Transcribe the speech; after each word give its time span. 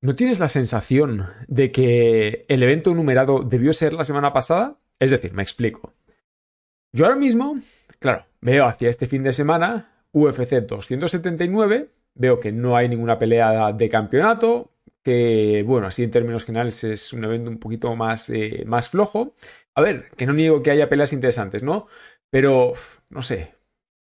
¿No 0.00 0.14
tienes 0.14 0.38
la 0.38 0.48
sensación 0.48 1.26
de 1.48 1.72
que 1.72 2.44
el 2.48 2.62
evento 2.62 2.94
numerado 2.94 3.42
debió 3.42 3.72
ser 3.72 3.94
la 3.94 4.04
semana 4.04 4.32
pasada? 4.32 4.78
Es 5.00 5.10
decir, 5.10 5.32
me 5.32 5.42
explico. 5.42 5.92
Yo 6.92 7.04
ahora 7.04 7.16
mismo, 7.16 7.58
claro, 7.98 8.24
veo 8.40 8.64
hacia 8.66 8.88
este 8.88 9.08
fin 9.08 9.24
de 9.24 9.32
semana 9.32 10.04
UFC 10.12 10.66
279, 10.66 11.90
veo 12.14 12.38
que 12.38 12.52
no 12.52 12.76
hay 12.76 12.88
ninguna 12.88 13.18
pelea 13.18 13.72
de 13.72 13.88
campeonato, 13.88 14.70
que, 15.02 15.64
bueno, 15.66 15.88
así 15.88 16.04
en 16.04 16.12
términos 16.12 16.44
generales 16.44 16.84
es 16.84 17.12
un 17.12 17.24
evento 17.24 17.50
un 17.50 17.58
poquito 17.58 17.94
más, 17.96 18.30
eh, 18.30 18.62
más 18.66 18.88
flojo. 18.88 19.34
A 19.74 19.80
ver, 19.80 20.10
que 20.16 20.26
no 20.26 20.32
niego 20.32 20.62
que 20.62 20.70
haya 20.70 20.88
peleas 20.88 21.12
interesantes, 21.12 21.62
¿no? 21.64 21.88
Pero, 22.30 22.74
no 23.10 23.22
sé. 23.22 23.54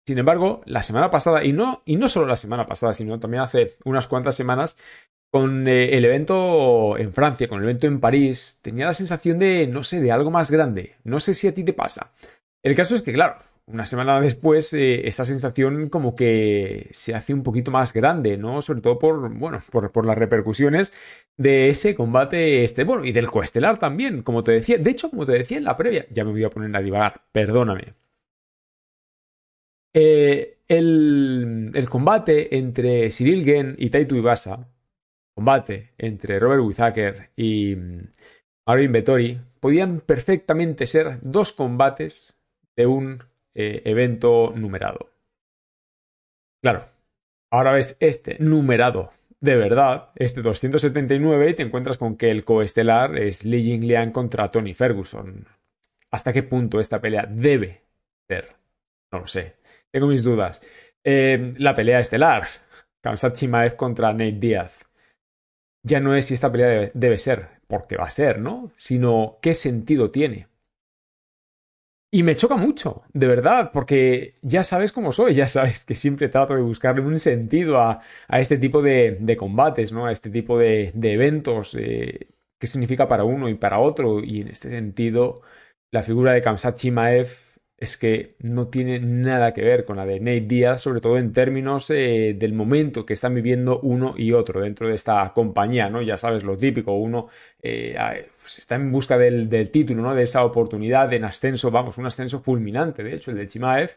Sin 0.06 0.18
embargo, 0.18 0.60
la 0.66 0.82
semana 0.82 1.08
pasada, 1.10 1.44
y 1.44 1.52
no, 1.52 1.82
y 1.84 1.96
no 1.96 2.08
solo 2.08 2.26
la 2.26 2.36
semana 2.36 2.66
pasada, 2.66 2.92
sino 2.94 3.18
también 3.18 3.42
hace 3.42 3.76
unas 3.84 4.06
cuantas 4.06 4.36
semanas, 4.36 4.76
con 5.30 5.66
eh, 5.66 5.96
el 5.96 6.04
evento 6.04 6.96
en 6.98 7.12
Francia, 7.12 7.48
con 7.48 7.58
el 7.58 7.64
evento 7.64 7.86
en 7.86 8.00
París, 8.00 8.60
tenía 8.62 8.86
la 8.86 8.94
sensación 8.94 9.38
de, 9.38 9.66
no 9.66 9.82
sé, 9.82 10.00
de 10.00 10.12
algo 10.12 10.30
más 10.30 10.50
grande. 10.50 10.94
No 11.04 11.20
sé 11.20 11.34
si 11.34 11.48
a 11.48 11.54
ti 11.54 11.64
te 11.64 11.72
pasa. 11.72 12.12
El 12.62 12.76
caso 12.76 12.94
es 12.96 13.02
que, 13.02 13.12
claro, 13.12 13.38
una 13.66 13.84
semana 13.86 14.20
después 14.20 14.72
eh, 14.74 15.06
esa 15.08 15.24
sensación 15.24 15.88
como 15.88 16.14
que 16.14 16.88
se 16.92 17.14
hace 17.14 17.32
un 17.34 17.42
poquito 17.42 17.70
más 17.70 17.92
grande, 17.92 18.36
¿no? 18.36 18.62
Sobre 18.62 18.80
todo 18.80 18.98
por, 18.98 19.30
bueno, 19.34 19.60
por, 19.70 20.06
las 20.06 20.18
repercusiones 20.18 20.92
de 21.36 21.68
ese 21.68 21.94
combate, 21.94 22.64
este, 22.64 22.84
bueno, 22.84 23.04
y 23.04 23.12
del 23.12 23.30
coestelar 23.30 23.78
también, 23.78 24.22
como 24.22 24.44
te 24.44 24.52
decía. 24.52 24.78
De 24.78 24.90
hecho, 24.90 25.10
como 25.10 25.26
te 25.26 25.32
decía 25.32 25.58
en 25.58 25.64
la 25.64 25.76
previa, 25.76 26.06
ya 26.10 26.24
me 26.24 26.32
voy 26.32 26.44
a 26.44 26.50
poner 26.50 26.74
a 26.76 26.80
divagar, 26.80 27.22
perdóname. 27.32 27.94
Eh, 29.94 30.58
el, 30.68 31.86
combate 31.88 32.56
entre 32.56 33.10
Cyril 33.10 33.44
Gen 33.44 33.76
y 33.78 33.90
Taito 33.90 34.16
Ibasa, 34.16 34.68
combate 35.34 35.92
entre 35.98 36.38
Robert 36.38 36.62
Whittaker 36.62 37.30
y 37.36 37.74
mm, 37.76 38.08
Marvin 38.66 38.92
Vettori 38.92 39.40
podían 39.60 40.00
perfectamente 40.00 40.86
ser 40.86 41.18
dos 41.20 41.52
combates 41.52 42.38
de 42.76 42.86
un 42.86 43.22
eh, 43.54 43.82
evento 43.84 44.52
numerado. 44.54 45.10
Claro, 46.62 46.88
ahora 47.50 47.72
ves 47.72 47.96
este 48.00 48.36
numerado 48.38 49.12
de 49.44 49.56
verdad, 49.56 50.08
este 50.16 50.40
279, 50.40 51.50
y 51.50 51.54
te 51.54 51.62
encuentras 51.62 51.98
con 51.98 52.16
que 52.16 52.30
el 52.30 52.44
coestelar 52.44 53.18
es 53.18 53.44
Li 53.44 53.62
Jingliang 53.62 54.10
contra 54.10 54.48
Tony 54.48 54.72
Ferguson. 54.72 55.46
¿Hasta 56.10 56.32
qué 56.32 56.42
punto 56.44 56.80
esta 56.80 56.98
pelea 56.98 57.26
debe 57.28 57.82
ser? 58.26 58.56
No 59.12 59.18
lo 59.18 59.26
sé. 59.26 59.56
Tengo 59.90 60.06
mis 60.06 60.24
dudas. 60.24 60.62
Eh, 61.04 61.52
la 61.58 61.76
pelea 61.76 62.00
estelar. 62.00 62.44
Kamsat 63.02 63.36
Chimaev 63.36 63.76
contra 63.76 64.12
Nate 64.12 64.32
Diaz 64.32 64.86
ya 65.84 66.00
no 66.00 66.16
es 66.16 66.26
si 66.26 66.34
esta 66.34 66.50
pelea 66.50 66.90
debe, 66.94 67.18
ser, 67.18 67.60
porque 67.68 67.96
va 67.96 68.04
a 68.04 68.10
ser, 68.10 68.40
¿no? 68.40 68.72
Sino 68.76 69.38
qué 69.40 69.54
sentido 69.54 70.10
tiene. 70.10 70.48
Y 72.10 72.22
me 72.22 72.36
choca 72.36 72.56
mucho, 72.56 73.02
de 73.12 73.26
verdad, 73.26 73.70
porque 73.72 74.36
ya 74.40 74.62
sabes 74.62 74.92
cómo 74.92 75.12
soy, 75.12 75.34
ya 75.34 75.48
sabes 75.48 75.84
que 75.84 75.94
siempre 75.94 76.28
trato 76.28 76.54
de 76.54 76.62
buscarle 76.62 77.02
un 77.02 77.18
sentido 77.18 77.80
a, 77.80 78.00
este 78.28 78.56
tipo 78.56 78.82
de, 78.82 79.36
combates, 79.38 79.92
¿no? 79.92 80.06
A 80.06 80.12
este 80.12 80.30
tipo 80.30 80.58
de, 80.58 80.92
eventos, 81.02 81.74
eh, 81.78 82.28
qué 82.58 82.66
significa 82.66 83.08
para 83.08 83.24
uno 83.24 83.48
y 83.48 83.54
para 83.54 83.80
otro. 83.80 84.22
Y 84.22 84.40
en 84.42 84.48
este 84.48 84.70
sentido, 84.70 85.42
la 85.90 86.02
figura 86.02 86.32
de 86.32 86.42
Kamsat 86.42 86.76
Chimaev 86.76 87.28
es 87.76 87.96
que 87.98 88.36
no 88.38 88.68
tiene 88.68 89.00
nada 89.00 89.52
que 89.52 89.62
ver 89.62 89.84
con 89.84 89.96
la 89.96 90.06
de 90.06 90.20
Nate 90.20 90.42
Díaz, 90.42 90.80
sobre 90.82 91.00
todo 91.00 91.18
en 91.18 91.32
términos 91.32 91.90
eh, 91.90 92.34
del 92.38 92.52
momento 92.52 93.04
que 93.04 93.14
están 93.14 93.34
viviendo 93.34 93.80
uno 93.80 94.14
y 94.16 94.32
otro 94.32 94.60
dentro 94.60 94.88
de 94.88 94.94
esta 94.94 95.32
compañía, 95.34 95.90
¿no? 95.90 96.00
Ya 96.02 96.16
sabes, 96.16 96.44
lo 96.44 96.56
típico, 96.56 96.94
uno 96.94 97.28
eh, 97.62 97.96
pues 98.40 98.58
está 98.58 98.76
en 98.76 98.92
busca 98.92 99.18
del, 99.18 99.48
título, 99.70 100.02
¿no? 100.02 100.14
De 100.14 100.22
esa 100.22 100.44
oportunidad 100.44 101.12
en 101.12 101.24
ascenso, 101.24 101.70
vamos, 101.70 101.98
un 101.98 102.06
ascenso 102.06 102.40
fulminante, 102.40 103.02
de 103.02 103.14
hecho, 103.14 103.30
el 103.30 103.38
de 103.38 103.46
Chimaev 103.48 103.90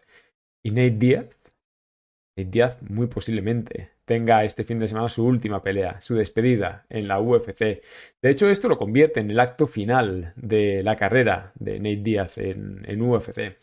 y 0.63 0.71
Nate 0.71 0.91
Díaz. 0.91 1.25
Nate 2.35 2.49
Díaz 2.49 2.81
muy 2.83 3.07
posiblemente 3.07 3.96
tenga 4.07 4.45
este 4.45 4.63
fin 4.63 4.79
de 4.79 4.87
semana 4.87 5.09
su 5.09 5.25
última 5.25 5.61
pelea, 5.61 5.99
su 5.99 6.15
despedida 6.15 6.85
en 6.89 7.09
la 7.09 7.19
UFC. 7.19 7.59
De 8.21 8.29
hecho, 8.29 8.49
esto 8.49 8.69
lo 8.69 8.77
convierte 8.77 9.19
en 9.19 9.29
el 9.29 9.39
acto 9.39 9.67
final 9.67 10.31
de 10.37 10.81
la 10.81 10.95
carrera 10.95 11.51
de 11.55 11.77
Nate 11.77 12.03
Diaz 12.03 12.37
en, 12.37 13.01
UFC. 13.01 13.57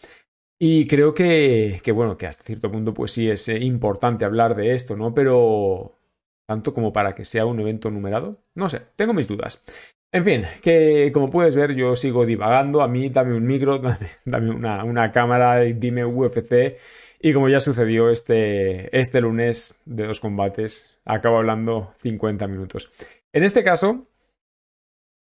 Y 0.58 0.86
creo 0.86 1.14
que, 1.14 1.80
bueno, 1.94 2.18
que 2.18 2.26
hasta 2.26 2.44
cierto 2.44 2.70
punto, 2.70 2.92
pues 2.92 3.12
sí 3.12 3.28
es 3.28 3.48
eh, 3.48 3.58
importante 3.58 4.26
hablar 4.26 4.54
de 4.54 4.74
esto, 4.74 4.96
¿no? 4.96 5.14
Pero 5.14 5.98
tanto 6.46 6.74
como 6.74 6.92
para 6.92 7.14
que 7.14 7.24
sea 7.24 7.46
un 7.46 7.58
evento 7.60 7.90
numerado, 7.90 8.36
no 8.54 8.68
sé, 8.68 8.82
tengo 8.96 9.14
mis 9.14 9.26
dudas. 9.26 9.64
En 10.12 10.24
fin, 10.24 10.44
que 10.62 11.10
como 11.12 11.30
puedes 11.30 11.56
ver, 11.56 11.74
yo 11.74 11.96
sigo 11.96 12.26
divagando. 12.26 12.82
A 12.82 12.88
mí, 12.88 13.08
dame 13.08 13.34
un 13.34 13.46
micro, 13.46 13.78
dame, 14.26 14.50
una, 14.50 14.84
una 14.84 15.10
cámara, 15.10 15.60
dime 15.60 16.04
UFC 16.04 16.76
y 17.24 17.32
como 17.32 17.48
ya 17.48 17.58
sucedió 17.58 18.10
este, 18.10 18.94
este 18.94 19.22
lunes 19.22 19.80
de 19.86 20.06
dos 20.06 20.20
combates, 20.20 20.98
acabo 21.06 21.38
hablando 21.38 21.94
50 22.02 22.46
minutos. 22.48 22.90
En 23.32 23.44
este 23.44 23.64
caso, 23.64 24.06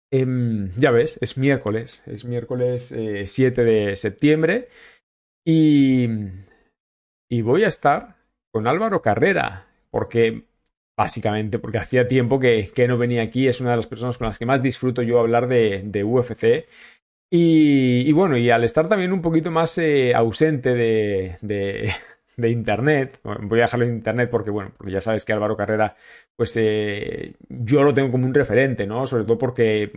em, 0.09 0.71
ya 0.77 0.91
ves, 0.91 1.19
es 1.21 1.37
miércoles, 1.37 2.01
es 2.07 2.23
miércoles 2.23 2.95
7 3.25 3.61
eh, 3.61 3.65
de 3.65 3.95
septiembre 3.97 4.69
y, 5.45 6.07
y 7.29 7.41
voy 7.41 7.65
a 7.65 7.67
estar 7.67 8.15
con 8.53 8.67
Álvaro 8.67 9.01
Carrera, 9.01 9.67
porque 9.89 10.45
básicamente 10.97 11.59
porque 11.59 11.79
hacía 11.79 12.07
tiempo 12.07 12.39
que, 12.39 12.71
que, 12.73 12.87
no 12.87 12.97
venía 12.97 13.21
aquí, 13.21 13.49
es 13.49 13.59
una 13.59 13.71
de 13.71 13.75
las 13.75 13.87
personas 13.87 14.17
con 14.17 14.27
las 14.27 14.39
que 14.39 14.45
más 14.45 14.63
disfruto 14.63 15.01
yo 15.01 15.19
hablar 15.19 15.49
de, 15.49 15.81
de 15.83 16.05
UFC 16.05 16.69
y, 17.33 18.11
bueno, 18.11 18.35
y 18.35 18.49
al 18.49 18.65
estar 18.65 18.89
también 18.89 19.13
un 19.13 19.21
poquito 19.21 19.51
más 19.51 19.77
eh, 19.77 20.13
ausente 20.13 20.73
de, 20.73 21.37
de, 21.41 21.93
Internet, 22.49 23.19
voy 23.23 23.59
a 23.59 23.63
dejarlo 23.63 23.85
en 23.85 23.93
Internet 23.93 24.29
porque, 24.29 24.49
bueno, 24.49 24.73
ya 24.85 24.99
sabes 24.99 25.23
que 25.23 25.31
Álvaro 25.31 25.55
Carrera, 25.55 25.95
pues 26.35 26.53
eh, 26.57 27.35
yo 27.47 27.83
lo 27.83 27.93
tengo 27.93 28.11
como 28.11 28.25
un 28.25 28.33
referente, 28.33 28.85
¿no? 28.85 29.07
Sobre 29.07 29.23
todo 29.23 29.37
porque, 29.37 29.91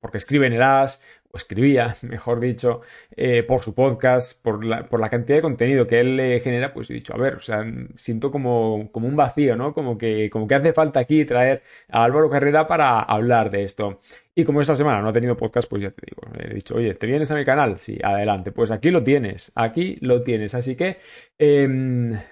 porque 0.00 0.16
escribe 0.16 0.46
en 0.46 0.54
el 0.54 0.62
AS, 0.62 1.02
o 1.32 1.36
escribía, 1.36 1.96
mejor 2.02 2.40
dicho, 2.40 2.80
eh, 3.16 3.42
por 3.42 3.60
su 3.62 3.74
podcast, 3.74 4.42
por 4.42 4.64
la, 4.64 4.88
por 4.88 5.00
la, 5.00 5.08
cantidad 5.08 5.38
de 5.38 5.42
contenido 5.42 5.86
que 5.86 6.00
él 6.00 6.16
le 6.16 6.40
genera, 6.40 6.72
pues 6.72 6.90
he 6.90 6.94
dicho, 6.94 7.14
a 7.14 7.18
ver, 7.18 7.34
o 7.34 7.40
sea, 7.40 7.64
siento 7.96 8.30
como, 8.30 8.90
como 8.92 9.08
un 9.08 9.16
vacío, 9.16 9.56
¿no? 9.56 9.72
Como 9.74 9.96
que, 9.98 10.28
como 10.30 10.46
que 10.46 10.54
hace 10.54 10.72
falta 10.72 11.00
aquí 11.00 11.24
traer 11.24 11.62
a 11.88 12.04
Álvaro 12.04 12.30
Carrera 12.30 12.66
para 12.66 13.00
hablar 13.00 13.50
de 13.50 13.64
esto. 13.64 14.00
Y 14.34 14.44
como 14.44 14.60
esta 14.60 14.74
semana 14.74 15.02
no 15.02 15.08
ha 15.08 15.12
tenido 15.12 15.36
podcast, 15.36 15.68
pues 15.68 15.82
ya 15.82 15.90
te 15.90 16.02
digo, 16.06 16.22
he 16.38 16.54
dicho, 16.54 16.76
oye, 16.76 16.94
¿te 16.94 17.06
vienes 17.06 17.30
a 17.30 17.34
mi 17.34 17.44
canal? 17.44 17.78
Sí, 17.80 17.98
adelante. 18.02 18.52
Pues 18.52 18.70
aquí 18.70 18.90
lo 18.90 19.02
tienes, 19.02 19.52
aquí 19.54 19.98
lo 20.00 20.22
tienes. 20.22 20.54
Así 20.54 20.76
que, 20.76 20.98
eh, 21.38 21.68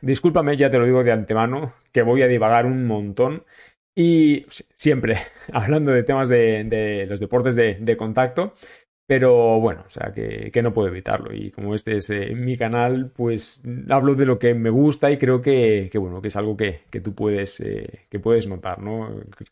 discúlpame, 0.01 0.57
ya 0.57 0.71
te 0.71 0.79
lo 0.79 0.87
digo 0.87 1.05
de 1.05 1.13
antemano, 1.13 1.75
que 1.93 2.03
voy 2.03 2.23
a 2.23 2.29
divagar 2.29 2.67
un 2.67 2.87
montón. 2.87 3.45
Y 3.95 4.47
siempre 4.77 5.17
hablando 5.53 5.91
de 5.93 6.05
temas 6.05 6.29
de, 6.29 6.65
de 6.65 7.07
los 7.07 7.21
deportes 7.21 7.57
de, 7.57 7.79
de 7.81 7.97
contacto, 7.97 8.55
pero 9.09 9.59
bueno, 9.59 9.85
o 9.87 9.91
sea, 9.91 10.13
que, 10.13 10.51
que 10.53 10.63
no 10.63 10.75
puedo 10.75 10.89
evitarlo. 10.89 11.35
Y 11.35 11.51
como 11.51 11.75
este 11.75 11.97
es 11.97 12.11
eh, 12.11 12.35
mi 12.35 12.59
canal, 12.59 13.11
pues 13.17 13.63
hablo 13.89 14.15
de 14.15 14.27
lo 14.27 14.39
que 14.39 14.53
me 14.53 14.69
gusta 14.69 15.11
y 15.11 15.17
creo 15.17 15.41
que, 15.41 15.89
que 15.91 15.97
bueno, 15.97 16.21
que 16.21 16.29
es 16.29 16.37
algo 16.37 16.55
que, 16.55 16.83
que 16.91 17.01
tú 17.01 17.15
puedes, 17.15 17.59
eh, 17.61 18.01
que 18.11 18.21
puedes 18.21 18.47
notar, 18.47 18.81
¿no? 18.81 19.09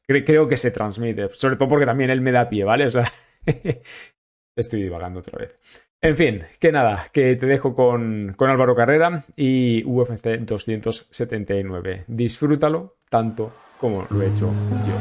creo 0.06 0.46
que 0.46 0.58
se 0.58 0.70
transmite, 0.72 1.30
sobre 1.30 1.56
todo 1.56 1.70
porque 1.70 1.86
también 1.86 2.10
él 2.10 2.20
me 2.20 2.32
da 2.32 2.50
pie, 2.50 2.64
¿vale? 2.64 2.84
O 2.84 2.90
sea, 2.90 3.10
estoy 4.56 4.82
divagando 4.82 5.20
otra 5.20 5.38
vez. 5.38 5.58
En 6.02 6.16
fin, 6.16 6.42
que 6.60 6.70
nada, 6.70 7.06
que 7.10 7.36
te 7.36 7.46
dejo 7.46 7.74
con, 7.74 8.34
con 8.36 8.50
Álvaro 8.50 8.74
Carrera 8.74 9.24
y 9.36 9.82
UFC 9.84 10.36
279. 10.40 12.04
Disfrútalo 12.08 12.96
tanto 13.08 13.54
como 13.78 14.06
lo 14.10 14.20
he 14.20 14.28
hecho 14.28 14.52
yo. 14.86 14.94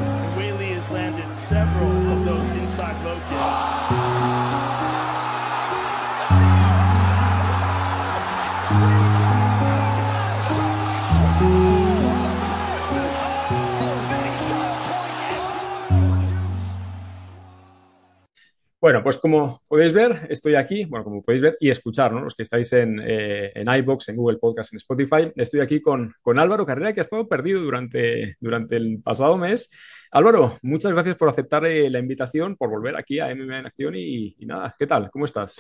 Bueno, 18.86 19.02
pues 19.02 19.18
como 19.18 19.64
podéis 19.68 19.94
ver, 19.94 20.28
estoy 20.30 20.54
aquí, 20.54 20.86
bueno, 20.86 21.04
como 21.04 21.24
podéis 21.24 21.42
ver 21.42 21.58
y 21.60 21.72
escuchar, 21.72 22.12
¿no? 22.12 22.22
Los 22.22 22.36
que 22.36 22.44
estáis 22.44 22.72
en, 22.74 23.02
eh, 23.04 23.52
en 23.56 23.68
iBox, 23.68 24.10
en 24.10 24.16
Google 24.16 24.38
Podcast, 24.38 24.72
en 24.74 24.78
Spotify, 24.78 25.32
estoy 25.38 25.62
aquí 25.62 25.82
con, 25.82 26.14
con 26.22 26.38
Álvaro 26.38 26.68
Carrera, 26.68 26.94
que 26.94 27.00
ha 27.00 27.02
estado 27.02 27.28
perdido 27.28 27.62
durante, 27.62 28.38
durante 28.40 28.76
el 28.76 29.02
pasado 29.02 29.38
mes. 29.38 29.72
Álvaro, 30.12 30.60
muchas 30.62 30.92
gracias 30.92 31.16
por 31.16 31.30
aceptar 31.30 31.66
eh, 31.66 31.90
la 31.90 31.98
invitación, 31.98 32.58
por 32.58 32.70
volver 32.70 32.96
aquí 32.96 33.20
a 33.20 33.34
MMA 33.34 33.58
en 33.58 33.66
Acción 33.66 33.96
y, 33.96 34.36
y 34.38 34.46
nada, 34.46 34.72
¿qué 34.78 34.86
tal? 34.86 35.10
¿Cómo 35.10 35.26
estás? 35.26 35.60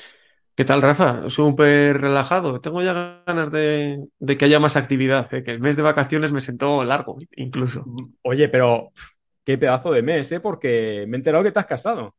¿Qué 0.53 0.63
tal, 0.63 0.83
Rafa? 0.83 1.27
Súper 1.27 1.99
relajado. 1.99 2.61
Tengo 2.61 2.83
ya 2.83 3.23
ganas 3.25 3.51
de, 3.51 4.05
de 4.19 4.37
que 4.37 4.45
haya 4.45 4.59
más 4.59 4.75
actividad, 4.75 5.33
¿eh? 5.33 5.43
que 5.43 5.49
el 5.49 5.61
mes 5.61 5.75
de 5.75 5.81
vacaciones 5.81 6.31
me 6.31 6.41
sentó 6.41 6.83
largo, 6.83 7.17
incluso. 7.35 7.85
Oye, 8.21 8.49
pero 8.49 8.91
qué 9.43 9.57
pedazo 9.57 9.91
de 9.91 10.03
mes, 10.03 10.31
¿eh? 10.31 10.39
Porque 10.39 11.05
me 11.07 11.17
he 11.17 11.17
enterado 11.17 11.43
que 11.43 11.51
te 11.51 11.57
has 11.57 11.65
casado. 11.65 12.13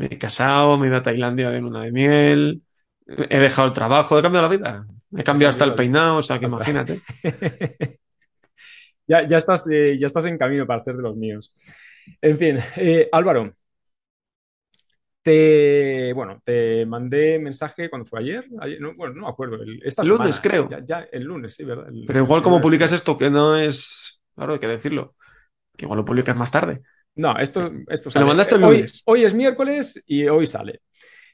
Me 0.00 0.06
he 0.06 0.16
casado, 0.18 0.78
me 0.78 0.86
he 0.86 0.88
ido 0.88 0.96
a 0.96 1.02
Tailandia 1.02 1.50
de 1.50 1.60
luna 1.60 1.82
de 1.82 1.92
miel, 1.92 2.62
he 3.06 3.38
dejado 3.38 3.68
el 3.68 3.74
trabajo, 3.74 4.18
he 4.18 4.22
cambiado 4.22 4.48
la 4.48 4.56
vida. 4.56 4.86
He 5.14 5.22
cambiado 5.22 5.50
hasta 5.50 5.66
el 5.66 5.74
peinado, 5.74 6.16
o 6.16 6.22
sea 6.22 6.38
que 6.38 6.46
Hasta- 6.46 6.56
imagínate. 6.56 7.02
ya, 9.06 9.28
ya, 9.28 9.36
estás, 9.36 9.68
eh, 9.70 9.98
ya 10.00 10.06
estás 10.06 10.24
en 10.24 10.38
camino 10.38 10.66
para 10.66 10.80
ser 10.80 10.96
de 10.96 11.02
los 11.02 11.16
míos. 11.16 11.52
En 12.22 12.38
fin, 12.38 12.58
eh, 12.76 13.10
Álvaro, 13.12 13.52
te, 15.22 16.14
bueno, 16.14 16.40
te 16.42 16.86
mandé 16.86 17.38
mensaje 17.38 17.90
cuando 17.90 18.06
fue 18.06 18.20
ayer, 18.20 18.46
ayer 18.58 18.80
no, 18.80 18.94
bueno, 18.94 19.14
no 19.16 19.22
me 19.24 19.28
acuerdo, 19.28 19.56
el- 19.56 19.82
esta 19.84 20.02
Lunes, 20.02 20.36
semana, 20.36 20.40
creo. 20.42 20.70
Ya, 20.70 20.82
ya 20.82 21.08
el 21.12 21.24
lunes, 21.24 21.56
sí, 21.56 21.64
¿verdad? 21.64 21.88
El- 21.88 22.04
Pero 22.06 22.20
igual 22.24 22.40
como 22.40 22.58
publicas 22.58 22.92
esto, 22.92 23.18
que 23.18 23.28
no 23.28 23.54
es... 23.54 24.22
Claro, 24.34 24.54
hay 24.54 24.58
que 24.60 24.66
decirlo. 24.66 25.14
Que 25.76 25.84
igual 25.84 25.98
lo 25.98 26.06
publicas 26.06 26.34
más 26.34 26.50
tarde. 26.50 26.80
No, 27.16 27.36
esto, 27.38 27.70
esto 27.88 28.08
lo 28.08 28.10
sale. 28.12 28.24
mandaste 28.26 28.54
el 28.54 28.64
hoy, 28.64 28.76
lunes. 28.76 29.02
hoy 29.04 29.24
es 29.24 29.34
miércoles 29.34 30.02
y 30.06 30.26
hoy 30.26 30.46
sale. 30.46 30.80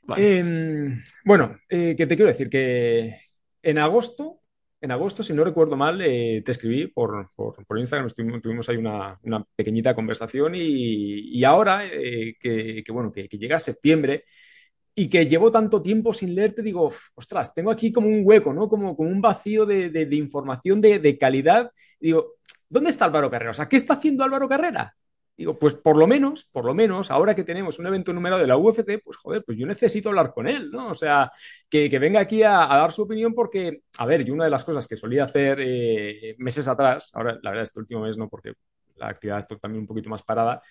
Vale. 0.03 0.23
Eh, 0.41 1.03
bueno, 1.25 1.57
eh, 1.69 1.95
que 1.97 2.07
te 2.07 2.17
quiero 2.17 2.31
decir 2.31 2.49
que 2.49 3.21
en 3.63 3.79
agosto, 3.79 4.41
en 4.81 4.91
agosto, 4.93 5.23
si 5.23 5.33
no 5.33 5.43
recuerdo 5.45 5.77
mal, 5.77 6.01
eh, 6.01 6.43
te 6.45 6.53
escribí 6.53 6.87
por, 6.89 7.31
por, 7.35 7.65
por 7.67 7.79
Instagram, 7.79 8.07
estuvimos- 8.09 8.41
tuvimos 8.43 8.69
ahí 8.69 8.77
una, 8.77 9.19
una 9.23 9.45
pequeñita 9.55 9.95
conversación 9.95 10.55
y, 10.55 11.37
y 11.39 11.45
ahora 11.45 11.85
eh, 11.87 12.37
que, 12.39 12.83
que, 12.85 12.93
bueno, 12.93 13.11
que, 13.13 13.29
que 13.29 13.39
llega 13.39 13.59
septiembre 13.59 14.25
y 14.95 15.09
que 15.09 15.27
llevo 15.27 15.51
tanto 15.51 15.83
tiempo 15.83 16.13
sin 16.15 16.35
leerte, 16.35 16.63
digo, 16.63 16.87
"Uf, 16.87 17.09
ostras, 17.17 17.53
tengo 17.53 17.71
aquí 17.71 17.93
como 17.93 18.09
un 18.09 18.23
hueco, 18.25 18.53
¿no? 18.55 18.69
Como, 18.69 18.97
como 18.97 19.11
un 19.11 19.21
vacío 19.21 19.67
de, 19.67 19.91
de- 19.91 20.07
de 20.07 20.17
información 20.17 20.81
de, 20.81 20.99
de 21.01 21.19
calidad. 21.19 21.71
Y 22.01 22.07
digo, 22.07 22.35
¿dónde 22.69 22.91
está 22.91 23.05
Álvaro 23.07 23.31
Carrera? 23.31 23.51
O 23.51 23.55
sea, 23.55 23.69
¿qué 23.69 23.77
está 23.77 23.95
haciendo 23.95 24.25
Álvaro 24.25 24.49
Carrera? 24.49 24.95
Digo, 25.37 25.59
pues 25.59 25.75
por 25.75 25.99
lo 25.99 26.07
menos, 26.07 26.47
por 26.47 26.65
lo 26.65 26.75
menos, 26.75 27.11
ahora 27.11 27.35
que 27.35 27.45
tenemos 27.45 27.79
un 27.79 27.87
evento 27.87 28.13
numerado 28.13 28.41
de 28.41 28.49
la 28.49 28.57
UFC, 28.57 29.03
pues 29.05 29.19
joder, 29.19 29.45
pues 29.45 29.59
yo 29.59 29.67
necesito 29.67 30.09
hablar 30.09 30.33
con 30.33 30.49
él, 30.49 30.71
¿no? 30.71 30.89
O 30.89 30.95
sea, 30.95 31.29
que, 31.69 31.91
que 31.91 31.99
venga 31.99 32.21
aquí 32.21 32.43
a, 32.43 32.67
dar 32.67 32.91
su 32.91 33.03
opinión 33.03 33.35
porque, 33.35 33.83
a 33.99 34.07
ver, 34.07 34.25
yo 34.25 34.33
una 34.33 34.45
de 34.45 34.51
las 34.51 34.65
cosas 34.65 34.89
que 34.89 34.97
solía 34.97 35.25
hacer 35.25 35.59
eh, 35.61 36.35
meses 36.39 36.67
atrás, 36.69 37.11
ahora 37.13 37.39
la 37.43 37.51
verdad 37.51 37.65
este 37.65 37.81
último 37.81 38.01
mes 38.01 38.17
no, 38.17 38.31
porque 38.31 38.55
la 38.97 39.09
actividad 39.09 39.39
está 39.39 39.57
también 39.59 39.83
un 39.83 39.87
poquito 39.87 40.09
más 40.09 40.23
parada, 40.23 40.63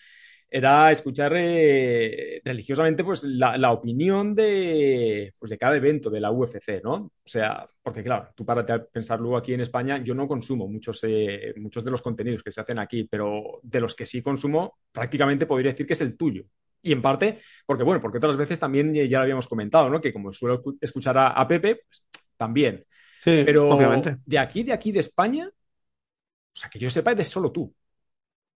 era 0.58 0.92
escuchar 0.92 1.34
eh, 1.36 2.42
religiosamente 2.44 3.04
pues 3.04 3.24
la, 3.24 3.58
la 3.58 3.72
opinión 3.72 4.34
de, 4.36 5.34
pues, 5.38 5.50
de 5.50 5.58
cada 5.58 5.76
evento 5.76 6.10
de 6.10 6.22
la 6.22 6.32
UFC, 6.32 6.82
¿no? 6.84 6.94
O 6.96 7.12
sea, 7.26 7.68
porque 7.82 8.04
claro, 8.04 8.30
tú 8.36 8.46
párate 8.46 8.72
a 8.74 8.84
pensar 8.86 9.20
luego 9.20 9.38
aquí 9.38 9.54
en 9.54 9.62
España, 9.62 9.98
yo 10.04 10.16
no 10.16 10.28
consumo 10.28 10.68
muchos, 10.68 11.00
eh, 11.04 11.54
muchos 11.58 11.84
de 11.84 11.92
los 11.92 12.02
contenidos 12.02 12.44
que 12.44 12.52
se 12.52 12.62
hacen 12.62 12.80
aquí, 12.80 13.04
pero 13.06 13.60
de 13.64 13.82
los 13.82 13.96
que 13.96 14.06
sí 14.06 14.22
consumo, 14.22 14.78
prácticamente 14.92 15.46
podría 15.46 15.72
decir 15.72 15.86
que 15.86 15.94
es 15.94 16.02
el 16.02 16.16
tuyo. 16.18 16.44
Y 16.82 16.92
en 16.94 17.02
parte, 17.02 17.40
porque 17.66 17.84
bueno, 17.84 18.00
porque 18.02 18.18
otras 18.20 18.38
veces 18.38 18.60
también 18.60 18.96
eh, 18.96 19.08
ya 19.10 19.18
lo 19.18 19.24
habíamos 19.24 19.48
comentado, 19.48 19.90
¿no? 19.90 20.00
Que 20.00 20.14
como 20.14 20.32
suelo 20.32 20.62
escu- 20.62 20.78
escuchar 20.80 21.18
a, 21.18 21.28
a 21.30 21.48
Pepe, 21.48 21.82
pues 21.88 22.04
también. 22.38 22.86
Sí, 23.20 23.46
Pero 23.46 23.66
obviamente. 23.68 24.18
de 24.26 24.40
aquí, 24.40 24.64
de 24.64 24.74
aquí, 24.74 24.92
de 24.92 25.00
España, 25.02 25.50
o 25.50 26.58
sea, 26.60 26.70
que 26.70 26.80
yo 26.80 26.90
sepa, 26.90 27.12
eres 27.12 27.30
solo 27.30 27.52
tú. 27.52 27.74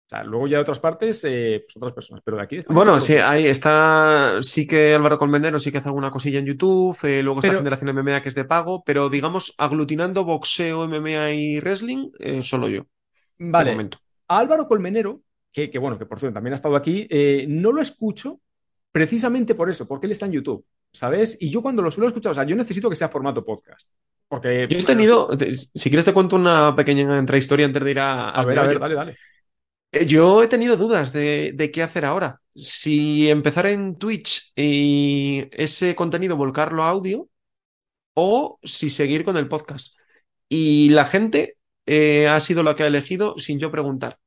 O 0.09 0.15
sea, 0.15 0.23
luego 0.23 0.47
ya 0.47 0.57
de 0.57 0.61
otras 0.63 0.79
partes, 0.79 1.23
eh, 1.23 1.63
pues 1.67 1.77
otras 1.77 1.93
personas, 1.93 2.23
pero 2.25 2.37
de 2.37 2.41
aquí 2.43 2.55
de 2.55 2.61
España 2.61 2.75
Bueno, 2.75 2.99
sí, 2.99 3.13
ahí 3.17 3.45
está. 3.45 4.39
Sí 4.41 4.65
que 4.65 4.95
Álvaro 4.95 5.19
Colmenero 5.19 5.59
sí 5.59 5.71
que 5.71 5.77
hace 5.77 5.87
alguna 5.89 6.09
cosilla 6.09 6.39
en 6.39 6.47
YouTube. 6.47 6.97
eh, 7.03 7.21
luego 7.21 7.39
está 7.39 7.49
Pero- 7.49 7.59
Generación 7.59 7.89
MMA 7.95 8.19
que 8.23 8.29
es 8.29 8.35
de 8.35 8.43
pago. 8.45 8.83
Pero 8.83 9.07
digamos, 9.09 9.53
aglutinando 9.59 10.23
boxeo, 10.23 10.85
MMA 10.87 11.31
y 11.33 11.59
wrestling, 11.59 12.09
eh, 12.17 12.41
solo 12.41 12.67
yo. 12.69 12.87
Vale, 13.37 13.71
momento. 13.71 13.99
a 14.27 14.39
Álvaro 14.39 14.67
Colmenero, 14.67 15.21
que, 15.53 15.69
que 15.69 15.77
bueno, 15.77 15.99
que 15.99 16.07
por 16.07 16.17
cierto 16.19 16.33
también 16.33 16.53
ha 16.53 16.55
estado 16.55 16.75
aquí, 16.75 17.07
no 17.47 17.71
lo 17.71 17.79
escucho 17.81 18.39
precisamente 18.91 19.53
por 19.53 19.69
eso, 19.69 19.87
porque 19.87 20.07
él 20.07 20.11
está 20.13 20.25
en 20.25 20.31
YouTube, 20.31 20.65
¿sabes? 20.91 21.37
Y 21.39 21.51
yo 21.51 21.61
cuando 21.61 21.83
lo 21.83 21.91
suelo 21.91 22.07
escuchar, 22.07 22.31
o 22.31 22.35
sea, 22.35 22.43
yo 22.45 22.55
necesito 22.55 22.89
que 22.89 22.95
sea 22.95 23.09
formato 23.09 23.45
podcast. 23.45 23.87
Porque. 24.27 24.67
Yo 24.69 24.79
he 24.79 24.83
tenido, 24.83 25.27
te- 25.37 25.53
si 25.53 25.89
quieres 25.89 26.03
te 26.05 26.13
cuento 26.13 26.35
una 26.35 26.75
pequeña 26.75 27.19
intrahistoria 27.19 27.67
antes 27.67 27.83
de 27.83 27.91
ir 27.91 27.99
a, 27.99 28.29
A 28.29 28.39
al 28.39 28.45
ver, 28.47 28.59
a 28.59 28.63
ver, 28.67 28.79
dale, 28.79 28.95
dale. 28.95 29.15
Eh, 29.91 30.05
Yo 30.05 30.43
he 30.43 30.47
tenido 30.47 30.77
dudas 30.77 31.11
de, 31.13 31.51
de 31.53 31.71
qué 31.71 31.83
hacer 31.83 32.05
ahora. 32.05 32.41
Si 32.55 33.29
empezar 33.29 33.65
en 33.67 33.97
Twitch 33.97 34.51
y 34.55 35.47
ese 35.51 35.95
contenido 35.95 36.35
volcarlo 36.35 36.83
a 36.83 36.89
audio 36.89 37.29
o 38.13 38.59
si 38.63 38.89
seguir 38.89 39.23
con 39.23 39.37
el 39.37 39.47
podcast. 39.47 39.95
Y 40.49 40.89
la 40.89 41.05
gente 41.05 41.57
eh, 41.85 42.27
ha 42.27 42.39
sido 42.39 42.63
la 42.63 42.75
que 42.75 42.83
ha 42.83 42.87
elegido 42.87 43.35
sin 43.37 43.59
yo 43.59 43.71
preguntar. 43.71 44.19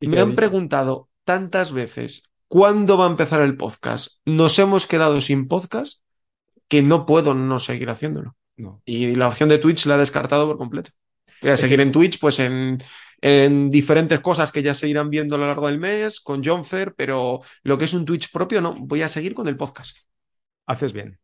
¿Y 0.00 0.08
Me 0.08 0.20
han 0.20 0.34
preguntado 0.34 1.08
tantas 1.24 1.72
veces 1.72 2.22
cuándo 2.46 2.96
va 2.96 3.06
a 3.06 3.10
empezar 3.10 3.40
el 3.42 3.56
podcast. 3.56 4.18
Nos 4.24 4.58
hemos 4.58 4.86
quedado 4.86 5.20
sin 5.20 5.48
podcast 5.48 6.00
que 6.68 6.82
no 6.82 7.06
puedo 7.06 7.34
no 7.34 7.58
seguir 7.58 7.90
haciéndolo. 7.90 8.36
No. 8.56 8.82
Y 8.84 9.14
la 9.14 9.28
opción 9.28 9.48
de 9.48 9.58
Twitch 9.58 9.86
la 9.86 9.94
he 9.94 9.98
descartado 9.98 10.46
por 10.46 10.58
completo. 10.58 10.90
Voy 11.40 11.52
a 11.52 11.56
seguir 11.56 11.80
en 11.80 11.92
Twitch, 11.92 12.18
pues 12.18 12.40
en, 12.40 12.78
en 13.20 13.70
diferentes 13.70 14.20
cosas 14.20 14.52
que 14.52 14.62
ya 14.62 14.74
se 14.74 14.88
irán 14.88 15.10
viendo 15.10 15.34
a 15.34 15.38
lo 15.38 15.46
largo 15.46 15.66
del 15.66 15.78
mes, 15.78 16.20
con 16.20 16.42
Jonfer, 16.42 16.94
pero 16.94 17.40
lo 17.62 17.78
que 17.78 17.84
es 17.86 17.94
un 17.94 18.04
Twitch 18.04 18.30
propio, 18.32 18.60
no. 18.60 18.74
Voy 18.74 19.02
a 19.02 19.08
seguir 19.08 19.34
con 19.34 19.48
el 19.48 19.56
podcast. 19.56 19.98
Haces 20.66 20.92
bien. 20.92 21.18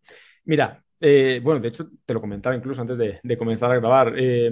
Mira, 0.44 0.84
eh, 1.00 1.40
bueno, 1.42 1.60
de 1.60 1.68
hecho 1.68 1.90
te 2.04 2.14
lo 2.14 2.20
comentaba 2.20 2.56
incluso 2.56 2.80
antes 2.80 2.98
de, 2.98 3.36
comenzar 3.36 3.70
a 3.70 3.76
grabar. 3.76 4.14
Eh, 4.16 4.50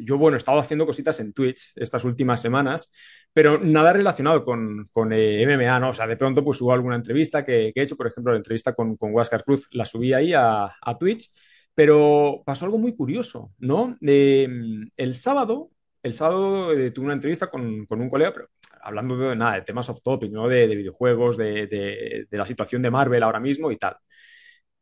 yo, 0.00 0.18
bueno, 0.18 0.36
he 0.36 0.38
estado 0.38 0.58
haciendo 0.58 0.86
cositas 0.86 1.20
en 1.20 1.32
Twitch 1.32 1.72
estas 1.76 2.04
últimas 2.04 2.40
semanas, 2.42 2.90
pero 3.32 3.58
nada 3.58 3.92
relacionado 3.92 4.44
con, 4.44 4.84
con 4.92 5.12
eh, 5.12 5.44
MMA, 5.46 5.78
¿no? 5.80 5.90
O 5.90 5.94
sea, 5.94 6.06
de 6.06 6.16
pronto 6.16 6.44
pues 6.44 6.60
hubo 6.60 6.72
alguna 6.72 6.96
entrevista 6.96 7.44
que, 7.44 7.72
he 7.74 7.82
hecho, 7.82 7.96
por 7.96 8.06
ejemplo, 8.06 8.32
la 8.32 8.38
entrevista 8.38 8.74
con, 8.74 8.96
con 8.96 9.14
Huáscar 9.14 9.44
Cruz, 9.44 9.68
la 9.72 9.84
subí 9.84 10.12
ahí 10.12 10.32
a, 10.34 10.72
Twitch, 10.98 11.30
pero 11.74 12.42
pasó 12.44 12.64
algo 12.64 12.78
muy 12.78 12.94
curioso, 12.94 13.52
¿no? 13.58 13.96
Eh, 14.02 14.48
el 14.96 15.14
sábado, 15.14 15.70
el 16.02 16.14
sábado 16.14 16.72
eh, 16.72 16.90
tuve 16.90 17.06
una 17.06 17.14
entrevista 17.14 17.48
con, 17.50 17.86
con 17.86 18.00
un 18.00 18.10
colega, 18.10 18.32
pero 18.32 18.48
hablando 18.82 19.16
de 19.16 19.36
nada, 19.36 19.54
de 19.56 19.62
temas 19.62 19.88
off 19.88 20.02
topic, 20.02 20.32
¿no? 20.32 20.48
De, 20.48 20.66
de 20.68 20.76
videojuegos, 20.76 21.36
de, 21.36 21.66
de- 21.66 22.26
de 22.30 22.38
la 22.38 22.46
situación 22.46 22.82
de 22.82 22.90
Marvel 22.90 23.22
ahora 23.22 23.40
mismo 23.40 23.70
y 23.70 23.76
tal. 23.78 23.96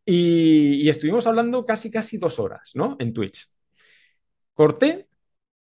Y, 0.05 0.83
y 0.83 0.89
estuvimos 0.89 1.27
hablando 1.27 1.65
casi, 1.67 1.91
casi 1.91 2.19
dos 2.19 2.39
horas, 2.39 2.73
¿no? 2.75 2.97
En 2.99 3.13
Twitch. 3.13 3.49
Corté, 4.55 5.07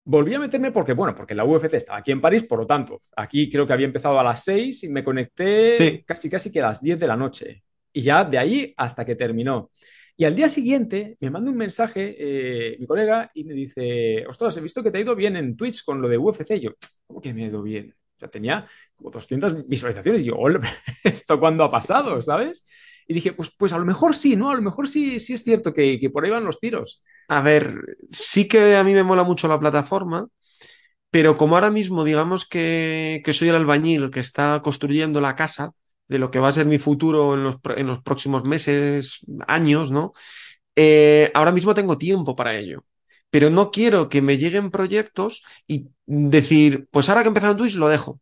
volví 0.05 0.35
a 0.35 0.41
meterme 0.41 0.73
porque, 0.73 0.93
bueno, 0.93 1.15
porque 1.15 1.35
la 1.35 1.45
UFC 1.45 1.77
estaba 1.77 1.99
aquí 1.99 2.13
en 2.13 2.21
París, 2.21 2.45
por 2.45 2.59
lo 2.59 2.67
tanto, 2.67 3.03
aquí 3.17 3.51
creo 3.51 3.67
que 3.67 3.73
había 3.73 3.87
empezado 3.87 4.19
a 4.19 4.25
las 4.25 4.43
6 4.45 4.83
y 4.85 4.89
me 4.89 5.05
conecté 5.05 5.77
Sí. 5.77 6.05
casi, 6.07 6.29
casi 6.31 6.51
que 6.51 6.61
a 6.61 6.69
las 6.69 6.83
10 6.83 6.99
de 6.99 7.07
la 7.07 7.17
noche. 7.17 7.63
Y 7.93 8.03
ya 8.03 8.25
de 8.25 8.39
ahí 8.39 8.75
hasta 8.77 9.05
que 9.05 9.15
terminó. 9.17 9.71
Y 10.19 10.25
al 10.27 10.35
día 10.37 10.49
siguiente 10.49 11.17
me 11.21 11.31
manda 11.31 11.51
un 11.53 11.57
mensaje 11.57 12.17
eh, 12.19 12.77
mi 12.81 12.87
colega 12.89 13.31
y 13.35 13.45
me 13.45 13.55
dice, 13.55 14.27
ostras, 14.29 14.57
he 14.57 14.61
visto 14.61 14.83
que 14.83 14.91
te 14.91 14.99
ha 14.99 15.03
ido 15.03 15.15
bien 15.17 15.37
en 15.37 15.57
Twitch 15.57 15.85
con 15.85 16.03
lo 16.03 16.09
de 16.09 16.19
UFC. 16.19 16.57
Y 16.57 16.63
yo, 16.63 16.73
¿cómo 17.07 17.21
que 17.21 17.33
me 17.33 17.45
ha 17.45 17.49
ido 17.49 17.63
bien? 17.63 17.95
O 18.17 18.21
sea, 18.21 18.29
tenía 18.29 18.69
como 18.97 19.11
200 19.13 19.69
visualizaciones. 19.69 20.23
Y 20.23 20.27
yo, 20.27 20.37
"Ole, 20.37 20.59
¿esto 21.05 21.39
cuándo 21.39 21.63
ha 21.65 21.69
pasado? 21.69 22.21
¿Sabes? 22.21 22.65
Y 23.07 23.15
dije, 23.15 23.33
pues, 23.33 23.53
pues 23.57 23.73
a 23.73 23.79
lo 23.79 23.85
mejor 23.87 24.17
sí, 24.17 24.37
¿no? 24.37 24.51
A 24.51 24.57
lo 24.57 24.63
mejor 24.63 24.89
sí, 24.89 25.21
sí 25.21 25.35
es 25.35 25.45
cierto 25.45 25.73
que, 25.73 26.01
que 26.01 26.11
por 26.11 26.25
ahí 26.25 26.31
van 26.33 26.45
los 26.45 26.59
tiros. 26.59 27.03
A 27.29 27.41
ver, 27.43 27.77
sí 28.11 28.49
que 28.49 28.77
a 28.77 28.85
mí 28.85 28.95
me 28.95 29.05
mola 29.05 29.23
mucho 29.25 29.49
la 29.49 29.61
plataforma, 29.61 30.27
pero 31.11 31.37
como 31.37 31.55
ahora 31.57 31.71
mismo 31.71 32.05
digamos 32.05 32.47
que, 32.49 33.23
que 33.25 33.33
soy 33.33 33.49
el 33.49 33.57
albañil 33.57 34.11
que 34.11 34.21
está 34.21 34.61
construyendo 34.63 35.21
la 35.21 35.37
casa 35.37 35.73
de 36.09 36.19
lo 36.19 36.31
que 36.31 36.39
va 36.39 36.49
a 36.49 36.53
ser 36.53 36.67
mi 36.67 36.79
futuro 36.79 37.35
en 37.35 37.45
los, 37.45 37.57
en 37.77 37.87
los 37.87 38.03
próximos 38.03 38.45
meses, 38.45 39.21
años, 39.47 39.91
¿no? 39.91 40.13
Eh, 40.75 41.31
ahora 41.35 41.53
mismo 41.53 41.75
tengo 41.75 41.99
tiempo 41.99 42.35
para 42.35 42.57
ello. 42.57 42.85
Pero 43.31 43.51
no 43.51 43.71
quiero 43.71 44.09
que 44.09 44.23
me 44.23 44.39
lleguen 44.39 44.71
proyectos 44.71 45.45
y 45.67 45.89
decir, 46.07 46.89
pues 46.91 47.09
ahora 47.09 47.23
que 47.23 47.29
he 47.29 47.29
empezado 47.29 47.53
en 47.53 47.59
Twitch 47.59 47.75
lo 47.75 47.89
dejo. 47.89 48.21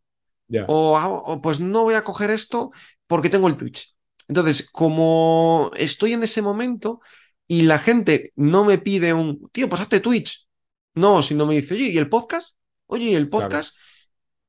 O, 0.67 0.97
ah, 0.97 1.09
o, 1.09 1.41
pues 1.41 1.59
no 1.59 1.83
voy 1.83 1.95
a 1.95 2.03
coger 2.03 2.29
esto 2.31 2.71
porque 3.05 3.29
tengo 3.29 3.47
el 3.47 3.57
Twitch. 3.57 3.95
Entonces, 4.27 4.69
como 4.69 5.71
estoy 5.75 6.13
en 6.13 6.23
ese 6.23 6.41
momento 6.41 6.99
y 7.47 7.61
la 7.61 7.79
gente 7.79 8.33
no 8.35 8.65
me 8.65 8.77
pide 8.77 9.13
un, 9.13 9.49
tío, 9.51 9.69
pues 9.69 9.81
hazte 9.81 9.99
Twitch. 9.99 10.47
No, 10.95 11.21
sino 11.21 11.45
me 11.45 11.55
dice, 11.55 11.75
oye, 11.75 11.89
¿y 11.89 11.97
el 11.97 12.09
podcast? 12.09 12.55
Oye, 12.87 13.11
¿y 13.11 13.15
el 13.15 13.29
Claro. 13.29 13.43
podcast? 13.43 13.75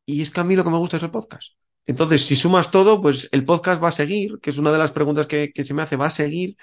Y 0.06 0.22
es 0.22 0.30
que 0.30 0.40
a 0.40 0.44
mí 0.44 0.56
lo 0.56 0.64
que 0.64 0.70
me 0.70 0.78
gusta 0.78 0.96
es 0.96 1.02
el 1.02 1.10
podcast. 1.10 1.57
Entonces, 1.88 2.24
si 2.26 2.36
sumas 2.36 2.70
todo, 2.70 3.02
pues 3.02 3.28
el 3.32 3.44
podcast 3.46 3.82
va 3.82 3.88
a 3.88 3.92
seguir, 3.92 4.38
que 4.40 4.50
es 4.50 4.58
una 4.58 4.72
de 4.72 4.78
las 4.78 4.92
preguntas 4.92 5.26
que, 5.26 5.52
que 5.52 5.64
se 5.64 5.74
me 5.74 5.82
hace, 5.82 5.96
va 5.96 6.06
a 6.06 6.10
seguir 6.10 6.56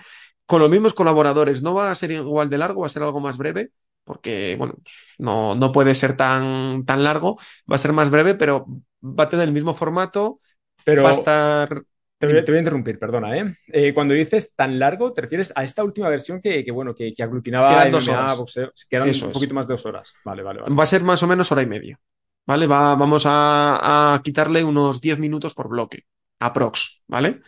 con 0.46 0.62
los 0.62 0.70
mismos 0.72 0.94
colaboradores. 0.94 1.64
No 1.64 1.74
va 1.76 1.92
a 1.92 1.96
ser 1.96 2.12
igual 2.12 2.50
de 2.50 2.58
largo, 2.60 2.82
va 2.82 2.88
a 2.88 2.90
ser 2.90 3.04
algo 3.04 3.20
más 3.22 3.38
breve, 3.38 3.72
porque, 4.06 4.56
bueno, 4.58 4.76
no, 5.20 5.56
no 5.56 5.72
puede 5.72 5.96
ser 5.96 6.16
tan, 6.18 6.86
tan 6.86 7.04
largo, 7.04 7.38
va 7.72 7.76
a 7.76 7.80
ser 7.80 7.94
más 7.94 8.10
breve, 8.12 8.36
pero 8.36 8.66
va 9.04 9.26
a 9.26 9.30
tener 9.30 9.48
el 9.48 9.54
mismo 9.54 9.74
formato, 9.74 10.40
Pero 10.84 11.04
va 11.04 11.10
a 11.10 11.14
estar... 11.14 11.84
te 12.20 12.28
voy, 12.28 12.44
te 12.46 12.52
voy 12.52 12.58
a 12.58 12.60
interrumpir, 12.60 13.00
perdona, 13.00 13.38
¿eh? 13.38 13.56
Eh, 13.68 13.94
Cuando 13.94 14.14
dices 14.14 14.54
tan 14.56 14.80
largo, 14.80 15.14
te 15.14 15.22
refieres 15.22 15.52
a 15.56 15.64
esta 15.64 15.84
última 15.84 16.10
versión 16.10 16.42
que, 16.42 16.64
que, 16.64 16.72
bueno, 16.72 16.94
que, 16.96 17.14
que 17.14 17.24
aglutinaba 17.24 17.70
Que 17.70 17.74
eran 17.74 17.92
dos 17.92 18.08
MMA, 18.08 18.14
horas. 18.24 18.38
boxeo, 18.38 18.72
Eso 19.04 19.26
un 19.26 19.32
es. 19.32 19.34
poquito 19.34 19.54
más 19.54 19.68
de 19.68 19.74
dos 19.74 19.86
horas. 19.86 20.14
Vale, 20.24 20.44
vale, 20.44 20.62
vale. 20.62 20.76
Va 20.80 20.84
a 20.84 20.86
ser 20.92 21.04
más 21.04 21.24
o 21.24 21.28
menos 21.28 21.52
hora 21.52 21.64
y 21.64 21.66
media. 21.66 22.00
¿Vale? 22.46 22.68
Va, 22.68 22.96
vamos 22.96 23.26
a, 23.26 24.14
a 24.16 24.22
quitarle 24.22 24.64
unos 24.64 25.02
10 25.02 25.20
minutos 25.20 25.54
por 25.54 25.68
bloque. 25.68 26.04
Aprox, 26.40 27.04
¿vale? 27.08 27.42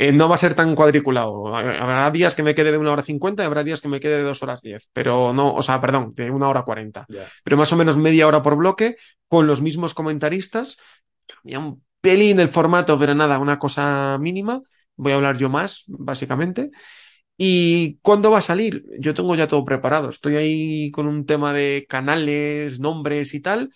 Eh, 0.00 0.12
no 0.12 0.28
va 0.28 0.36
a 0.36 0.38
ser 0.38 0.54
tan 0.54 0.76
cuadriculado. 0.76 1.54
Habrá 1.56 2.10
días 2.12 2.36
que 2.36 2.44
me 2.44 2.54
quede 2.54 2.70
de 2.70 2.78
una 2.78 2.92
hora 2.92 3.02
50 3.02 3.42
y 3.42 3.46
habrá 3.46 3.64
días 3.64 3.80
que 3.80 3.88
me 3.88 3.98
quede 3.98 4.18
de 4.18 4.22
dos 4.22 4.42
horas 4.44 4.62
10. 4.62 4.88
Pero 4.92 5.32
no, 5.32 5.54
o 5.54 5.62
sea, 5.62 5.80
perdón, 5.80 6.12
de 6.14 6.30
una 6.30 6.48
hora 6.48 6.62
40. 6.62 7.04
Ya. 7.08 7.26
Pero 7.42 7.56
más 7.56 7.72
o 7.72 7.76
menos 7.76 7.96
media 7.96 8.28
hora 8.28 8.40
por 8.40 8.56
bloque 8.56 8.96
con 9.26 9.48
los 9.48 9.60
mismos 9.60 9.94
comentaristas. 9.94 10.78
Cambia 11.26 11.58
un 11.58 11.82
pelín 12.00 12.38
el 12.38 12.48
formato, 12.48 12.96
pero 12.96 13.12
nada, 13.14 13.40
una 13.40 13.58
cosa 13.58 14.16
mínima. 14.20 14.62
Voy 14.94 15.12
a 15.12 15.16
hablar 15.16 15.36
yo 15.36 15.48
más, 15.48 15.82
básicamente. 15.88 16.70
¿Y 17.36 17.98
cuándo 18.02 18.30
va 18.30 18.38
a 18.38 18.42
salir? 18.42 18.84
Yo 18.98 19.14
tengo 19.14 19.34
ya 19.36 19.48
todo 19.48 19.64
preparado. 19.64 20.08
Estoy 20.10 20.36
ahí 20.36 20.90
con 20.90 21.06
un 21.06 21.26
tema 21.26 21.52
de 21.52 21.86
canales, 21.88 22.80
nombres 22.80 23.34
y 23.34 23.40
tal, 23.40 23.70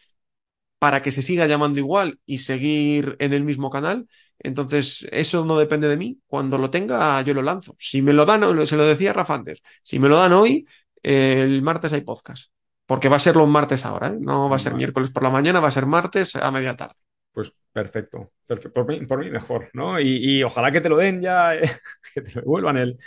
para 0.83 1.01
que 1.03 1.13
se 1.13 1.23
siga 1.23 1.47
llamando 1.47 1.79
igual 1.79 2.19
y 2.27 2.39
seguir 2.39 3.17
en 3.21 3.33
el 3.33 3.45
mismo 3.45 3.71
canal. 3.71 4.09
Entonces, 4.41 5.07
eso 5.13 5.45
no 5.45 5.57
depende 5.59 5.87
de 5.89 5.97
mí. 5.97 6.19
Cuando 6.27 6.59
lo 6.59 6.71
tenga, 6.71 7.23
yo 7.23 7.35
lo 7.35 7.43
lanzo. 7.43 7.77
Si 7.79 8.03
me 8.03 8.13
lo 8.13 8.27
dan, 8.27 8.67
se 8.67 8.77
lo 8.77 8.85
decía 8.85 9.13
Rafa 9.13 9.35
antes, 9.35 9.63
si 9.83 10.01
me 10.01 10.09
lo 10.09 10.17
dan 10.17 10.33
hoy, 10.33 10.67
el 11.03 11.63
martes 11.63 11.93
hay 11.93 12.01
podcast. 12.03 12.51
Porque 12.87 13.09
va 13.09 13.17
a 13.17 13.21
ser 13.21 13.37
los 13.37 13.49
martes 13.49 13.87
ahora, 13.87 14.09
¿eh? 14.09 14.17
No 14.19 14.49
va 14.51 14.57
a 14.57 14.59
ser 14.59 14.73
Vale. 14.73 14.79
miércoles 14.79 15.11
por 15.11 15.23
la 15.23 15.31
mañana, 15.31 15.61
va 15.61 15.69
a 15.69 15.71
ser 15.71 15.87
martes 15.87 16.35
a 16.35 16.51
media 16.51 16.75
tarde. 16.77 16.97
Pues 17.33 17.53
perfecto, 17.73 18.33
perfecto. 18.47 18.75
Por 18.85 18.87
mí, 18.89 19.07
por 19.07 19.19
mí 19.21 19.31
mejor, 19.31 19.71
¿no? 19.73 19.99
Y, 20.01 20.39
y 20.39 20.43
ojalá 20.43 20.71
que 20.73 20.81
te 20.81 20.89
lo 20.89 20.99
den 20.99 21.23
ya, 21.23 21.55
eh, 21.55 21.63
que 22.15 22.21
te 22.23 22.33
lo 22.33 22.41
devuelvan 22.43 22.77
el, 22.77 22.99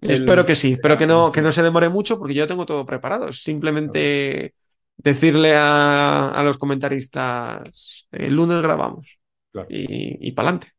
el- 0.00 0.10
Espero 0.12 0.44
que 0.46 0.54
sí, 0.54 0.72
espero 0.74 0.96
que 0.96 1.06
no, 1.06 1.32
que 1.32 1.42
no 1.42 1.50
se 1.52 1.62
demore 1.62 1.88
mucho 1.88 2.18
porque 2.18 2.34
yo 2.34 2.46
tengo 2.46 2.66
todo 2.66 2.86
preparado. 2.86 3.32
Simplemente 3.32 4.54
decirle 4.96 5.54
a, 5.56 6.30
a 6.30 6.42
los 6.42 6.58
comentaristas, 6.58 8.06
el 8.10 8.34
lunes 8.36 8.62
grabamos 8.62 9.18
Claro. 9.52 9.68
y, 9.68 10.28
y 10.28 10.32
para 10.32 10.50
adelante. 10.50 10.72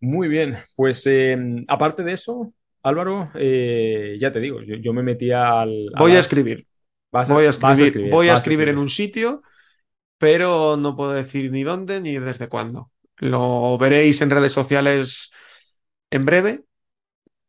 Muy 0.00 0.28
bien, 0.28 0.58
pues 0.76 1.06
eh, 1.06 1.36
aparte 1.68 2.02
de 2.02 2.12
eso, 2.12 2.52
Álvaro, 2.82 3.30
eh, 3.34 4.18
ya 4.20 4.30
te 4.32 4.40
digo, 4.40 4.60
yo, 4.62 4.76
yo 4.76 4.92
me 4.92 5.02
metía 5.02 5.60
al... 5.62 5.88
Voy 5.98 6.12
a 6.16 6.18
escribir, 6.20 6.66
vas 7.10 7.28
voy 7.28 7.46
a 7.46 7.50
vas 7.60 7.80
escribir, 7.80 8.10
voy 8.10 8.28
a 8.28 8.34
escribir 8.34 8.68
en 8.68 8.78
un 8.78 8.90
sitio, 8.90 9.42
pero 10.18 10.76
no 10.76 10.96
puedo 10.96 11.12
decir 11.12 11.50
ni 11.52 11.62
dónde 11.64 12.00
ni 12.00 12.18
desde 12.18 12.48
cuándo. 12.48 12.90
Lo 13.18 13.78
veréis 13.78 14.22
en 14.22 14.30
redes 14.30 14.52
sociales 14.52 15.32
en 16.10 16.26
breve, 16.26 16.64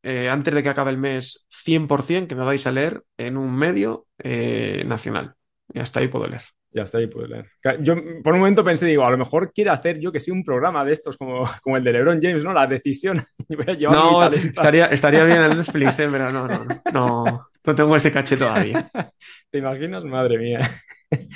eh, 0.03 0.29
antes 0.29 0.53
de 0.53 0.63
que 0.63 0.69
acabe 0.69 0.91
el 0.91 0.97
mes, 0.97 1.45
100% 1.49 2.29
que 2.29 2.35
me 2.35 2.45
vais 2.45 2.65
a 2.67 2.71
leer 2.71 3.03
en 3.17 3.37
un 3.37 3.55
medio 3.55 4.07
eh, 4.19 4.83
nacional. 4.85 5.35
Y 5.73 5.79
hasta 5.79 5.99
ahí 5.99 6.07
puedo 6.07 6.27
leer. 6.27 6.43
Ya 6.75 6.83
está 6.83 6.97
ahí, 6.97 7.07
puedes 7.07 7.29
leer. 7.29 7.49
Yo 7.79 7.95
por 8.21 8.33
un 8.33 8.39
momento 8.39 8.61
pensé, 8.61 8.85
digo, 8.85 9.05
a 9.05 9.09
lo 9.09 9.17
mejor 9.17 9.53
quiere 9.53 9.69
hacer 9.69 9.97
yo 9.97 10.11
que 10.11 10.19
sí 10.19 10.29
un 10.29 10.43
programa 10.43 10.83
de 10.83 10.91
estos 10.91 11.15
como, 11.15 11.49
como 11.61 11.77
el 11.77 11.85
de 11.85 11.93
LeBron 11.93 12.19
James, 12.21 12.43
¿no? 12.43 12.53
La 12.53 12.67
decisión. 12.67 13.21
No, 13.79 14.27
estaría, 14.31 14.87
estaría 14.87 15.23
bien 15.23 15.41
en 15.43 15.57
Netflix, 15.57 15.99
eh, 15.99 16.07
pero 16.11 16.31
no, 16.31 16.47
no, 16.47 16.65
no, 16.65 16.81
no, 16.91 17.49
no 17.63 17.75
tengo 17.75 17.95
ese 17.95 18.11
caché 18.11 18.35
todavía. 18.35 18.89
¿Te 19.51 19.59
imaginas? 19.59 20.03
Madre 20.03 20.37
mía. 20.37 20.59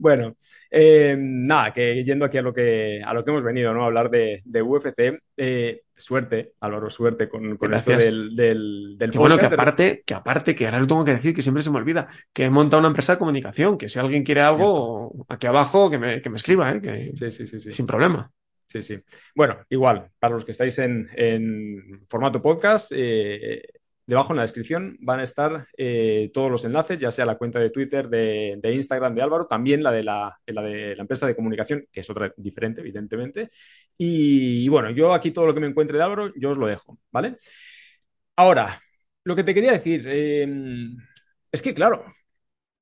Bueno, 0.00 0.36
eh, 0.70 1.16
nada, 1.18 1.72
que 1.72 2.04
yendo 2.04 2.24
aquí 2.24 2.38
a 2.38 2.42
lo 2.42 2.52
que, 2.52 3.00
a 3.04 3.12
lo 3.14 3.24
que 3.24 3.30
hemos 3.30 3.42
venido, 3.42 3.72
¿no? 3.74 3.82
A 3.84 3.86
hablar 3.86 4.10
de, 4.10 4.42
de 4.44 4.62
UFC. 4.62 5.18
eh, 5.36 5.82
suerte, 5.96 6.52
Álvaro, 6.60 6.90
suerte 6.90 7.28
con, 7.28 7.56
con 7.56 7.74
esto 7.74 7.90
del, 7.90 8.36
del, 8.36 8.96
bueno, 9.14 9.36
que 9.36 9.46
aparte, 9.46 10.02
que 10.06 10.14
aparte, 10.14 10.54
que 10.54 10.66
ahora 10.66 10.78
lo 10.78 10.86
tengo 10.86 11.04
que 11.04 11.12
decir, 11.12 11.34
que 11.34 11.42
siempre 11.42 11.62
se 11.62 11.70
me 11.70 11.78
olvida, 11.78 12.06
que 12.32 12.44
he 12.44 12.50
montado 12.50 12.78
una 12.80 12.88
empresa 12.88 13.14
de 13.14 13.18
comunicación, 13.18 13.76
que 13.76 13.88
si 13.88 13.98
alguien 13.98 14.22
quiere 14.22 14.40
algo, 14.42 15.26
aquí 15.28 15.46
abajo, 15.48 15.90
que 15.90 15.98
me, 15.98 16.20
que 16.20 16.30
me 16.30 16.36
escriba, 16.36 16.70
eh, 16.72 16.80
que 16.80 17.12
Sí, 17.18 17.30
sí, 17.30 17.46
sí, 17.46 17.60
sí. 17.60 17.72
sin 17.72 17.86
problema. 17.86 18.30
Sí, 18.66 18.82
sí. 18.82 18.98
Bueno, 19.34 19.58
igual, 19.70 20.10
para 20.18 20.34
los 20.34 20.44
que 20.44 20.52
estáis 20.52 20.78
en, 20.78 21.08
en 21.16 22.06
formato 22.08 22.40
podcast, 22.42 22.92
eh, 22.94 23.62
debajo 24.08 24.32
en 24.32 24.36
la 24.36 24.42
descripción 24.42 24.96
van 25.00 25.20
a 25.20 25.24
estar 25.24 25.68
eh, 25.76 26.30
todos 26.32 26.50
los 26.50 26.64
enlaces, 26.64 26.98
ya 26.98 27.10
sea 27.10 27.26
la 27.26 27.36
cuenta 27.36 27.58
de 27.60 27.68
Twitter, 27.68 28.08
de, 28.08 28.58
Instagram 28.64 29.14
de 29.14 29.20
Álvaro, 29.20 29.46
también 29.46 29.82
la 29.82 29.92
de 29.92 30.02
la, 30.02 30.40
empresa 30.46 31.26
de 31.26 31.36
comunicación, 31.36 31.86
que 31.92 32.00
es 32.00 32.08
otra 32.08 32.32
diferente, 32.38 32.80
evidentemente. 32.80 33.50
Y, 33.98 34.66
bueno, 34.70 34.90
yo 34.90 35.12
aquí 35.12 35.30
todo 35.30 35.46
lo 35.46 35.52
que 35.52 35.60
me 35.60 35.66
encuentre 35.66 35.98
de 35.98 36.04
Álvaro, 36.04 36.32
yo 36.36 36.50
os 36.50 36.56
lo 36.56 36.66
dejo, 36.66 36.98
¿vale? 37.12 37.36
Ahora, 38.36 38.80
lo 39.24 39.36
que 39.36 39.44
te 39.44 39.52
quería 39.52 39.72
decir 39.72 40.04
eh, 40.06 40.48
es 41.52 41.60
que, 41.60 41.74
claro, 41.74 42.04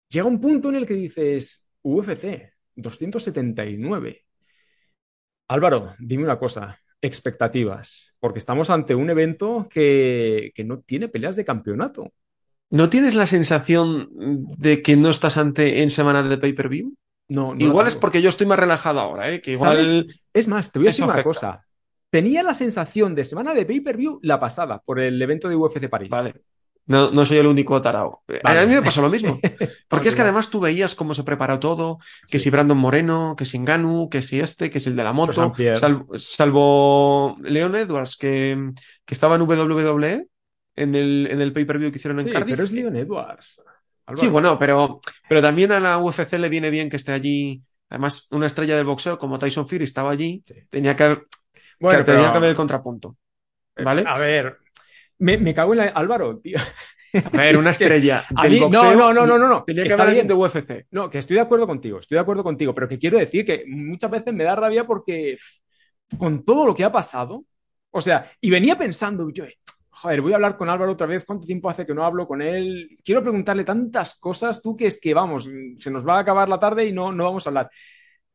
llega 0.08 0.26
un 0.26 0.40
punto 0.40 0.68
en 0.68 0.76
el 0.76 0.86
que 0.86 0.94
dices, 0.94 1.68
UFC 1.82 2.52
279. 2.76 4.24
Álvaro, 5.48 5.94
dime 5.98 6.22
una 6.24 6.38
cosa, 6.38 6.78
expectativas, 7.02 8.14
porque 8.18 8.38
estamos 8.38 8.70
ante 8.70 8.94
un 8.94 9.10
evento 9.10 9.66
que, 9.70 10.52
que 10.54 10.64
no 10.64 10.80
tiene 10.80 11.08
peleas 11.08 11.36
de 11.36 11.44
campeonato. 11.44 12.12
¿No 12.70 12.88
tienes 12.88 13.14
la 13.14 13.26
sensación 13.26 14.08
de 14.58 14.82
que 14.82 14.96
no 14.96 15.10
estás 15.10 15.36
ante 15.36 15.82
en 15.82 15.90
semana 15.90 16.22
de 16.22 16.38
pay-per-view? 16.38 16.94
No, 17.28 17.54
no 17.54 17.64
Igual 17.64 17.86
es 17.86 17.94
porque 17.94 18.22
yo 18.22 18.28
estoy 18.28 18.46
más 18.46 18.58
relajado 18.58 19.00
ahora, 19.00 19.30
¿eh? 19.30 19.40
Que 19.40 19.52
igual. 19.52 19.76
¿Sabes? 19.76 20.24
Es 20.32 20.48
más, 20.48 20.70
te 20.70 20.78
voy 20.78 20.88
a 20.88 20.90
decir 20.90 21.04
una 21.04 21.14
afecta. 21.14 21.28
cosa. 21.28 21.66
Tenía 22.10 22.42
la 22.42 22.54
sensación 22.54 23.14
de 23.14 23.24
semana 23.24 23.54
de 23.54 23.66
pay-per-view 23.66 24.20
la 24.22 24.40
pasada 24.40 24.80
por 24.80 25.00
el 25.00 25.20
evento 25.20 25.48
de 25.48 25.56
UFC 25.56 25.88
París. 25.88 26.10
Vale. 26.10 26.34
No, 26.88 27.10
no 27.10 27.24
soy 27.24 27.38
el 27.38 27.46
único 27.48 27.80
tarao. 27.82 28.22
Vale. 28.44 28.60
A 28.60 28.66
mí 28.66 28.74
me 28.74 28.82
pasó 28.82 29.02
lo 29.02 29.08
mismo. 29.10 29.40
Porque 29.88 30.08
es 30.08 30.14
que 30.14 30.22
además 30.22 30.50
tú 30.50 30.60
veías 30.60 30.94
cómo 30.94 31.14
se 31.14 31.24
preparó 31.24 31.58
todo, 31.58 31.98
que 32.28 32.38
Sí. 32.38 32.44
si 32.44 32.50
Brandon 32.50 32.78
Moreno, 32.78 33.34
que 33.36 33.44
si 33.44 33.58
Ngannou, 33.58 34.08
que 34.08 34.22
si 34.22 34.38
este, 34.38 34.70
que 34.70 34.78
si 34.78 34.90
el 34.90 34.96
de 34.96 35.02
la 35.04 35.12
moto, 35.12 35.52
salvo, 35.74 36.16
salvo 36.16 37.36
Leon 37.42 37.74
Edwards, 37.74 38.16
que, 38.16 38.70
que 39.04 39.14
estaba 39.14 39.34
en 39.36 39.42
WWE 39.42 40.26
en 40.76 40.94
el, 40.94 41.28
en 41.30 41.40
el 41.40 41.52
pay-per-view 41.52 41.90
que 41.90 41.98
hicieron 41.98 42.20
en 42.20 42.26
Sí, 42.26 42.32
Cardiff. 42.32 42.54
pero 42.54 42.64
es 42.64 42.72
Leon 42.72 42.96
Edwards. 42.96 43.60
Álvaro. 44.06 44.20
Sí, 44.20 44.28
bueno, 44.28 44.56
pero, 44.58 45.00
pero 45.28 45.42
también 45.42 45.72
a 45.72 45.80
la 45.80 45.98
UFC 45.98 46.34
le 46.34 46.48
viene 46.48 46.70
bien 46.70 46.88
que 46.88 46.96
esté 46.96 47.12
allí. 47.12 47.62
Además, 47.88 48.28
una 48.30 48.46
estrella 48.46 48.76
del 48.76 48.84
boxeo 48.84 49.18
como 49.18 49.38
Tyson 49.38 49.66
Fury 49.66 49.84
estaba 49.84 50.10
allí, 50.12 50.42
Sí. 50.46 50.54
tenía 50.70 50.94
que, 50.94 51.02
haber- 51.04 51.26
Bueno, 51.80 51.98
que 51.98 52.04
pero- 52.04 52.18
tenía 52.18 52.30
que 52.32 52.38
haber 52.38 52.50
el 52.50 52.56
contrapunto. 52.56 53.16
¿Vale? 53.82 54.04
A 54.06 54.16
ver, 54.18 54.58
me, 55.18 55.38
me 55.38 55.54
cago 55.54 55.72
en 55.72 55.78
la... 55.78 55.84
Álvaro, 55.88 56.38
tío. 56.38 56.58
A 57.14 57.36
ver, 57.38 57.56
una 57.56 57.70
estrella 57.76 58.24
del 58.42 58.52
mí- 58.52 58.60
no, 58.60 58.66
boxeo. 58.66 58.94
no, 58.94 59.12
no, 59.14 59.26
no, 59.26 59.38
no, 59.38 59.48
no. 59.48 59.64
Tenía 59.64 59.84
que 59.84 59.92
haber 59.94 60.08
alguien 60.08 60.26
de 60.26 60.34
UFC. 60.34 60.86
No, 60.90 61.08
que 61.10 61.18
estoy 61.18 61.36
de 61.36 61.42
acuerdo 61.42 61.66
contigo, 61.66 61.98
estoy 62.00 62.16
de 62.16 62.20
acuerdo 62.22 62.42
contigo, 62.44 62.74
pero 62.74 62.88
que 62.88 62.98
quiero 62.98 63.18
decir 63.18 63.44
que 63.44 63.64
muchas 63.66 64.10
veces 64.10 64.32
me 64.34 64.44
da 64.44 64.54
rabia 64.56 64.86
porque 64.86 65.36
con 66.18 66.44
todo 66.44 66.66
lo 66.66 66.74
que 66.74 66.84
ha 66.84 66.92
pasado, 66.92 67.44
o 67.90 68.00
sea, 68.00 68.30
y 68.40 68.50
venía 68.50 68.76
pensando, 68.76 69.28
yo, 69.30 69.44
eh, 69.44 69.54
joder, 69.90 70.20
voy 70.20 70.32
a 70.32 70.36
hablar 70.36 70.56
con 70.56 70.68
Álvaro 70.68 70.92
otra 70.92 71.06
vez, 71.06 71.24
¿cuánto 71.24 71.46
tiempo 71.46 71.70
hace 71.70 71.86
que 71.86 71.94
no 71.94 72.04
hablo 72.04 72.26
con 72.26 72.42
él? 72.42 72.96
Quiero 73.04 73.22
preguntarle 73.22 73.64
tantas 73.64 74.16
cosas, 74.16 74.60
tú 74.62 74.76
que 74.76 74.86
es 74.86 75.00
que, 75.00 75.14
vamos, 75.14 75.48
se 75.78 75.90
nos 75.90 76.06
va 76.06 76.18
a 76.18 76.20
acabar 76.20 76.48
la 76.48 76.60
tarde 76.60 76.84
y 76.86 76.92
no, 76.92 77.10
no 77.12 77.24
vamos 77.24 77.46
a 77.46 77.50
hablar. 77.50 77.70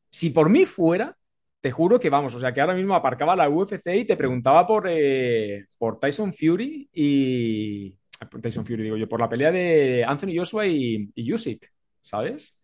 Si 0.09 0.31
por 0.31 0.49
mí 0.49 0.65
fuera, 0.65 1.15
te 1.61 1.71
juro 1.71 1.99
que 1.99 2.09
vamos, 2.09 2.33
o 2.35 2.39
sea, 2.39 2.53
que 2.53 2.61
ahora 2.61 2.73
mismo 2.73 2.95
aparcaba 2.95 3.35
la 3.35 3.49
UFC 3.49 3.95
y 3.95 4.05
te 4.05 4.17
preguntaba 4.17 4.65
por, 4.65 4.87
eh, 4.89 5.65
por 5.77 5.99
Tyson 5.99 6.33
Fury 6.33 6.89
y... 6.91 7.91
por 8.29 8.41
Tyson 8.41 8.65
Fury, 8.65 8.83
digo 8.83 8.97
yo, 8.97 9.07
por 9.07 9.19
la 9.19 9.29
pelea 9.29 9.51
de 9.51 10.03
Anthony 10.05 10.35
Joshua 10.35 10.65
y, 10.65 11.09
y 11.15 11.33
Usyk, 11.33 11.71
¿sabes? 12.01 12.57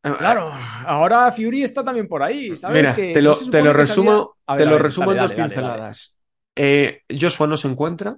Claro, 0.00 0.50
ahora 0.86 1.30
Fury 1.32 1.64
está 1.64 1.84
también 1.84 2.06
por 2.08 2.22
ahí, 2.22 2.56
¿sabes? 2.56 2.78
Mira, 2.78 2.94
Que 2.94 3.12
te 3.12 3.20
lo, 3.20 3.36
te 3.36 3.60
resumo, 3.72 4.36
ver, 4.46 4.58
te 4.58 4.64
lo 4.64 4.72
ver, 4.72 4.82
resumo 4.82 5.12
dale, 5.12 5.18
en 5.20 5.22
dos 5.26 5.36
dale, 5.36 5.42
pinceladas. 5.42 6.18
Eh, 6.54 7.02
Joshua 7.20 7.46
no 7.46 7.56
se 7.56 7.68
encuentra 7.68 8.16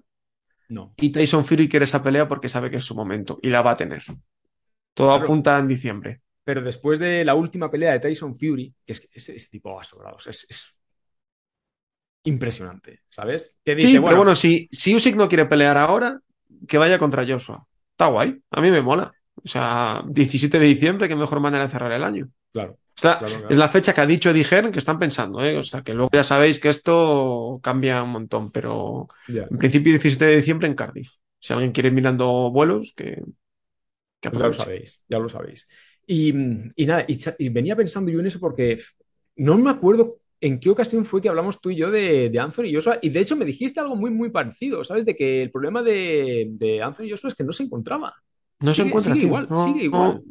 No. 0.69 0.93
y 0.97 1.11
Tyson 1.11 1.45
Fury 1.45 1.69
quiere 1.69 1.85
esa 1.85 2.03
pelea 2.03 2.29
porque 2.29 2.49
sabe 2.49 2.71
que 2.71 2.77
es 2.77 2.85
su 2.85 2.95
momento 2.95 3.39
y 3.43 3.49
la 3.49 3.63
va 3.63 3.73
a 3.73 3.77
tener. 3.77 4.03
Todo 4.95 5.09
Claro. 5.09 5.25
apunta 5.25 5.59
en 5.59 5.69
diciembre. 5.69 6.21
Pero 6.45 6.63
después 6.63 6.99
de 6.99 7.25
la 7.25 7.35
última 7.35 7.71
pelea 7.71 7.93
de 7.93 8.01
Tyson 8.01 8.35
Fury, 8.39 8.75
que 8.85 8.93
es 8.93 9.01
que 9.01 9.09
ese, 9.13 9.37
ese 9.37 9.49
tipo 9.49 9.75
va 9.75 9.85
sobrado, 9.85 10.17
es, 10.27 10.47
es 10.49 10.75
impresionante, 12.25 13.01
¿sabes? 13.09 13.55
Que 13.65 13.75
dice, 13.75 13.89
Sí, 13.89 13.93
bueno, 13.95 14.07
pero 14.07 14.17
bueno, 14.19 14.35
si, 14.35 14.69
si 14.71 14.95
Usyk 14.95 15.17
no 15.17 15.29
quiere 15.29 15.47
pelear 15.47 15.77
ahora, 15.77 16.21
que 16.69 16.79
vaya 16.79 16.99
contra 16.99 17.27
Joshua. 17.27 17.67
Está 17.93 18.07
guay, 18.07 18.41
a 18.51 18.61
mí 18.61 18.71
me 18.71 18.83
mola. 18.83 19.13
O 19.43 19.49
sea, 19.49 20.03
17 20.07 20.59
de 20.59 20.67
diciembre, 20.67 21.09
qué 21.09 21.17
mejor 21.17 21.41
manera 21.41 21.65
de 21.65 21.71
cerrar 21.71 21.93
el 21.93 22.05
año. 22.05 22.29
claro. 22.53 22.77
Es 23.49 23.57
la 23.57 23.69
fecha 23.69 23.95
que 23.95 24.01
ha 24.03 24.07
dicho 24.07 24.31
Hearn 24.31 24.71
que 24.71 24.79
están 24.79 24.99
pensando, 24.99 25.43
¿eh? 25.43 25.57
O 25.57 25.63
sea, 25.63 25.83
que 25.83 25.95
luego 25.95 26.11
ya 26.13 26.23
sabéis 26.23 26.61
que 26.61 26.69
esto 26.69 27.59
cambia 27.63 28.03
un 28.03 28.11
montón, 28.11 28.51
pero 28.51 29.09
en 29.27 29.57
principio 29.57 29.93
17 29.93 30.25
de 30.27 30.37
diciembre 30.37 30.69
en 30.69 30.75
Cardiff. 30.75 31.11
Si 31.39 31.55
alguien 31.55 31.73
quiere 31.73 31.89
ir 31.89 31.95
mirando 31.95 32.51
vuelos, 32.51 32.93
que, 32.95 33.23
que 34.21 34.31
ya 34.31 34.39
lo 34.39 34.53
sabéis, 34.53 35.01
ya 35.09 35.19
lo 35.19 35.29
sabéis. 35.31 35.67
Y, 36.07 36.33
nada, 36.33 37.05
y, 37.07 37.49
venía 37.51 37.77
pensando 37.77 38.11
yo 38.11 38.21
en 38.21 38.27
eso 38.27 38.41
porque 38.41 38.81
no 39.37 39.57
me 39.57 39.71
acuerdo 39.71 40.17
en 40.41 40.59
qué 40.59 40.71
ocasión 40.71 41.05
fue 41.05 41.23
que 41.23 41.29
hablamos 41.29 41.61
tú 41.61 41.71
y 41.71 41.77
yo 41.77 41.91
de, 41.91 42.31
de 42.31 42.39
Anthony 42.41 42.73
Joshua 42.73 42.99
y 43.01 43.11
de 43.11 43.21
hecho 43.21 43.37
me 43.37 43.45
dijiste 43.45 43.79
algo 43.79 43.95
muy, 43.95 44.11
muy 44.11 44.31
parecido, 44.31 44.83
¿sabes? 44.83 45.05
De 45.05 45.15
que 45.15 45.43
el 45.43 45.51
problema 45.51 45.83
de, 45.83 46.49
de 46.51 46.83
Anthony 46.83 47.11
Joshua 47.11 47.29
es 47.29 47.35
que 47.35 47.45
no 47.45 47.53
se 47.53 47.65
encontraba. 47.65 48.15
No 48.59 48.75
se 48.75 48.83
encuentra. 48.83 49.15
Sigue 49.15 49.27
igual, 49.27 49.49
sigue 49.65 49.85
igual 49.85 50.23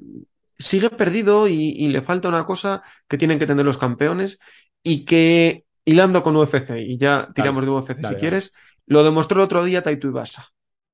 sigue 0.60 0.90
perdido 0.90 1.48
y, 1.48 1.88
le 1.88 2.02
falta 2.02 2.28
una 2.28 2.46
cosa 2.46 2.84
que 3.08 3.18
tienen 3.18 3.40
que 3.40 3.48
tener 3.48 3.66
los 3.66 3.78
campeones 3.78 4.40
y 4.84 5.06
que, 5.06 5.66
hilando 5.86 6.22
con 6.22 6.36
UFC, 6.36 6.72
y 6.78 6.98
ya 6.98 7.30
tiramos 7.34 7.66
de 7.66 7.72
UFC 7.72 8.06
si 8.06 8.16
quieres, 8.16 8.54
lo 8.86 9.04
demostró 9.04 9.40
el 9.40 9.46
otro 9.46 9.64
día 9.64 9.82
Taito 9.82 10.08
Ibasa. 10.08 10.50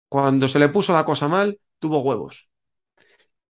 Cuando 0.07 0.47
se 0.47 0.59
le 0.59 0.69
puso 0.69 0.93
la 0.93 1.03
cosa 1.03 1.27
mal, 1.27 1.59
tuvo 1.79 1.99
huevos. 2.01 2.47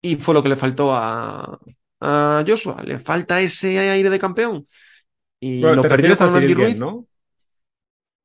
Y 0.03 0.17
fue 0.17 0.35
lo 0.35 0.43
que 0.43 0.49
le 0.49 0.57
faltó 0.57 0.93
a, 0.93 1.59
a 2.01 2.45
Joshua. 2.47 2.83
Le 2.83 2.99
falta 2.99 3.41
ese 3.41 3.79
aire 3.79 4.11
de 4.11 4.19
campeón. 4.19 4.67
Y 5.39 5.61
lo 5.61 5.83
perdió 5.83 6.17
con 6.17 6.37
Andy 6.37 6.55
Ruiz. 6.55 6.79
¿no? 6.79 7.07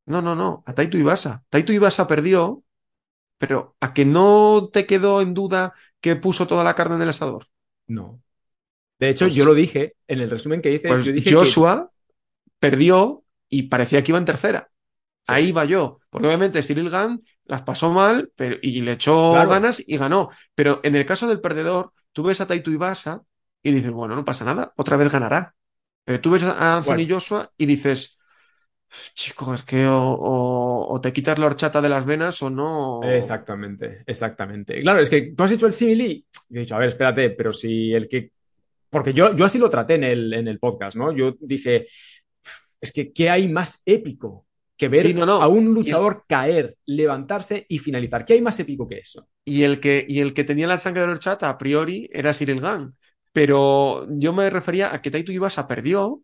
No, 0.06 0.22
no, 0.22 0.36
no. 0.36 0.64
A 0.66 0.74
Taito 0.74 0.98
Ibasa. 0.98 1.44
Taito 1.50 1.74
Ibasa 1.74 2.08
perdió, 2.08 2.64
pero 3.38 3.76
a 3.80 3.94
que 3.94 4.06
no 4.06 4.70
te 4.72 4.86
quedó 4.86 5.22
en 5.22 5.34
duda 5.34 5.74
que 6.00 6.16
puso 6.16 6.48
toda 6.48 6.64
la 6.64 6.76
carne 6.76 6.96
en 6.96 7.02
el 7.02 7.10
asador. 7.10 7.48
No. 7.88 8.22
De 9.00 9.10
hecho, 9.10 9.26
pues 9.26 9.36
yo 9.36 9.46
lo 9.46 9.54
dije 9.54 9.96
en 10.08 10.22
el 10.22 10.30
resumen 10.30 10.62
que 10.62 10.74
hice. 10.74 10.88
Pues 10.88 11.10
Joshua 11.30 11.92
perdió 12.60 13.24
y 13.50 13.64
parecía 13.64 14.04
que 14.04 14.12
iba 14.12 14.20
en 14.20 14.26
tercera. 14.26 14.70
Ahí 15.28 15.52
va 15.52 15.66
yo. 15.66 16.00
Porque 16.10 16.28
obviamente 16.28 16.62
Cyril 16.64 16.90
Gann 16.90 17.22
las 17.46 17.62
pasó 17.62 17.92
mal 17.92 18.32
pero, 18.36 18.58
y 18.62 18.82
le 18.82 18.94
echó 18.94 19.34
ganas 19.34 19.84
y 19.86 19.98
ganó. 19.98 20.30
Pero 20.54 20.80
en 20.84 20.96
el 20.96 21.06
caso 21.06 21.28
del 21.28 21.42
perdedor, 21.42 21.92
tú 22.12 22.24
ves 22.24 22.42
a 22.42 22.48
Taito 22.48 22.72
Ibasa 22.72 23.22
y 23.62 23.72
dices, 23.72 23.92
bueno, 23.92 24.16
no 24.16 24.26
pasa 24.26 24.46
nada, 24.46 24.74
otra 24.76 24.98
vez 24.98 25.12
ganará. 25.12 25.56
Pero 26.04 26.22
tú 26.22 26.32
ves 26.32 26.44
a 26.44 26.78
Anthony 26.78 27.08
Joshua 27.10 27.52
y 27.58 27.66
dices, 27.66 28.18
chico, 29.14 29.54
es 29.54 29.64
que 29.64 29.88
o, 29.90 31.00
te 31.02 31.12
quitas 31.12 31.40
la 31.40 31.48
horchata 31.48 31.82
de 31.82 31.90
las 31.90 32.06
venas 32.06 32.42
o 32.42 32.50
no. 32.50 33.02
Exactamente, 33.04 34.04
exactamente. 34.06 34.80
Claro, 34.82 35.00
es 35.00 35.10
que 35.10 35.34
tú 35.36 35.44
has 35.44 35.52
hecho 35.52 35.68
el 35.68 35.74
simile 35.74 36.06
y 36.06 36.26
he 36.52 36.60
dicho, 36.60 36.76
a 36.76 36.80
ver, 36.80 36.90
espérate, 36.90 37.32
pero 37.32 37.52
si 37.52 37.94
el 37.94 38.08
que. 38.08 38.32
Porque 38.90 39.14
yo, 39.14 39.36
yo 39.36 39.46
así 39.46 39.58
lo 39.58 39.68
traté 39.68 39.96
en 39.96 40.04
el, 40.04 40.34
en 40.34 40.48
el 40.48 40.60
podcast, 40.60 40.96
¿no? 40.96 41.12
Yo 41.12 41.36
dije, 41.40 41.88
es 42.80 42.92
que, 42.92 43.12
¿qué 43.12 43.30
hay 43.30 43.48
más 43.48 43.82
épico 43.86 44.45
que 44.78 44.88
ver 44.88 45.18
a 45.28 45.48
un 45.48 45.74
luchador 45.74 46.24
caer, 46.28 46.78
levantarse 46.86 47.66
y 47.70 47.80
finalizar? 47.80 48.26
¿Qué 48.26 48.34
hay 48.34 48.42
más 48.42 48.60
épico 48.60 48.88
que 48.88 49.00
eso? 49.00 49.28
Y 49.44 49.64
el 49.64 49.80
que, 49.80 50.06
y 50.08 50.20
el 50.20 50.34
que 50.34 50.44
tenía 50.44 50.68
la 50.68 50.78
sangre 50.80 51.04
de 51.04 51.10
horchata 51.10 51.50
a 51.50 51.58
priori 51.58 52.10
era 52.12 52.34
Cyril 52.34 52.62
Gang. 52.62 52.94
Pero 53.32 54.08
yo 54.10 54.34
me 54.34 54.50
refería 54.50 54.94
a 54.94 55.02
que 55.02 55.12
Taito 55.12 55.32
Ibasa 55.32 55.68
perdió 55.68 56.22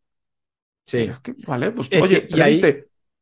Sí. 0.85 1.09
vale, 1.47 1.71
pues 1.71 1.89
oye, 2.01 2.27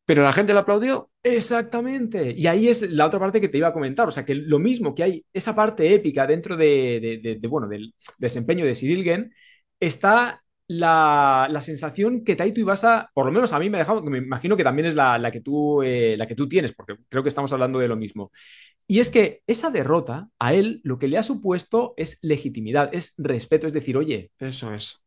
pero 0.05 0.23
la 0.23 0.33
gente 0.33 0.53
lo 0.53 0.59
aplaudió. 0.59 1.11
Exactamente. 1.21 2.33
Y 2.35 2.47
ahí 2.47 2.67
es 2.67 2.81
la 2.89 3.05
otra 3.05 3.19
parte 3.19 3.39
que 3.39 3.49
te 3.49 3.59
iba 3.59 3.67
a 3.67 3.73
comentar. 3.73 4.07
O 4.07 4.11
sea, 4.11 4.25
que 4.25 4.33
lo 4.33 4.57
mismo 4.57 4.95
que 4.95 5.03
hay 5.03 5.25
esa 5.31 5.55
parte 5.55 5.93
épica 5.93 6.25
dentro 6.25 6.57
de, 6.57 7.39
bueno, 7.47 7.67
del 7.67 7.93
desempeño 8.17 8.65
de 8.65 8.73
Cyril 8.73 9.31
está 9.79 10.41
la, 10.69 11.59
sensación 11.61 12.23
que 12.23 12.35
Taito 12.35 12.61
Ibasa, 12.61 13.09
por 13.13 13.25
lo 13.25 13.31
menos 13.31 13.51
a 13.53 13.59
mí 13.59 13.69
me 13.69 13.77
ha 13.77 13.79
dejado, 13.79 14.01
me 14.03 14.19
imagino 14.19 14.55
que 14.55 14.63
también 14.63 14.85
es 14.85 14.95
la, 14.95 15.29
que 15.31 15.41
tú, 15.41 15.83
eh, 15.83 16.15
la 16.17 16.27
que 16.27 16.35
tú 16.35 16.47
tienes, 16.47 16.73
porque 16.73 16.95
creo 17.09 17.23
que 17.23 17.29
estamos 17.29 17.51
hablando 17.51 17.79
de 17.79 17.87
lo 17.87 17.95
mismo. 17.95 18.31
Y 18.87 18.99
es 18.99 19.11
que 19.11 19.41
esa 19.47 19.69
derrota 19.69 20.29
a 20.39 20.53
él 20.53 20.79
lo 20.83 20.97
que 20.97 21.07
le 21.07 21.17
ha 21.17 21.23
supuesto 21.23 21.93
es 21.97 22.17
legitimidad, 22.21 22.89
es 22.93 23.13
respeto, 23.17 23.67
es 23.67 23.73
decir, 23.73 23.97
oye. 23.97 24.31
Eso 24.39 24.73
es 24.73 25.03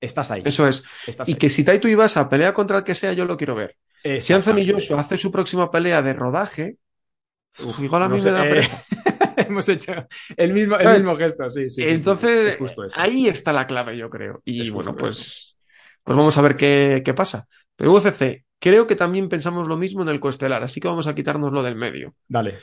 estás 0.00 0.30
ahí. 0.30 0.42
Eso 0.44 0.68
es. 0.68 0.84
y 1.26 1.34
que 1.34 1.48
si 1.48 1.64
Taito 1.64 1.88
Ibasa 1.88 2.28
pelea 2.28 2.52
contra 2.54 2.78
el 2.78 2.84
que 2.84 2.94
sea, 2.94 3.12
yo 3.12 3.24
lo 3.24 3.36
quiero 3.36 3.54
ver. 3.54 3.76
Si 4.20 4.34
Anthony 4.34 4.66
Joshua 4.70 5.00
hace 5.00 5.16
su 5.16 5.32
próxima 5.32 5.70
pelea 5.70 6.02
de 6.02 6.12
rodaje, 6.12 6.76
igual 7.78 8.02
a 8.02 8.08
mí 8.08 8.20
me 8.20 8.30
da 8.30 8.46
eh, 8.46 8.60
Hemos 9.48 9.68
hecho 9.68 10.06
el 10.36 10.52
mismo, 10.52 10.76
el 10.76 10.94
mismo 10.94 11.16
gesto, 11.16 11.48
sí, 11.50 11.68
sí. 11.68 11.82
Entonces, 11.84 12.58
ahí 12.96 13.28
está 13.28 13.52
la 13.52 13.66
clave, 13.66 13.96
yo 13.96 14.10
creo. 14.10 14.42
Y 14.44 14.68
bueno, 14.70 14.94
pues, 14.96 15.56
pues 16.02 16.16
vamos 16.16 16.36
a 16.36 16.42
ver 16.42 16.56
qué, 16.56 17.02
qué 17.04 17.14
pasa. 17.14 17.46
Pero 17.76 17.92
UFC, 17.92 18.44
creo 18.58 18.86
que 18.86 18.96
también 18.96 19.28
pensamos 19.28 19.68
lo 19.68 19.76
mismo 19.76 20.02
en 20.02 20.08
el 20.08 20.20
coestelar, 20.20 20.62
así 20.62 20.80
que 20.80 20.88
vamos 20.88 21.06
a 21.06 21.14
quitarnos 21.14 21.52
lo 21.52 21.62
del 21.62 21.76
medio. 21.76 22.14
Dale. 22.28 22.58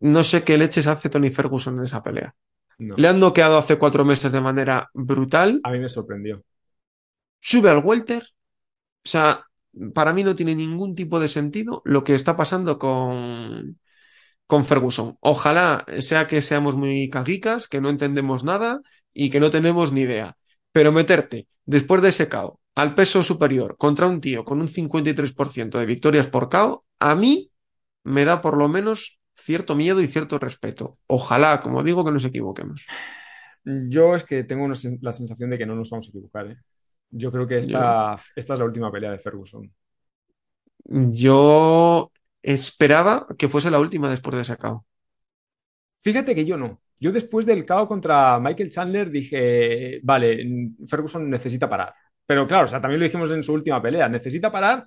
No 0.00 0.22
sé 0.22 0.44
qué 0.44 0.56
leches 0.56 0.86
hace 0.86 1.08
Tony 1.08 1.30
Ferguson 1.30 1.78
en 1.78 1.84
esa 1.84 2.02
pelea. 2.02 2.34
Le 2.78 3.08
han 3.08 3.18
noqueado 3.18 3.58
hace 3.58 3.76
cuatro 3.76 4.04
meses 4.04 4.30
de 4.30 4.40
manera 4.40 4.88
brutal. 4.94 5.60
A 5.64 5.72
mí 5.72 5.80
me 5.80 5.88
sorprendió. 5.88 6.44
Sube 7.40 7.70
al 7.70 7.78
welter. 7.84 8.22
O 8.22 9.08
sea, 9.08 9.44
para 9.94 10.12
mí 10.12 10.22
no 10.22 10.36
tiene 10.36 10.54
ningún 10.54 10.94
tipo 10.94 11.18
de 11.18 11.28
sentido 11.28 11.82
lo 11.84 12.04
que 12.04 12.14
está 12.14 12.36
pasando 12.36 12.78
con, 12.78 13.78
con 14.48 14.64
Ferguson. 14.64 15.16
Ojalá 15.20 15.84
sea 15.98 16.26
que 16.26 16.40
seamos 16.40 16.74
muy 16.74 17.10
cagicas, 17.10 17.68
que 17.68 17.80
no 17.80 17.90
entendemos 17.90 18.42
nada 18.42 18.80
y 19.12 19.30
que 19.30 19.40
no 19.40 19.50
tenemos 19.50 19.92
ni 19.92 20.00
idea. 20.00 20.36
Pero 20.72 20.90
meterte 20.90 21.46
después 21.66 22.02
de 22.02 22.08
ese 22.08 22.28
KO 22.28 22.58
al 22.74 22.94
peso 22.94 23.22
superior 23.22 23.76
contra 23.76 24.06
un 24.06 24.20
tío 24.20 24.44
con 24.44 24.60
un 24.60 24.68
53% 24.68 25.78
de 25.78 25.86
victorias 25.86 26.28
por 26.28 26.48
KO, 26.48 26.86
a 26.98 27.14
mí 27.14 27.52
me 28.04 28.24
da 28.24 28.40
por 28.40 28.56
lo 28.56 28.68
menos 28.68 29.20
cierto 29.36 29.76
miedo 29.76 30.00
y 30.00 30.06
cierto 30.06 30.38
respeto. 30.38 30.92
Ojalá, 31.06 31.60
como 31.60 31.82
digo, 31.82 32.04
que 32.04 32.12
nos 32.12 32.24
equivoquemos. 32.24 32.86
Yo 33.64 34.14
es 34.14 34.24
que 34.24 34.44
tengo 34.44 34.66
la 35.02 35.12
sensación 35.12 35.50
de 35.50 35.58
que 35.58 35.66
no 35.66 35.74
nos 35.74 35.90
vamos 35.90 36.06
a 36.06 36.08
equivocar. 36.08 36.46
¿eh? 36.46 36.56
Yo 37.10 37.30
creo 37.30 37.46
que 37.46 37.58
esta, 37.58 38.16
esta 38.34 38.54
es 38.54 38.58
la 38.58 38.64
última 38.64 38.90
pelea 38.90 39.10
de 39.10 39.18
Ferguson. 39.18 39.70
Yo 40.84 42.10
esperaba 42.42 43.26
que 43.38 43.48
fuese 43.48 43.70
la 43.70 43.80
última 43.80 44.10
después 44.10 44.34
de 44.36 44.42
ese 44.42 44.56
KO. 44.56 44.84
Fíjate 46.02 46.34
que 46.34 46.44
yo 46.44 46.56
no. 46.56 46.80
Yo 47.00 47.12
después 47.12 47.46
del 47.46 47.64
KO 47.66 47.86
contra 47.86 48.40
Michael 48.40 48.70
Chandler 48.70 49.10
dije, 49.10 50.00
vale, 50.02 50.44
Ferguson 50.86 51.28
necesita 51.30 51.68
parar. 51.68 51.94
Pero 52.26 52.46
claro, 52.46 52.64
o 52.64 52.68
sea, 52.68 52.80
también 52.80 53.00
lo 53.00 53.04
dijimos 53.04 53.30
en 53.30 53.42
su 53.42 53.52
última 53.52 53.80
pelea, 53.80 54.08
necesita 54.08 54.50
parar 54.50 54.84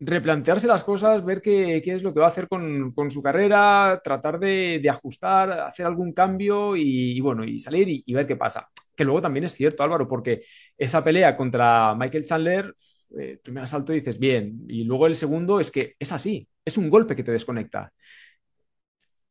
replantearse 0.00 0.66
las 0.66 0.82
cosas, 0.82 1.24
ver 1.24 1.42
qué, 1.42 1.82
es 1.84 2.02
lo 2.02 2.12
que 2.14 2.20
va 2.20 2.26
a 2.26 2.30
hacer 2.30 2.48
con, 2.48 2.94
su 3.10 3.22
carrera, 3.22 4.00
tratar 4.02 4.38
de, 4.38 4.82
ajustar, 4.90 5.52
hacer 5.52 5.86
algún 5.86 6.12
cambio 6.12 6.74
y, 6.76 7.20
bueno, 7.20 7.44
y 7.44 7.60
salir 7.60 7.86
y, 7.88 8.14
ver 8.14 8.26
qué 8.26 8.36
pasa. 8.36 8.68
Que 8.96 9.04
luego 9.04 9.20
también 9.20 9.44
es 9.44 9.54
cierto, 9.54 9.82
Álvaro, 9.82 10.08
porque 10.08 10.44
esa 10.76 11.04
pelea 11.04 11.36
contra 11.36 11.94
Michael 11.94 12.24
Chandler, 12.24 12.74
eh, 13.18 13.38
primer 13.42 13.64
asalto 13.64 13.92
dices 13.92 14.18
bien, 14.18 14.64
y 14.68 14.84
luego 14.84 15.06
el 15.06 15.16
segundo 15.16 15.60
es 15.60 15.70
que 15.70 15.94
es 15.98 16.12
así, 16.12 16.46
es 16.64 16.76
un 16.76 16.90
golpe 16.90 17.16
que 17.16 17.24
te 17.24 17.32
desconecta. 17.32 17.92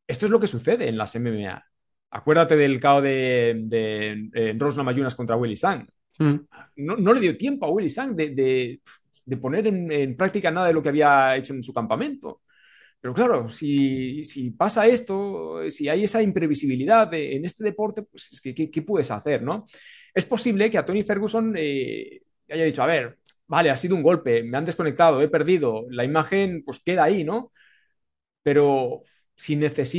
Esto 0.06 0.26
es 0.26 0.32
lo 0.32 0.40
que 0.40 0.46
sucede 0.46 0.88
en 0.88 0.98
las 0.98 1.14
MMA. 1.14 1.64
Acuérdate 2.10 2.56
del 2.56 2.80
caos 2.80 3.02
de, 3.02 3.54
de, 3.64 4.28
de 4.32 4.56
Rosna 4.58 4.82
Mayunas 4.82 5.14
contra 5.14 5.36
Willy 5.36 5.56
Sang. 5.56 5.88
Mm. 6.18 6.34
No, 6.76 7.14
le 7.14 7.20
dio 7.20 7.36
tiempo 7.36 7.66
a 7.66 7.70
Willy 7.70 7.88
Sang 7.88 8.16
de 8.16 8.80
de 9.30 9.36
poner 9.36 9.66
en, 9.68 10.16
práctica 10.16 10.50
nada 10.50 10.66
de 10.66 10.72
lo 10.72 10.82
que 10.82 10.88
había 10.88 11.36
hecho 11.36 11.54
en 11.54 11.62
su 11.62 11.72
campamento. 11.72 12.42
Pero 13.00 13.14
claro, 13.14 13.48
si, 13.48 14.24
pasa 14.58 14.88
esto, 14.88 15.70
si 15.70 15.88
hay 15.88 16.04
esa 16.04 16.20
imprevisibilidad 16.20 17.14
en 17.14 17.44
este 17.44 17.62
deporte, 17.62 18.02
pues 18.02 18.32
es 18.32 18.40
que 18.40 18.54
¿qué, 18.54 18.82
puedes 18.82 19.10
hacer, 19.12 19.42
no? 19.42 19.66
Es 20.12 20.26
posible 20.26 20.68
que 20.68 20.78
a 20.78 20.84
Tony 20.84 21.04
Ferguson 21.04 21.54
eh, 21.56 22.22
haya 22.50 22.64
dicho, 22.64 22.82
a 22.82 22.86
ver, 22.86 23.18
vale, 23.50 23.68
ha 23.68 23.76
sido 23.76 23.96
un 23.96 24.02
golpe, 24.02 24.44
me 24.44 24.56
han 24.56 24.64
desconectado, 24.64 25.20
he 25.20 25.28
perdido, 25.28 25.84
la 25.90 26.04
imagen 26.04 26.62
pues 26.64 26.78
queda 26.78 27.02
ahí, 27.02 27.24
¿no? 27.24 27.50
Pero 28.44 29.02
si, 29.34 29.58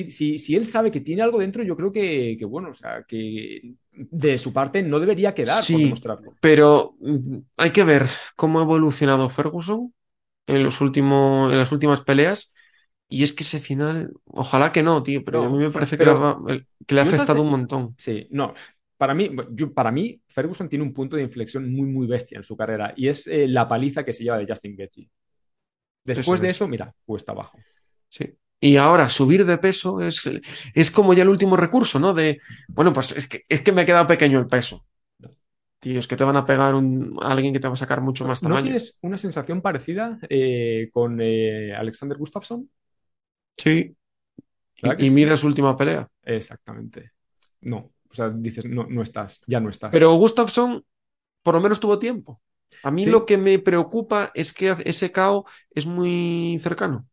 si, 0.10 0.56
él 0.56 0.66
sabe 0.66 0.90
que 0.90 1.02
tiene 1.02 1.22
algo 1.22 1.40
dentro, 1.40 1.62
yo 1.62 1.76
creo 1.76 1.92
que, 1.92 2.38
bueno, 2.48 2.70
o 2.70 2.74
sea, 2.74 3.04
que 3.06 3.74
de 3.92 4.38
su 4.38 4.54
parte 4.54 4.82
no 4.82 5.02
debería 5.02 5.34
quedar 5.34 5.62
sí, 5.62 5.90
mostrarlo. 5.90 6.34
Pero 6.40 6.96
mm, 7.02 7.40
hay 7.58 7.72
que 7.72 7.84
ver 7.84 8.10
cómo 8.38 8.60
ha 8.60 8.64
evolucionado 8.64 9.28
Ferguson 9.28 9.94
en, 10.48 10.64
los 10.64 10.80
últimos, 10.80 11.52
en 11.52 11.60
las 11.60 11.74
últimas 11.74 12.02
peleas. 12.02 12.54
Y 13.10 13.24
es 13.24 13.34
que 13.34 13.44
ese 13.44 13.60
final, 13.60 14.14
ojalá 14.24 14.72
que 14.72 14.82
no, 14.82 15.04
tío, 15.04 15.26
pero 15.26 15.44
a 15.44 15.50
mí 15.50 15.58
me 15.58 15.72
parece 15.72 15.98
que, 15.98 16.06
le 16.06 16.12
ha, 16.12 17.04
afectado 17.04 17.42
un 17.42 17.50
montón. 17.50 17.96
Sí, 17.98 18.28
no. 18.32 18.54
Para 19.02 19.16
mí, 19.16 19.32
para 19.74 19.92
mí, 19.92 20.22
Ferguson 20.28 20.70
tiene 20.70 20.86
un 20.86 20.94
punto 20.94 21.16
de 21.16 21.24
inflexión 21.24 21.64
muy, 21.74 21.88
muy 21.90 22.06
bestia 22.06 22.38
en 22.38 22.44
su 22.44 22.56
carrera 22.56 22.94
y 22.96 23.08
es 23.08 23.26
eh, 23.26 23.48
la 23.48 23.68
paliza 23.68 24.06
que 24.06 24.14
se 24.14 24.24
lleva 24.24 24.38
de 24.38 24.46
Justin 24.48 24.76
Gaethje. 24.76 25.10
Después 26.04 26.40
de 26.42 26.50
eso, 26.50 26.68
mira, 26.68 26.94
cuesta 27.06 27.32
abajo. 27.32 27.58
Sí. 28.10 28.38
Y 28.60 28.78
ahora 28.78 29.10
subir 29.10 29.46
de 29.46 29.58
peso 29.58 30.02
es, 30.02 30.22
es 30.76 30.92
como 30.92 31.14
ya 31.14 31.24
el 31.24 31.30
último 31.30 31.58
recurso, 31.58 32.00
¿no? 32.00 32.14
De, 32.14 32.40
bueno, 32.68 32.94
pues 32.94 33.12
es 33.14 33.28
que, 33.28 33.44
es 33.50 33.62
que 33.62 33.72
me 33.72 33.82
ha 33.82 33.86
quedado 33.86 34.08
pequeño 34.08 34.38
el 34.40 34.48
peso. 34.48 34.86
tío, 35.80 36.00
es 36.00 36.08
que 36.08 36.16
te 36.16 36.24
van 36.24 36.38
a 36.38 36.46
pegar 36.46 36.76
un, 36.76 37.18
a 37.22 37.32
alguien 37.32 37.54
que 37.54 37.60
te 37.60 37.68
va 37.68 37.74
a 37.74 37.78
sacar 37.78 38.02
mucho 38.02 38.26
más 38.28 38.42
¿No 38.42 38.48
tamaño. 38.50 38.66
tienes 38.66 38.98
una 39.02 39.18
sensación 39.18 39.62
parecida 39.62 40.20
eh, 40.30 40.90
con 40.92 41.20
eh, 41.22 41.74
Alexander 41.76 42.18
Gustafsson? 42.18 42.70
Sí. 43.58 43.96
¿Verdad 44.82 44.98
que 44.98 45.04
Y, 45.04 45.08
y 45.08 45.10
sí? 45.10 45.16
mira 45.16 45.38
su 45.38 45.48
última 45.48 45.76
pelea. 45.78 46.08
Exactamente. 46.24 47.12
No, 47.62 47.92
o 48.12 48.14
sea, 48.14 48.30
dices, 48.30 48.66
no, 48.66 48.86
no 48.88 49.02
estás, 49.02 49.42
ya 49.48 49.60
no 49.60 49.70
estás. 49.70 49.92
Pero 49.92 50.14
Gustafsson 50.16 50.84
por 51.44 51.56
lo 51.56 51.62
menos 51.62 51.80
tuvo 51.80 51.98
tiempo. 51.98 52.42
A 52.84 52.92
mí 52.92 53.04
Sí. 53.04 53.10
lo 53.10 53.26
que 53.26 53.38
me 53.38 53.60
preocupa 53.60 54.32
es 54.34 54.54
que 54.54 54.76
ese 54.86 55.12
KO 55.12 55.46
es 55.72 55.86
muy 55.86 56.58
cercano. 56.62 57.08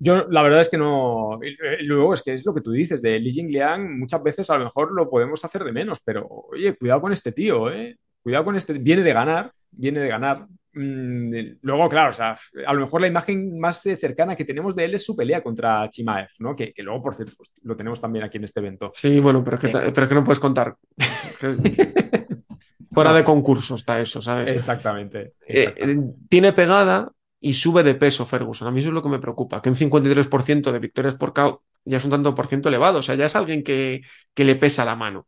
Yo 0.00 0.28
la 0.28 0.42
verdad 0.42 0.60
es 0.60 0.70
que 0.70 0.78
no. 0.78 1.40
Luego 1.80 2.14
es 2.14 2.22
que 2.22 2.32
es 2.32 2.46
lo 2.46 2.54
que 2.54 2.60
tú 2.60 2.70
dices 2.70 3.02
de 3.02 3.18
Li 3.18 3.32
Jingliang, 3.32 3.98
muchas 3.98 4.22
veces 4.22 4.48
a 4.48 4.56
lo 4.56 4.64
mejor 4.66 4.92
lo 4.92 5.10
podemos 5.10 5.44
hacer 5.44 5.64
de 5.64 5.72
menos, 5.72 5.98
pero 6.04 6.24
oye, 6.28 6.76
cuidado 6.76 7.00
con 7.00 7.12
este 7.12 7.32
tío, 7.32 7.72
¿eh? 7.72 7.98
Cuidado 8.22 8.44
con 8.44 8.54
este. 8.54 8.74
Viene 8.74 9.02
de 9.02 9.12
ganar, 9.12 9.50
viene 9.72 9.98
de 9.98 10.06
ganar. 10.08 10.46
Mm, 10.80 11.58
luego, 11.62 11.88
claro, 11.88 12.10
o 12.10 12.12
sea, 12.12 12.38
a 12.64 12.72
lo 12.72 12.82
mejor 12.82 13.00
la 13.00 13.08
imagen 13.08 13.58
más 13.58 13.84
eh, 13.86 13.96
cercana 13.96 14.36
que 14.36 14.44
tenemos 14.44 14.76
de 14.76 14.84
él 14.84 14.94
es 14.94 15.04
su 15.04 15.16
pelea 15.16 15.42
contra 15.42 15.88
Chimaev, 15.88 16.28
¿no? 16.38 16.54
Que, 16.54 16.72
que 16.72 16.84
luego, 16.84 17.02
por 17.02 17.16
cierto, 17.16 17.34
pues, 17.36 17.50
lo 17.62 17.74
tenemos 17.74 18.00
también 18.00 18.24
aquí 18.24 18.36
en 18.36 18.44
este 18.44 18.60
evento. 18.60 18.92
Sí, 18.94 19.18
bueno, 19.18 19.42
pero 19.42 19.56
es 19.56 19.62
que, 19.62 19.68
pero 19.70 20.02
es 20.02 20.08
que 20.08 20.14
no 20.14 20.22
puedes 20.22 20.38
contar. 20.38 20.76
Fuera 22.92 23.12
de 23.12 23.24
concurso 23.24 23.74
está 23.74 23.98
eso, 24.00 24.22
¿sabes? 24.22 24.50
Exactamente. 24.50 25.34
Eh, 25.48 25.62
exactamente. 25.62 26.10
eh, 26.10 26.14
tiene 26.28 26.52
pegada 26.52 27.10
y 27.40 27.54
sube 27.54 27.82
de 27.82 27.96
peso 27.96 28.24
Ferguson. 28.24 28.68
A 28.68 28.70
mí 28.70 28.78
eso 28.78 28.88
es 28.88 28.94
lo 28.94 29.02
que 29.02 29.08
me 29.08 29.18
preocupa, 29.18 29.60
que 29.60 29.70
un 29.70 29.76
53% 29.76 30.70
de 30.70 30.78
victorias 30.78 31.16
por 31.16 31.32
KO 31.32 31.64
ya 31.84 31.96
es 31.96 32.04
un 32.04 32.12
tanto 32.12 32.36
por 32.36 32.46
ciento 32.46 32.68
elevado. 32.68 33.00
O 33.00 33.02
sea, 33.02 33.16
ya 33.16 33.24
es 33.24 33.34
alguien 33.34 33.64
que, 33.64 34.02
que 34.32 34.44
le 34.44 34.54
pesa 34.54 34.84
la 34.84 34.94
mano. 34.94 35.26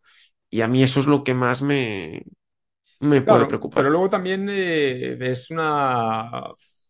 Y 0.49 0.61
a 0.61 0.69
mí 0.69 0.83
eso 0.83 1.01
es 1.01 1.07
lo 1.07 1.25
que 1.25 1.35
más 1.35 1.63
me, 1.63 2.23
me 3.01 3.23
puede 3.23 3.25
Claro, 3.25 3.49
preocupar. 3.49 3.77
pero 3.83 3.91
luego 3.91 4.09
también 4.09 4.47
eh, 4.51 5.17
es 5.21 5.51
una. 5.51 6.31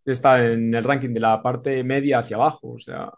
Está 0.04 0.44
en 0.44 0.74
el 0.74 0.82
ranking 0.84 1.10
de 1.12 1.20
la 1.20 1.42
parte 1.42 1.84
media 1.84 2.18
hacia 2.20 2.36
abajo, 2.36 2.72
o 2.72 2.78
sea. 2.78 3.12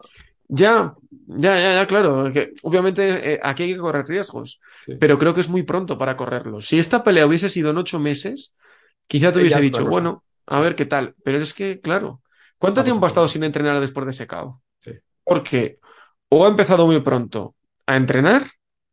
Ya, 0.47 0.93
ya, 1.27 1.55
ya, 1.59 1.73
ya, 1.75 1.87
claro. 1.87 2.31
que 2.31 2.51
obviamente 2.63 3.33
eh, 3.33 3.39
aquí 3.41 3.63
hay 3.63 3.73
que 3.73 3.79
correr 3.79 4.05
riesgos, 4.05 4.59
sí. 4.85 4.95
pero 4.99 5.17
creo 5.17 5.33
que 5.33 5.41
es 5.41 5.49
muy 5.49 5.63
pronto 5.63 5.97
para 5.97 6.15
correrlos. 6.17 6.67
Si 6.67 6.77
esta 6.77 7.03
pelea 7.03 7.25
hubiese 7.25 7.49
sido 7.49 7.71
en 7.71 7.77
ocho 7.77 7.99
meses, 7.99 8.53
quizá 9.07 9.31
te 9.31 9.39
Eh, 9.39 9.41
hubiese 9.43 9.61
dicho, 9.61 9.79
cosa. 9.79 9.89
bueno, 9.89 10.23
a 10.45 10.57
Sí. 10.57 10.61
ver 10.63 10.75
qué 10.75 10.85
tal. 10.85 11.15
Pero 11.23 11.37
es 11.39 11.53
que, 11.53 11.79
claro, 11.79 12.21
¿cuánto 12.59 12.81
Estamos 12.81 12.85
tiempo 12.85 13.05
ha 13.05 13.07
estado 13.07 13.27
sin 13.27 13.43
entrenar 13.45 13.79
después 13.79 14.05
de 14.05 14.11
ese 14.11 14.27
KO? 14.27 14.61
Sí. 14.79 14.91
Porque 15.23 15.79
o 16.29 16.45
ha 16.45 16.49
empezado 16.49 16.85
muy 16.85 16.99
pronto 16.99 17.55
a 17.87 17.95
entrenar, 17.95 18.43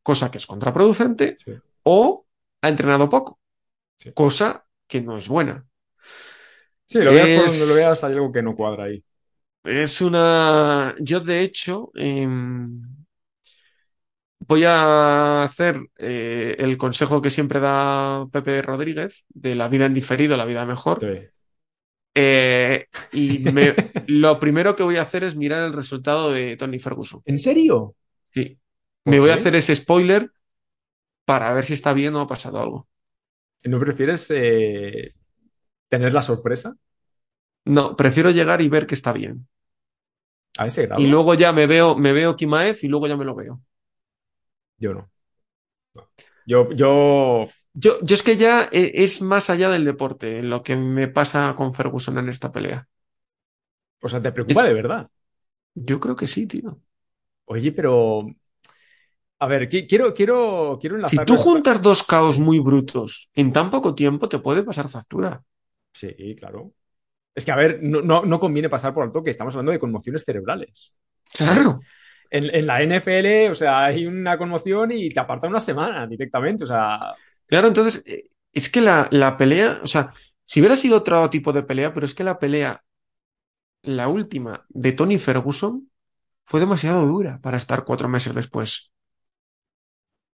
cosa 0.02 0.30
que 0.30 0.38
es 0.38 0.46
contraproducente, 0.46 1.36
Sí. 1.36 1.52
o 1.82 2.24
ha 2.62 2.68
entrenado 2.68 3.08
poco, 3.08 3.39
Sí. 4.00 4.12
cosa 4.12 4.66
que 4.88 5.00
no 5.00 5.16
es 5.18 5.28
buena. 5.28 5.66
Sí, 6.86 6.98
lo 6.98 7.12
veas 7.12 7.28
por 7.28 7.46
donde 7.46 7.66
lo 7.66 7.74
veas, 7.74 8.04
hay 8.04 8.12
algo 8.14 8.32
que 8.32 8.42
no 8.42 8.56
cuadra 8.56 8.84
ahí. 8.84 9.04
Es 9.64 10.00
una. 10.00 10.94
Yo, 11.00 11.20
de 11.20 11.42
hecho, 11.42 11.90
em, 11.94 12.82
voy 14.40 14.64
a 14.64 15.42
hacer 15.44 15.78
eh, 15.98 16.56
el 16.58 16.76
consejo 16.78 17.20
que 17.22 17.30
siempre 17.30 17.60
da 17.60 18.26
Pepe 18.32 18.62
Rodríguez 18.62 19.24
de 19.28 19.54
la 19.54 19.68
vida 19.68 19.86
en 19.86 19.94
diferido, 19.94 20.36
la 20.36 20.44
vida 20.44 20.64
mejor. 20.66 21.00
Sí. 21.00 21.06
Eh, 22.14 22.86
y 23.12 23.38
me- 23.38 23.74
lo 24.08 24.40
primero 24.40 24.74
que 24.74 24.82
voy 24.82 24.96
a 24.96 25.02
hacer 25.02 25.24
es 25.24 25.36
mirar 25.36 25.62
el 25.64 25.72
resultado 25.72 26.30
de 26.32 26.56
Tony 26.56 26.78
Ferguson. 26.78 27.22
¿En 27.24 27.38
serio? 27.38 27.94
Sí. 28.30 28.58
¿Por 29.04 29.12
Me 29.12 29.20
voy 29.20 29.30
a 29.30 29.34
hacer 29.34 29.54
ese 29.56 29.76
spoiler 29.76 30.30
para 31.24 31.52
ver 31.54 31.64
si 31.64 31.74
está 31.74 31.92
bien 31.92 32.14
o 32.16 32.20
ha 32.20 32.26
pasado 32.26 32.60
algo. 32.60 32.88
¿No 33.64 33.78
prefieres 33.80 34.26
eh, 34.30 35.14
tener 35.88 36.14
la 36.14 36.22
sorpresa 36.22 36.76
No, 37.64 37.96
prefiero 37.96 38.30
llegar 38.30 38.60
y 38.60 38.68
ver 38.68 38.86
que 38.86 38.94
está 38.94 39.12
bien. 39.14 39.48
a 40.58 40.66
ese 40.66 40.86
grado? 40.86 41.02
Y 41.02 41.06
luego 41.08 41.34
ya 41.34 41.52
me 41.52 41.66
veo, 41.66 41.96
me 41.96 42.12
veo 42.12 42.36
Kimaev 42.36 42.78
y 42.82 42.88
luego 42.88 43.06
ya 43.08 43.16
me 43.16 43.24
lo 43.24 43.34
veo. 43.34 43.60
Yo 44.78 44.94
no. 44.94 45.10
No. 45.94 46.08
Yo, 46.46 46.70
yo, 46.72 47.46
Yo, 47.72 47.98
yo 48.02 48.14
es 48.14 48.22
que 48.22 48.36
ya 48.36 48.68
eh, 48.72 48.92
es 48.94 49.22
más 49.22 49.48
allá 49.50 49.70
del 49.70 49.84
deporte 49.84 50.42
lo 50.42 50.62
que 50.62 50.76
me 50.76 51.08
pasa 51.08 51.54
con 51.56 51.72
Ferguson 51.74 52.18
en 52.18 52.28
esta 52.28 52.52
pelea. 52.52 52.88
o 54.02 54.08
sea, 54.08 54.22
te 54.22 54.32
preocupa 54.32 54.62
Es- 54.62 54.64
de 54.64 54.74
verdad. 54.74 55.10
Yo 55.74 55.98
creo 56.00 56.16
que 56.16 56.26
sí, 56.28 56.46
tío. 56.46 56.80
Oye, 57.46 57.72
pero, 57.72 58.26
a 59.40 59.46
ver, 59.48 59.68
qui- 59.70 59.86
quiero, 59.88 60.14
quiero, 60.14 60.78
quiero 60.80 60.96
Si 61.04 61.16
enlazar. 61.18 61.26
tú 61.26 61.36
juntas 61.36 61.82
dos 61.82 62.02
caos 62.02 62.38
muy 62.38 62.58
brutos 62.58 63.30
en 63.34 63.52
tan 63.52 63.70
poco 63.70 63.94
tiempo, 63.94 64.30
te 64.30 64.38
puede 64.38 64.62
pasar 64.62 64.88
factura. 64.88 65.44
Sí, 65.92 66.34
claro. 66.36 66.72
Es 67.34 67.44
que, 67.46 67.52
a 67.52 67.56
ver, 67.56 67.80
no, 67.82 68.02
no, 68.02 68.24
no 68.24 68.40
conviene 68.40 68.70
pasar 68.70 68.94
por 68.94 69.04
alto 69.04 69.22
que 69.24 69.30
estamos 69.30 69.54
hablando 69.54 69.72
de 69.72 69.78
conmociones 69.80 70.24
cerebrales. 70.24 70.96
Claro. 71.32 71.80
En, 72.30 72.44
en 72.54 72.66
la 72.66 72.82
NFL, 72.82 73.50
o 73.50 73.54
sea, 73.54 73.84
hay 73.86 74.06
una 74.06 74.38
conmoción 74.38 74.92
y 74.92 75.08
te 75.08 75.20
aparta 75.20 75.48
una 75.48 75.60
semana 75.60 76.06
directamente. 76.06 76.64
O 76.64 76.66
sea, 76.66 76.98
Claro, 77.46 77.68
entonces, 77.68 78.02
eh, 78.06 78.30
es 78.52 78.68
que 78.70 78.80
la, 78.80 79.08
la 79.10 79.36
pelea, 79.36 79.80
o 79.82 79.86
sea, 79.86 80.10
si 80.44 80.60
hubiera 80.60 80.76
sido 80.76 80.98
otro 80.98 81.28
tipo 81.30 81.52
de 81.52 81.62
pelea, 81.62 81.92
pero 81.92 82.06
es 82.06 82.14
que 82.14 82.24
la 82.24 82.38
pelea, 82.38 82.82
la 83.82 84.08
última 84.08 84.66
de 84.68 84.92
Tony 84.92 85.18
Ferguson, 85.18 85.90
fue 86.44 86.60
demasiado 86.60 87.06
dura 87.06 87.40
para 87.42 87.56
estar 87.58 87.84
cuatro 87.84 88.08
meses 88.08 88.34
después. 88.34 88.92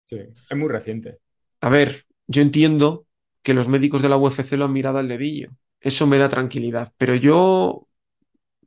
Sí, 0.06 0.18
es 0.50 0.58
muy 0.58 0.70
reciente. 0.70 1.20
A 1.62 1.70
ver, 1.70 2.06
yo 2.28 2.42
entiendo 2.42 3.06
que 3.44 3.54
los 3.54 3.68
médicos 3.68 4.02
de 4.02 4.10
la 4.10 4.18
UFC 4.18 4.54
lo 4.54 4.66
han 4.66 4.74
mirado 4.74 4.98
al 4.98 5.08
dedillo. 5.08 5.52
Eso 5.80 6.08
me 6.08 6.18
da 6.18 6.30
tranquilidad, 6.30 6.94
pero 6.98 7.16
yo, 7.16 7.88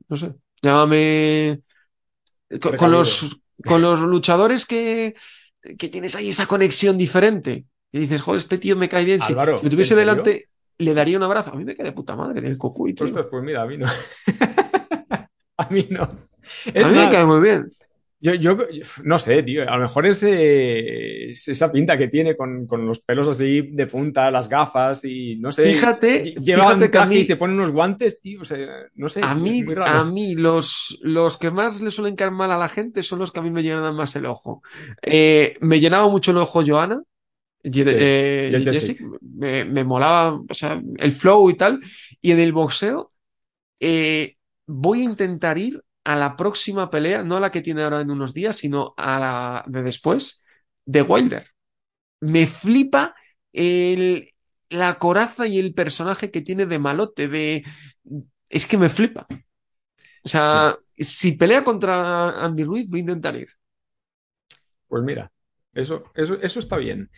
no 0.07 0.17
sé, 0.17 0.33
llámame 0.61 1.63
con, 2.61 2.77
con 2.77 2.91
los, 2.91 3.41
con 3.65 3.81
los 3.81 3.99
luchadores 4.01 4.65
que, 4.65 5.15
que 5.77 5.89
tienes 5.89 6.15
ahí 6.15 6.29
esa 6.29 6.47
conexión 6.47 6.97
diferente. 6.97 7.65
Y 7.91 7.99
dices, 7.99 8.21
joder, 8.21 8.39
este 8.39 8.57
tío 8.57 8.75
me 8.75 8.87
cae 8.87 9.03
bien. 9.05 9.19
Si, 9.19 9.33
Álvaro, 9.33 9.57
si 9.57 9.65
me 9.65 9.69
tuviese 9.69 9.95
delante, 9.95 10.49
le 10.77 10.93
daría 10.93 11.17
un 11.17 11.23
abrazo. 11.23 11.51
A 11.51 11.55
mí 11.55 11.65
me 11.65 11.75
cae 11.75 11.87
de 11.87 11.91
puta 11.91 12.15
madre 12.15 12.47
el 12.47 12.57
cocuy, 12.57 12.93
tío. 12.93 13.05
Ostras, 13.05 13.27
pues 13.29 13.43
mira, 13.43 13.63
a 13.63 13.65
mí 13.65 13.77
no. 13.77 13.87
a 15.57 15.69
mí 15.69 15.87
no. 15.89 16.27
Es 16.65 16.85
A 16.85 16.89
mí 16.89 16.97
me 16.97 17.09
cae 17.09 17.25
muy 17.25 17.41
bien. 17.41 17.69
Yo, 18.21 18.33
yo 18.35 18.57
no 19.03 19.17
sé, 19.19 19.43
tío. 19.43 19.63
A 19.69 19.75
lo 19.77 19.83
mejor 19.83 20.05
es, 20.05 20.23
eh, 20.23 21.31
es 21.31 21.47
esa 21.47 21.71
pinta 21.71 21.97
que 21.97 22.07
tiene 22.09 22.35
con, 22.35 22.67
con 22.67 22.85
los 22.85 22.99
pelos 22.99 23.27
así 23.27 23.61
de 23.71 23.87
punta, 23.87 24.29
las 24.29 24.49
gafas 24.49 25.05
y 25.05 25.37
no 25.37 25.51
sé. 25.51 25.71
Fíjate, 25.71 26.33
Lleva 26.33 26.63
fíjate 26.63 26.73
un 26.73 26.79
que 26.79 26.85
a 26.97 27.01
traje 27.01 27.13
mí- 27.13 27.19
y 27.21 27.23
se 27.23 27.35
pone 27.37 27.53
unos 27.53 27.71
guantes, 27.71 28.19
tío. 28.19 28.41
O 28.41 28.45
sea, 28.45 28.67
no 28.95 29.07
sé. 29.09 29.21
A 29.23 29.35
mí, 29.35 29.63
a 29.85 30.03
mí 30.05 30.35
los, 30.35 30.99
los 31.01 31.37
que 31.37 31.49
más 31.51 31.81
le 31.81 31.91
suelen 31.91 32.15
caer 32.15 32.31
mal 32.31 32.51
a 32.51 32.57
la 32.57 32.67
gente 32.67 33.03
son 33.03 33.19
los 33.19 33.31
que 33.31 33.39
a 33.39 33.43
mí 33.43 33.51
me 33.51 33.63
llenan 33.63 33.95
más 33.95 34.15
el 34.15 34.25
ojo. 34.25 34.61
Eh, 35.01 35.55
me 35.61 35.79
llenaba 35.79 36.09
mucho 36.09 36.31
el 36.31 36.37
ojo 36.37 36.61
Joana, 36.65 37.01
Ye- 37.63 37.83
eh, 37.87 38.51
Jessic, 38.73 39.01
me, 39.21 39.65
me 39.65 39.83
molaba, 39.83 40.41
o 40.49 40.53
sea, 40.53 40.81
el 40.97 41.11
flow 41.11 41.49
y 41.49 41.55
tal. 41.55 41.79
Y 42.21 42.31
en 42.31 42.39
el 42.39 42.51
boxeo, 42.53 43.11
eh, 43.79 44.35
voy 44.67 45.01
a 45.01 45.05
intentar 45.05 45.57
ir 45.57 45.81
a 46.09 46.15
la 46.15 46.35
próxima 46.35 46.89
pelea, 46.89 47.23
no 47.23 47.37
a 47.37 47.39
la 47.39 47.51
que 47.51 47.61
tiene 47.61 47.83
ahora 47.83 48.01
en 48.01 48.09
unos 48.09 48.33
días, 48.33 48.55
sino 48.55 48.95
a 48.97 49.19
la 49.19 49.63
de 49.67 49.83
después, 49.83 50.43
de 50.83 51.03
Wilder. 51.03 51.51
Me 52.21 52.47
flipa 52.47 53.13
el, 53.53 54.31
la 54.69 54.97
coraza 54.97 55.45
y 55.45 55.59
el 55.59 55.75
personaje 55.75 56.31
que 56.31 56.41
tiene 56.41 56.65
de 56.65 56.79
malote, 56.79 57.27
de... 57.27 57.63
Es 58.49 58.65
que 58.65 58.79
me 58.79 58.89
flipa. 58.89 59.27
O 60.23 60.27
sea, 60.27 60.79
si 60.97 61.33
pelea 61.33 61.63
contra 61.63 62.43
Andy 62.43 62.63
Ruiz, 62.63 62.89
voy 62.89 63.01
a 63.01 63.01
intentar 63.01 63.35
ir. 63.35 63.49
Pues 64.87 65.03
mira, 65.03 65.31
eso, 65.73 66.05
eso, 66.15 66.41
eso 66.41 66.57
está 66.57 66.77
bien. 66.77 67.11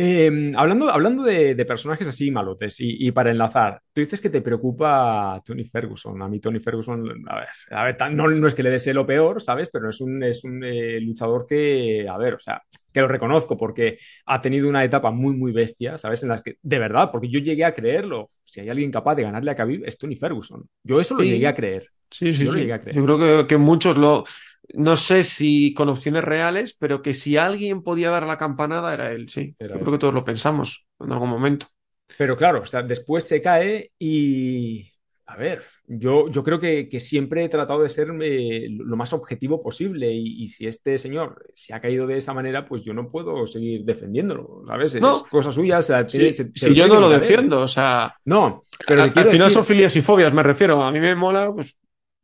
Eh, 0.00 0.52
hablando, 0.56 0.90
hablando 0.90 1.24
de, 1.24 1.56
de 1.56 1.64
personajes 1.64 2.06
así 2.06 2.30
malotes 2.30 2.78
y, 2.80 3.08
y 3.08 3.10
para 3.10 3.32
enlazar, 3.32 3.80
tú 3.92 4.00
dices 4.00 4.20
que 4.20 4.30
te 4.30 4.40
preocupa 4.42 5.42
Tony 5.44 5.64
Ferguson. 5.64 6.22
A 6.22 6.28
mí 6.28 6.38
Tony 6.38 6.60
Ferguson, 6.60 7.24
a 7.28 7.36
ver, 7.40 7.48
a 7.70 7.84
ver, 7.84 7.96
tan- 7.96 8.16
no, 8.16 8.28
no 8.28 8.46
es 8.46 8.54
que 8.54 8.62
le 8.62 8.70
desee 8.70 8.94
lo 8.94 9.04
peor, 9.04 9.42
¿sabes? 9.42 9.70
Pero 9.72 9.90
es 9.90 10.00
un, 10.00 10.22
es 10.22 10.44
un 10.44 10.62
eh, 10.62 11.00
luchador 11.00 11.46
que, 11.48 12.06
a 12.08 12.16
ver, 12.16 12.34
o 12.34 12.38
sea, 12.38 12.62
que 12.92 13.00
lo 13.00 13.08
reconozco 13.08 13.56
porque 13.56 13.98
ha 14.26 14.40
tenido 14.40 14.68
una 14.68 14.84
etapa 14.84 15.10
muy, 15.10 15.34
muy 15.36 15.50
bestia, 15.50 15.98
¿sabes? 15.98 16.22
En 16.22 16.28
las 16.28 16.42
que, 16.42 16.58
de 16.62 16.78
verdad, 16.78 17.10
porque 17.10 17.28
yo 17.28 17.40
llegué 17.40 17.64
a 17.64 17.74
creerlo. 17.74 18.30
Si 18.44 18.60
hay 18.60 18.68
alguien 18.68 18.92
capaz 18.92 19.16
de 19.16 19.24
ganarle 19.24 19.50
a 19.50 19.56
Khabib, 19.56 19.82
es 19.84 19.98
Tony 19.98 20.14
Ferguson. 20.14 20.62
Yo 20.84 21.00
eso 21.00 21.16
lo 21.16 21.22
Sí. 21.22 21.30
llegué 21.30 21.48
a 21.48 21.54
creer. 21.54 21.88
Sí, 22.10 22.32
sí, 22.32 22.44
Yo 22.46 22.52
sí. 22.52 22.66
Yo 22.92 23.04
creo 23.04 23.18
que, 23.18 23.46
que 23.48 23.56
muchos 23.58 23.98
lo... 23.98 24.24
No 24.74 24.96
sé 24.96 25.22
si 25.24 25.72
con 25.74 25.88
opciones 25.88 26.24
reales, 26.24 26.76
pero 26.78 27.00
que 27.02 27.14
si 27.14 27.36
alguien 27.36 27.82
podía 27.82 28.10
dar 28.10 28.26
la 28.26 28.36
campanada 28.36 28.92
era 28.92 29.12
él, 29.12 29.28
sí. 29.28 29.54
Era 29.58 29.70
Yo 29.70 29.74
él. 29.76 29.80
creo 29.80 29.92
que 29.92 29.98
todos 29.98 30.14
lo 30.14 30.24
pensamos 30.24 30.86
en 31.00 31.12
algún 31.12 31.30
momento. 31.30 31.66
Pero 32.16 32.36
claro, 32.36 32.62
o 32.62 32.66
sea, 32.66 32.82
después 32.82 33.24
se 33.24 33.40
cae 33.42 33.92
y 33.98 34.90
A 35.30 35.36
ver, 35.36 35.62
yo, 35.86 36.30
yo 36.30 36.42
creo 36.42 36.58
que, 36.58 36.88
que 36.88 37.00
siempre 37.00 37.44
he 37.44 37.48
tratado 37.50 37.82
de 37.82 37.90
ser 37.90 38.08
eh, 38.22 38.66
lo 38.70 38.96
más 38.96 39.12
objetivo 39.12 39.62
posible 39.62 40.10
y, 40.10 40.42
y 40.42 40.48
si 40.48 40.66
este 40.66 40.96
señor 40.98 41.44
se 41.52 41.74
ha 41.74 41.80
caído 41.80 42.06
de 42.06 42.16
esa 42.16 42.32
manera, 42.32 42.66
pues 42.66 42.82
yo 42.82 42.94
no 42.94 43.10
puedo 43.10 43.46
seguir 43.46 43.84
defendiéndolo, 43.84 44.62
¿sabes? 44.66 44.94
Es 44.94 45.02
No. 45.02 45.22
cosa 45.26 45.52
suya. 45.52 45.78
o 45.78 45.82
sea, 45.82 46.08
Si, 46.08 46.16
te- 46.16 46.32
se- 46.32 46.44
se 46.54 46.68
si 46.68 46.74
yo 46.74 46.88
no 46.88 46.98
lo 46.98 47.10
defiendo, 47.10 47.60
o 47.60 47.68
sea, 47.68 48.14
No, 48.24 48.62
pero 48.86 49.02
quiero 49.12 49.20
al 49.20 49.26
final 49.32 49.48
decir- 49.48 49.50
son 49.54 49.66
filias 49.66 49.94
y 49.96 50.00
fobias, 50.02 50.32
me 50.32 50.42
refiero. 50.42 50.82
A 50.82 50.90
mí 50.90 50.98
me 50.98 51.14
mola, 51.14 51.52
pues, 51.52 51.76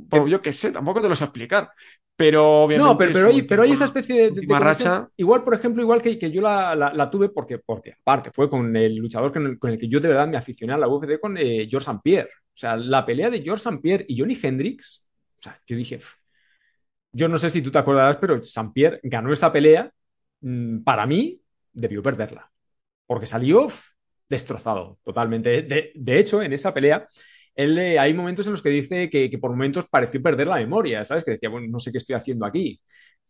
por, 0.09 0.29
yo 0.29 0.41
qué 0.41 0.53
sé, 0.53 0.73
tampoco 0.73 1.01
te 1.03 1.09
lo 1.09 1.17
sé 1.17 1.25
explicar. 1.25 1.71
Pero 2.17 2.63
obviamente. 2.65 2.89
No, 2.89 2.97
pero, 2.99 3.13
pero, 3.13 3.29
hay, 3.29 3.43
pero 3.43 3.63
hay 3.63 3.73
esa 3.73 3.85
especie 3.85 4.31
de, 4.33 4.43
de 4.43 4.55
racha. 4.57 5.09
Igual, 5.17 5.45
por 5.45 5.55
ejemplo, 5.55 5.81
igual 5.83 6.03
que, 6.03 6.19
que 6.19 6.31
yo 6.31 6.41
la, 6.43 6.75
la- 6.75 6.93
la 6.93 7.09
tuve 7.11 7.29
porque, 7.29 7.59
porque, 7.59 7.93
aparte, 7.93 8.33
fue 8.33 8.51
con 8.51 8.75
el 8.77 8.97
luchador 8.97 9.33
con 9.33 9.47
el, 9.47 9.59
con 9.59 9.71
el 9.71 9.79
que 9.79 9.89
yo 9.89 10.01
de 10.01 10.09
verdad 10.09 10.27
me 10.27 10.37
aficioné 10.37 10.73
a 10.73 10.79
la 10.79 10.89
UFC, 10.89 11.21
con 11.21 11.37
eh, 11.39 11.67
George 11.71 11.85
St. 11.89 12.01
Pierre. 12.03 12.31
O 12.55 12.57
sea, 12.59 12.77
la 12.77 13.07
pelea 13.07 13.31
de 13.31 13.43
George 13.43 13.63
St. 13.63 13.81
Pierre 13.81 14.05
y 14.09 14.19
Johnny 14.19 14.37
Hendricks. 14.43 15.07
O 15.39 15.43
sea, 15.43 15.61
yo 15.67 15.77
dije, 15.77 16.01
yo 17.13 17.29
no 17.29 17.39
sé 17.39 17.51
si 17.51 17.63
tú 17.63 17.71
te 17.71 17.79
acordarás, 17.79 18.17
pero 18.19 18.37
St. 18.37 18.71
Pierre 18.75 19.01
ganó 19.03 19.33
esa 19.33 19.53
pelea. 19.53 19.91
mm, 20.41 20.81
Para 20.83 21.07
mí, 21.07 21.41
debió 21.73 22.03
perderla. 22.03 22.51
Porque 23.07 23.27
salió 23.27 23.69
destrozado 24.29 24.99
totalmente. 25.05 25.63
De, 25.63 25.93
de 25.95 26.19
hecho, 26.19 26.43
en 26.43 26.53
esa 26.53 26.75
pelea, 26.75 27.09
él, 27.55 27.79
hay 27.99 28.15
momentos 28.15 28.47
en 28.47 28.53
los 28.53 28.63
que 28.63 28.69
dice 28.71 29.11
que, 29.11 29.31
por 29.41 29.51
momentos 29.51 29.87
pareció 29.89 30.23
perder 30.23 30.49
la 30.49 30.57
memoria, 30.57 31.05
¿sabes? 31.05 31.25
Que 31.25 31.33
decía, 31.33 31.49
bueno, 31.51 31.69
no 31.71 31.79
sé 31.79 31.93
qué 31.93 31.99
estoy 31.99 32.17
haciendo 32.17 32.47
aquí. 32.47 32.81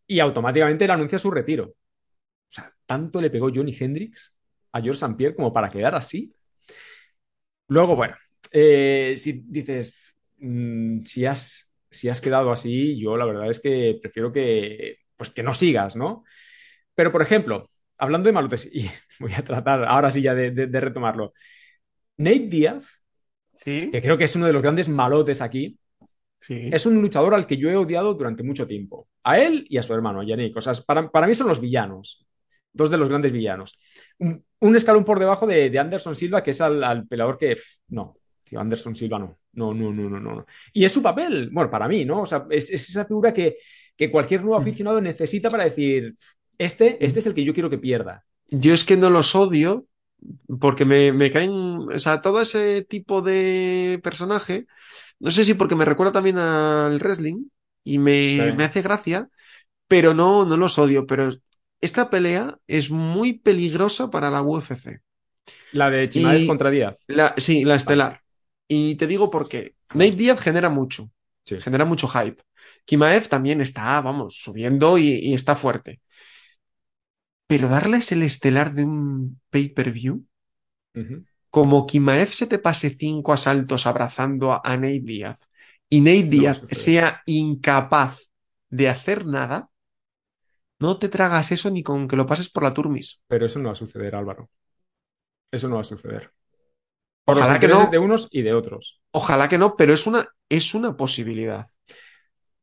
Y 0.06 0.20
automáticamente 0.20 0.84
él 0.87 0.90
anuncia 0.92 1.18
su 1.18 1.30
retiro. 1.30 1.66
O 1.66 1.74
sea, 2.52 2.72
tanto 2.87 3.20
le 3.20 3.30
pegó 3.30 3.50
Johnny 3.54 3.76
Hendricks 3.78 4.34
a 4.72 4.80
George 4.82 4.98
St. 5.00 5.16
Pierre 5.16 5.37
como 5.37 5.52
para 5.52 5.70
quedar 5.70 5.94
así. 5.96 6.34
Luego, 7.68 7.96
bueno, 7.96 8.16
eh, 8.52 9.14
si 9.16 9.42
dices, 9.46 9.94
mm, 10.38 11.00
si 11.04 11.26
has, 11.26 11.70
si 11.90 12.08
has 12.08 12.20
quedado 12.20 12.52
así, 12.52 12.98
yo 13.00 13.16
la 13.16 13.24
verdad 13.24 13.50
es 13.50 13.60
que 13.60 13.98
prefiero 14.02 14.32
que, 14.32 14.98
pues 15.16 15.30
que 15.30 15.42
no 15.42 15.54
sigas, 15.54 15.96
¿no? 15.96 16.24
Pero, 16.94 17.12
por 17.12 17.22
ejemplo, 17.22 17.70
hablando 17.98 18.28
de 18.28 18.32
malotes, 18.34 18.66
y 18.74 18.90
voy 19.20 19.32
a 19.34 19.44
tratar 19.44 19.84
ahora 19.87 20.10
sí 20.10 20.22
ya 20.22 20.34
de- 20.34 20.50
de 20.52 20.80
retomarlo. 20.80 21.34
Nate 22.18 22.40
Díaz, 22.48 23.00
Sí, 23.54 23.90
que 23.90 24.02
creo 24.02 24.18
que 24.18 24.24
es 24.24 24.36
uno 24.36 24.46
de 24.46 24.52
los 24.52 24.62
grandes 24.62 24.88
malotes 24.88 25.40
aquí, 25.40 25.78
sí. 26.40 26.70
es 26.72 26.86
un 26.86 27.00
luchador 27.00 27.34
al 27.34 27.46
que 27.46 27.56
yo 27.56 27.70
he 27.70 27.76
odiado 27.76 28.14
durante 28.14 28.42
mucho 28.42 28.66
tiempo. 28.66 29.08
A 29.22 29.38
él 29.38 29.64
y 29.68 29.78
a 29.78 29.82
su 29.82 29.94
hermano, 29.94 30.20
a 30.20 30.24
Yannick. 30.24 30.56
O 30.56 30.60
sea, 30.60 30.74
para, 30.86 31.10
para 31.10 31.26
mí 31.26 31.34
son 31.34 31.48
los 31.48 31.60
villanos. 31.60 32.26
Dos 32.72 32.90
de 32.90 32.96
los 32.96 33.08
grandes 33.08 33.30
villanos. 33.30 33.78
Un, 34.18 34.44
un 34.58 34.76
escalón 34.76 35.04
por 35.04 35.20
debajo 35.20 35.46
de, 35.46 35.70
de 35.70 35.78
Anderson 35.78 36.16
Silva, 36.16 36.42
que 36.42 36.50
es 36.50 36.60
al, 36.60 36.82
al 36.82 37.06
peleador 37.06 37.38
que. 37.38 37.56
No, 37.88 38.16
tío, 38.42 38.58
Anderson 38.58 38.96
Silva 38.96 39.18
no. 39.20 39.38
No, 39.52 39.72
no, 39.72 39.92
no, 39.92 40.10
no, 40.10 40.18
no. 40.18 40.34
no. 40.34 40.46
Y 40.72 40.84
es 40.84 40.90
su 40.90 41.00
papel, 41.00 41.50
bueno, 41.52 41.70
para 41.70 41.86
mí, 41.86 42.04
¿no? 42.04 42.22
O 42.22 42.26
sea, 42.26 42.46
es, 42.50 42.72
es 42.72 42.88
esa 42.88 43.04
figura 43.04 43.32
que, 43.32 43.58
que 43.96 44.10
cualquier 44.10 44.40
nuevo 44.40 44.56
aficionado 44.56 45.00
necesita 45.00 45.48
para 45.48 45.62
decir: 45.62 46.14
este, 46.58 46.96
este 47.04 47.20
es 47.20 47.26
el 47.28 47.34
que 47.34 47.44
yo 47.44 47.54
quiero 47.54 47.70
que 47.70 47.78
pierda. 47.78 48.24
Yo 48.48 48.74
es 48.74 48.82
que 48.84 48.96
no 48.96 49.08
los 49.10 49.36
odio 49.36 49.86
porque 50.60 50.84
me, 50.84 51.12
me 51.12 51.30
caen, 51.30 51.52
o 51.52 51.98
sea, 51.98 52.20
todo 52.20 52.40
ese 52.40 52.82
tipo 52.84 53.22
de 53.22 54.00
personaje, 54.02 54.66
no 55.20 55.30
sé 55.30 55.44
si 55.44 55.54
porque 55.54 55.76
me 55.76 55.84
recuerda 55.84 56.12
también 56.12 56.38
al 56.38 56.98
wrestling 57.00 57.46
y 57.84 57.98
me, 57.98 58.52
Sí. 58.52 58.52
me 58.52 58.64
hace 58.64 58.82
gracia, 58.82 59.28
pero 59.88 60.14
no, 60.14 60.44
no 60.46 60.56
los 60.58 60.78
odio, 60.78 61.06
pero 61.06 61.30
esta 61.80 62.10
pelea 62.10 62.58
es 62.68 62.90
muy 62.90 63.34
peligrosa 63.38 64.10
para 64.10 64.30
la 64.30 64.42
UFC. 64.42 65.00
La 65.72 65.90
de 65.90 66.08
Chimaev 66.08 66.46
contra 66.46 66.70
Díaz. 66.70 66.96
La, 67.06 67.34
sí, 67.37 67.64
la 67.64 67.74
estelar. 67.76 68.20
Y 68.68 68.96
te 68.96 69.06
digo 69.06 69.30
por 69.30 69.48
qué. 69.48 69.74
Nate 69.92 70.12
Diaz 70.12 70.40
genera 70.40 70.70
mucho, 70.70 71.10
Sí. 71.44 71.56
genera 71.58 71.84
mucho 71.84 72.08
hype. 72.08 72.42
Kimaev 72.84 73.28
también 73.28 73.60
está, 73.60 74.00
vamos, 74.00 74.38
subiendo 74.38 74.98
y, 74.98 75.08
y 75.08 75.34
está 75.34 75.54
fuerte. 75.56 76.00
Pero 77.46 77.68
darles 77.68 78.12
el 78.12 78.22
estelar 78.22 78.74
de 78.74 78.85
un 78.85 79.40
pay-per-view, 79.50 80.24
como 81.50 81.87
Kimaev 81.87 82.28
se 82.28 82.46
te 82.46 82.59
pase 82.59 82.90
cinco 82.98 83.33
asaltos 83.33 83.87
abrazando 83.87 84.52
a, 84.52 84.61
a 84.64 84.76
Nate 84.76 85.00
Diaz 85.02 85.38
y 85.88 86.00
Nate 86.00 86.54
suceder. 86.54 86.74
sea 86.74 87.22
incapaz 87.26 88.18
de 88.70 88.88
hacer 88.88 89.24
nada, 89.26 89.70
no 90.78 90.98
te 90.98 91.09
tragas 91.09 91.52
eso 91.52 91.70
ni 91.70 91.83
con 91.83 92.09
que 92.09 92.16
lo 92.16 92.26
pases 92.26 92.50
por 92.50 92.62
la 92.62 92.72
turmis. 92.72 93.22
Pero 93.28 93.46
eso 93.46 93.59
no 93.59 93.66
va 93.66 93.72
a 93.72 93.76
suceder, 93.76 94.14
Álvaro. 94.14 94.50
Eso 95.50 95.68
no 95.68 95.76
va 95.76 95.83
a 95.83 95.85
suceder. 95.85 96.33
Por 97.24 97.37
Ojalá 97.37 97.52
los 97.52 97.61
que 97.61 97.68
no. 97.68 97.90
de 97.90 97.98
unos 97.98 98.28
y 98.30 98.42
de 98.42 98.52
otros. 98.52 99.00
Ojalá 99.12 99.48
que 99.48 99.59
no, 99.59 99.76
pero 99.76 99.94
es 99.94 100.07
una, 100.07 100.28
es 100.48 100.74
una 100.74 100.96
posibilidad. 100.96 101.66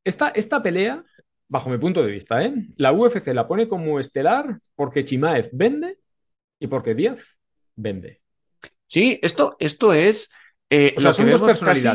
Esta, 0.03 0.29
esta 0.29 0.61
pelea, 0.63 1.03
bajo 1.51 1.69
mi 1.69 1.77
punto 1.77 2.01
de 2.01 2.09
vista, 2.11 2.41
¿eh? 2.43 2.53
la 2.77 2.93
UFC 2.93 3.27
la 3.33 3.45
pone 3.45 3.67
como 3.67 3.99
estelar 3.99 4.57
porque 4.73 5.03
Chimaev 5.03 5.49
vende 5.51 5.97
y 6.59 6.67
porque 6.67 6.95
Díaz 6.95 7.19
vende. 7.75 8.21
Sí, 8.87 9.19
esto, 9.21 9.57
esto 9.59 9.91
es 9.91 10.31
eh, 10.69 10.93
O 10.95 11.01
sea, 11.01 11.09
lo 11.11 11.15
que 11.17 11.21
son 11.23 11.31
dos 11.31 11.41
vemos 11.41 11.59
casi- 11.59 11.89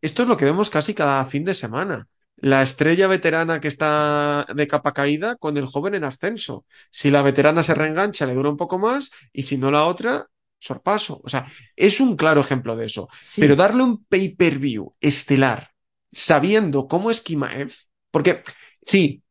esto 0.00 0.22
es 0.22 0.28
lo 0.28 0.36
que 0.38 0.46
vemos 0.46 0.70
casi 0.70 0.94
cada 0.94 1.22
fin 1.26 1.44
de 1.44 1.52
semana. 1.52 2.08
La 2.36 2.62
estrella 2.62 3.06
veterana 3.06 3.60
que 3.60 3.68
está 3.68 4.46
de 4.54 4.66
capa 4.66 4.92
caída 4.94 5.36
con 5.36 5.58
el 5.58 5.66
joven 5.66 5.94
en 5.94 6.04
ascenso. 6.04 6.64
Si 6.90 7.10
la 7.10 7.20
veterana 7.20 7.62
se 7.62 7.74
reengancha, 7.74 8.24
le 8.26 8.34
dura 8.34 8.48
un 8.50 8.56
poco 8.56 8.78
más, 8.78 9.10
y 9.34 9.42
si 9.42 9.58
no 9.58 9.70
la 9.70 9.84
otra, 9.84 10.26
sorpaso. 10.58 11.20
O 11.22 11.28
sea, 11.28 11.44
es 11.76 12.00
un 12.00 12.16
claro 12.16 12.40
ejemplo 12.40 12.74
de 12.74 12.86
eso. 12.86 13.08
Sí, 13.20 13.42
Pero 13.42 13.54
darle 13.54 13.82
un 13.82 14.04
pay-per-view 14.04 14.94
estelar, 15.00 15.70
sabiendo 16.10 16.88
cómo 16.88 17.10
es 17.10 17.20
Kimaev, 17.20 17.72
porque 18.10 18.42
sí, 18.84 19.22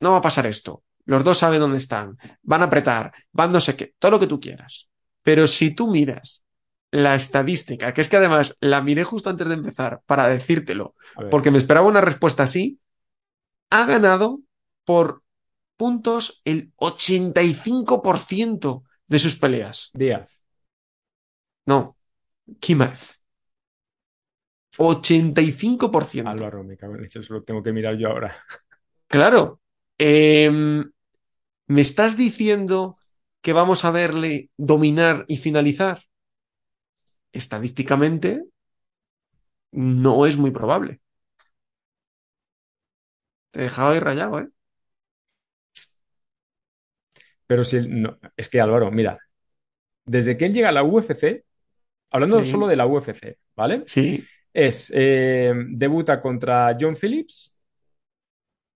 no 0.00 0.12
va 0.12 0.18
a 0.18 0.22
pasar 0.22 0.46
esto. 0.46 0.84
Los 1.06 1.24
dos 1.24 1.38
saben 1.38 1.60
dónde 1.60 1.78
están, 1.78 2.16
van 2.42 2.62
a 2.62 2.66
apretar, 2.66 3.12
van 3.32 3.52
no 3.52 3.60
sé 3.60 3.76
qué, 3.76 3.94
todo 3.98 4.12
lo 4.12 4.18
que 4.18 4.26
tú 4.26 4.40
quieras. 4.40 4.88
Pero 5.22 5.46
si 5.46 5.74
tú 5.74 5.90
miras 5.90 6.44
la 6.90 7.14
estadística, 7.14 7.92
que 7.92 8.00
es 8.00 8.08
que 8.08 8.16
además 8.16 8.56
la 8.60 8.80
miré 8.80 9.04
justo 9.04 9.28
antes 9.28 9.48
de 9.48 9.54
empezar 9.54 10.00
para 10.06 10.28
decírtelo, 10.28 10.94
porque 11.30 11.50
me 11.50 11.58
esperaba 11.58 11.86
una 11.86 12.00
respuesta 12.00 12.44
así, 12.44 12.80
ha 13.70 13.84
ganado 13.84 14.40
por 14.84 15.22
puntos 15.76 16.40
el 16.44 16.72
85% 16.76 18.84
de 19.06 19.18
sus 19.18 19.36
peleas. 19.36 19.90
Díaz. 19.92 20.30
No, 21.66 21.96
Kimaev. 22.60 22.98
85%. 24.76 26.28
Álvaro, 26.28 26.64
me 26.64 26.76
cago 26.76 26.96
en 26.96 27.02
leche, 27.02 27.20
eso 27.20 27.34
lo 27.34 27.42
tengo 27.42 27.62
que 27.62 27.72
mirar 27.72 27.96
yo 27.96 28.08
ahora. 28.08 28.36
Claro. 29.14 29.60
Em, 29.96 30.90
¿me 31.68 31.80
estás 31.80 32.16
diciendo 32.16 32.98
que 33.42 33.52
vamos 33.52 33.84
a 33.84 33.92
verle 33.92 34.50
dominar 34.56 35.24
y 35.28 35.36
finalizar? 35.36 36.00
Estadísticamente, 37.32 38.42
no 39.70 40.26
es 40.26 40.36
muy 40.36 40.50
probable. 40.50 41.00
Te 43.52 43.60
he 43.60 43.62
dejado 43.62 43.90
ahí 43.92 44.00
rayado, 44.00 44.40
¿eh? 44.40 44.48
Pero 47.46 47.62
si 47.62 47.86
no, 47.86 48.18
es 48.36 48.48
que 48.48 48.60
Álvaro, 48.60 48.90
mira, 48.90 49.16
desde 50.06 50.36
que 50.36 50.46
él 50.46 50.52
llega 50.54 50.70
a 50.70 50.72
la 50.72 50.82
UFC, 50.82 51.44
hablando 52.10 52.42
Sí. 52.42 52.50
solo 52.50 52.66
de 52.66 52.74
la 52.74 52.86
UFC, 52.88 53.38
¿vale? 53.54 53.84
Sí. 53.86 54.26
Es, 54.52 54.92
eh, 54.92 55.52
debuta 55.68 56.20
contra 56.20 56.76
John 56.80 56.96
Phillips, 56.96 57.53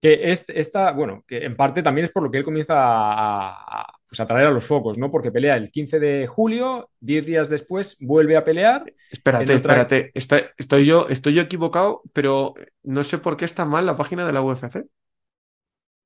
que 0.01 0.31
es, 0.31 0.45
esta, 0.49 0.93
bueno, 0.93 1.25
que 1.27 1.45
en 1.45 1.57
parte 1.57 1.83
también 1.83 2.05
es 2.05 2.13
por 2.13 2.23
lo 2.23 2.31
que 2.31 2.39
él 2.39 2.45
comienza 2.45 2.75
a, 2.77 3.83
a, 3.83 3.87
pues 4.09 4.21
a 4.21 4.27
traer 4.27 4.47
a 4.47 4.51
los 4.51 4.67
focos, 4.67 4.99
¿no? 4.99 5.11
Porque 5.11 5.33
pelea 5.33 5.57
el 5.57 5.71
15 5.73 5.99
de 6.01 6.27
julio, 6.27 6.91
10 7.01 7.27
días 7.27 7.49
después 7.49 7.97
vuelve 8.01 8.37
a 8.37 8.45
pelear. 8.45 8.93
Espérate, 9.11 9.55
otra- 9.55 9.55
espérate. 9.55 10.11
Está- 10.15 10.43
estoy 10.59 10.85
yo, 10.87 11.09
estoy 11.09 11.35
yo 11.35 11.43
equivocado, 11.43 12.03
pero 12.13 12.55
no 12.83 13.05
sé 13.05 13.19
por 13.19 13.37
qué 13.37 13.45
está 13.45 13.65
mal 13.65 13.87
la 13.87 13.97
página 13.97 14.27
de 14.27 14.33
la 14.33 14.43
UFC. 14.43 14.85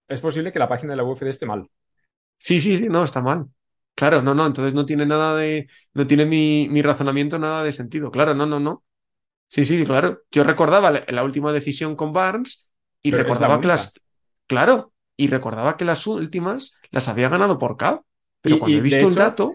Es 0.07 0.21
posible 0.21 0.53
que 0.53 0.61
la 0.61 0.69
página 0.69 0.93
de 0.93 0.97
la 0.99 1.03
UFC 1.05 1.29
esté 1.29 1.45
mal. 1.45 1.69
Sí, 2.39 2.61
sí, 2.61 2.77
sí, 2.79 2.89
no, 2.89 3.05
está 3.05 3.21
mal. 3.23 3.47
Claro, 3.95 4.23
no, 4.23 4.35
no, 4.35 4.47
entonces 4.47 4.75
no 4.75 4.85
tiene 4.87 5.07
nada 5.07 5.37
de, 5.37 5.69
no 5.95 6.07
tiene 6.07 6.25
mi, 6.27 6.69
mi 6.71 6.83
razonamiento 6.83 7.39
nada 7.39 7.63
de 7.63 7.73
sentido. 7.73 8.11
Claro, 8.11 8.35
no, 8.35 8.47
no, 8.47 8.59
no. 8.59 8.85
Sí, 9.49 9.65
sí, 9.65 9.85
claro. 9.85 10.23
Yo 10.33 10.45
recordaba 10.45 10.91
la, 10.91 11.05
la 11.09 11.25
última 11.25 11.53
decisión 11.53 11.97
con 11.97 12.13
Barnes 12.13 12.69
y 13.03 13.11
Pero 13.11 13.23
es 13.23 13.29
la 13.29 13.35
recordaba 13.35 13.61
que 13.61 13.69
las, 13.69 13.95
claro, 14.47 14.93
y 15.17 15.27
recordaba 15.29 15.77
que 15.77 15.85
las 15.85 16.07
últimas 16.07 16.79
las 16.91 17.09
había 17.09 17.29
ganado 17.29 17.59
por 17.59 17.77
KO. 17.77 18.05
Pero 18.41 18.57
Y- 18.57 18.59
cuando 18.59 18.77
y, 18.77 18.79
he 18.79 18.83
visto 18.83 18.99
el 19.07 19.12
hecho- 19.12 19.21
dato, 19.21 19.55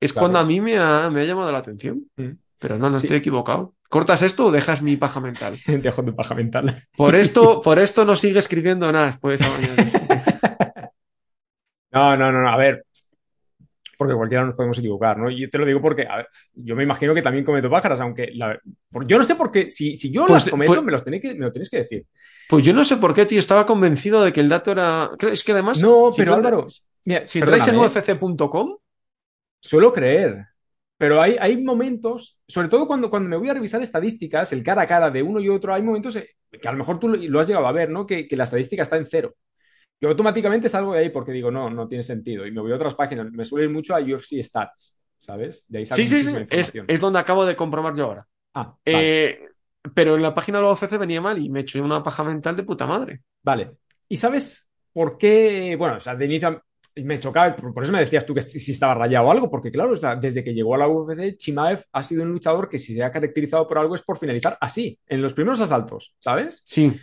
es 0.00 0.12
Claro. 0.12 0.22
cuando 0.24 0.38
a 0.40 0.44
mí 0.44 0.60
me 0.60 0.78
ha, 0.78 1.10
me 1.10 1.22
ha 1.22 1.24
llamado 1.24 1.50
la 1.52 1.58
atención. 1.58 2.04
Mm. 2.16 2.30
Pero 2.58 2.76
no, 2.78 2.90
no 2.90 2.98
Sí. 2.98 3.06
estoy 3.06 3.18
equivocado. 3.18 3.74
¿Cortas 3.88 4.22
esto 4.22 4.46
o 4.46 4.50
dejas 4.50 4.82
mi 4.82 4.96
paja 4.96 5.20
mental? 5.20 5.58
Dejo 5.66 6.04
tu 6.04 6.14
paja 6.14 6.34
mental. 6.34 6.82
Por 6.96 7.14
esto, 7.14 7.60
por 7.62 7.78
esto 7.78 8.04
no 8.04 8.16
sigue 8.16 8.38
escribiendo 8.38 8.90
nada. 8.92 9.18
No, 11.90 12.16
no, 12.16 12.30
no, 12.30 12.42
no. 12.42 12.50
A 12.50 12.56
ver, 12.56 12.84
porque 13.98 14.14
cualquiera 14.14 14.44
nos 14.46 14.54
podemos 14.54 14.78
equivocar, 14.78 15.18
¿no? 15.18 15.28
Yo 15.28 15.50
te 15.50 15.58
lo 15.58 15.66
digo 15.66 15.82
porque, 15.82 16.06
a 16.08 16.16
ver, 16.18 16.28
yo 16.54 16.74
me 16.76 16.84
imagino 16.84 17.12
que 17.14 17.20
también 17.20 17.44
cometo 17.44 17.68
pájaras, 17.68 18.00
aunque 18.00 18.30
la- 18.34 18.58
por- 18.90 19.06
yo 19.06 19.18
no 19.18 19.24
sé 19.24 19.34
por 19.34 19.50
qué, 19.50 19.68
si, 19.68 19.96
si 19.96 20.10
yo 20.10 20.22
Pues- 20.26 20.44
las 20.44 20.50
cometo, 20.50 20.72
pues- 20.72 20.84
me, 20.84 20.92
los 20.92 21.04
tenéis 21.04 21.22
que, 21.22 21.34
me 21.34 21.40
lo 21.46 21.52
tenéis 21.52 21.68
que 21.68 21.78
decir. 21.78 22.06
Pues 22.48 22.64
yo 22.64 22.72
no 22.72 22.84
sé 22.84 22.96
por 22.96 23.12
qué, 23.12 23.26
tío, 23.26 23.38
estaba 23.40 23.66
convencido 23.66 24.22
de 24.22 24.32
que 24.32 24.40
el 24.40 24.48
dato 24.48 24.70
era... 24.72 25.10
Es 25.30 25.44
que 25.44 25.52
además... 25.52 25.82
No, 25.82 26.10
si 26.12 26.22
pero 26.22 26.32
tú 26.32 26.38
Álvaro, 26.38 26.66
mira, 27.04 27.26
Si 27.26 27.40
entráis 27.40 27.68
en 27.68 27.74
¿eh? 27.74 27.78
ufc.com, 27.78 28.76
Suelo 29.60 29.92
creer, 29.92 30.46
pero 30.96 31.20
hay, 31.20 31.36
hay 31.38 31.56
momentos, 31.62 32.38
sobre 32.46 32.68
todo 32.68 32.86
cuando, 32.86 33.10
cuando 33.10 33.28
me 33.28 33.36
voy 33.36 33.48
a 33.50 33.54
revisar 33.54 33.82
estadísticas, 33.82 34.52
el 34.52 34.62
cara 34.62 34.82
a 34.82 34.86
cara 34.86 35.10
de 35.10 35.22
uno 35.22 35.40
y 35.40 35.48
otro, 35.48 35.74
hay 35.74 35.82
momentos 35.82 36.14
eh, 36.16 36.30
que 36.50 36.68
a 36.68 36.72
lo 36.72 36.78
mejor 36.78 37.00
tú 37.00 37.08
lo, 37.08 37.16
lo 37.16 37.40
has 37.40 37.48
llegado 37.48 37.66
a 37.66 37.72
ver, 37.72 37.90
¿no? 37.90 38.06
Que, 38.06 38.28
que 38.28 38.36
la 38.36 38.44
estadística 38.44 38.82
está 38.82 38.96
en 38.96 39.06
cero. 39.06 39.34
Yo 40.00 40.08
automáticamente 40.08 40.68
salgo 40.68 40.92
de 40.92 41.00
ahí 41.00 41.10
porque 41.10 41.32
digo, 41.32 41.50
no, 41.50 41.70
no 41.70 41.88
tiene 41.88 42.04
sentido. 42.04 42.46
Y 42.46 42.52
me 42.52 42.60
voy 42.60 42.72
a 42.72 42.76
otras 42.76 42.94
páginas. 42.94 43.30
Me 43.32 43.44
suele 43.44 43.66
ir 43.66 43.72
mucho 43.72 43.94
a 43.94 44.00
UFC 44.00 44.42
Stats, 44.42 44.96
¿sabes? 45.16 45.64
De 45.68 45.78
ahí 45.78 45.86
sí, 45.86 46.06
sí, 46.06 46.24
sí, 46.24 46.36
es, 46.50 46.72
es 46.86 47.00
donde 47.00 47.18
acabo 47.18 47.44
de 47.44 47.56
comprobar 47.56 47.94
yo 47.96 48.04
ahora. 48.04 48.26
Ah, 48.54 48.76
vale. 48.86 49.30
Eh, 49.30 49.48
pero 49.94 50.16
en 50.16 50.22
la 50.22 50.34
página 50.34 50.58
de 50.58 50.64
la 50.64 50.72
UFC 50.72 50.98
venía 50.98 51.20
mal 51.20 51.40
y 51.40 51.48
me 51.48 51.60
eché 51.60 51.80
una 51.80 52.02
paja 52.02 52.24
mental 52.24 52.56
de 52.56 52.62
puta 52.62 52.86
madre. 52.86 53.22
Vale. 53.42 53.72
¿Y 54.08 54.16
sabes 54.16 54.68
por 54.92 55.18
qué? 55.18 55.76
Bueno, 55.76 55.96
o 55.96 56.00
sea, 56.00 56.14
de 56.14 56.24
inicio 56.24 56.62
me 56.96 57.20
chocaba, 57.20 57.54
por 57.56 57.82
eso 57.82 57.92
me 57.92 58.00
decías 58.00 58.26
tú 58.26 58.34
que 58.34 58.42
si 58.42 58.58
si 58.58 58.72
estaba 58.72 58.94
rayado 58.94 59.26
o 59.26 59.30
algo, 59.30 59.50
porque 59.50 59.70
claro, 59.70 59.92
o 59.92 59.96
sea, 59.96 60.16
desde 60.16 60.42
que 60.42 60.54
llegó 60.54 60.74
a 60.74 60.78
la 60.78 60.88
UFC, 60.88 61.36
Chimaev 61.36 61.84
ha 61.92 62.02
sido 62.02 62.22
un 62.22 62.30
luchador 62.30 62.68
que 62.68 62.78
si 62.78 62.94
se 62.94 63.02
ha 63.02 63.10
caracterizado 63.10 63.66
por 63.68 63.78
algo 63.78 63.94
es 63.94 64.02
por 64.02 64.18
finalizar 64.18 64.56
así, 64.60 64.98
en 65.06 65.22
los 65.22 65.32
primeros 65.32 65.60
asaltos, 65.60 66.14
¿sabes? 66.18 66.62
Sí, 66.64 66.98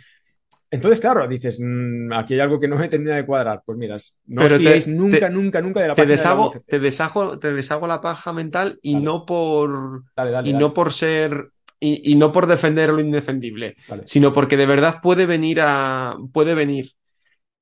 Entonces, 0.70 1.00
claro, 1.00 1.26
dices, 1.28 1.60
"Mm, 1.62 2.12
aquí 2.12 2.34
hay 2.34 2.40
algo 2.40 2.58
que 2.58 2.68
no 2.68 2.76
me 2.76 2.88
termina 2.88 3.16
de 3.16 3.26
cuadrar. 3.26 3.62
Pues 3.64 3.78
miras, 3.78 4.16
no 4.26 4.42
Pero 4.42 4.56
os 4.56 4.62
te- 4.62 4.68
fiéis 4.68 4.88
nunca, 4.88 5.28
te- 5.28 5.30
nunca, 5.30 5.60
nunca 5.60 5.80
de 5.80 5.88
la 5.88 5.94
te 5.94 6.02
página 6.06 6.12
de 6.12 6.16
la 6.16 6.60
te 6.66 6.78
deshago, 6.80 7.38
te 7.38 7.52
deshago 7.52 7.86
la 7.86 8.00
paja 8.00 8.32
mental 8.32 8.78
y 8.82 8.96
no 8.96 9.24
por 9.24 10.02
Dale, 10.16 10.30
dale, 10.30 10.50
y 10.50 10.52
no 10.52 10.74
por 10.74 10.92
ser 10.92 11.50
y, 11.78 12.12
y 12.12 12.14
no 12.16 12.32
por 12.32 12.46
defender 12.46 12.90
lo 12.90 13.00
indefendible, 13.00 13.76
sino 14.04 14.32
porque 14.32 14.56
de 14.56 14.66
verdad 14.66 15.00
puede 15.02 15.26
venir 15.26 15.60
a 15.60 16.16
puede 16.32 16.54
venir. 16.54 16.92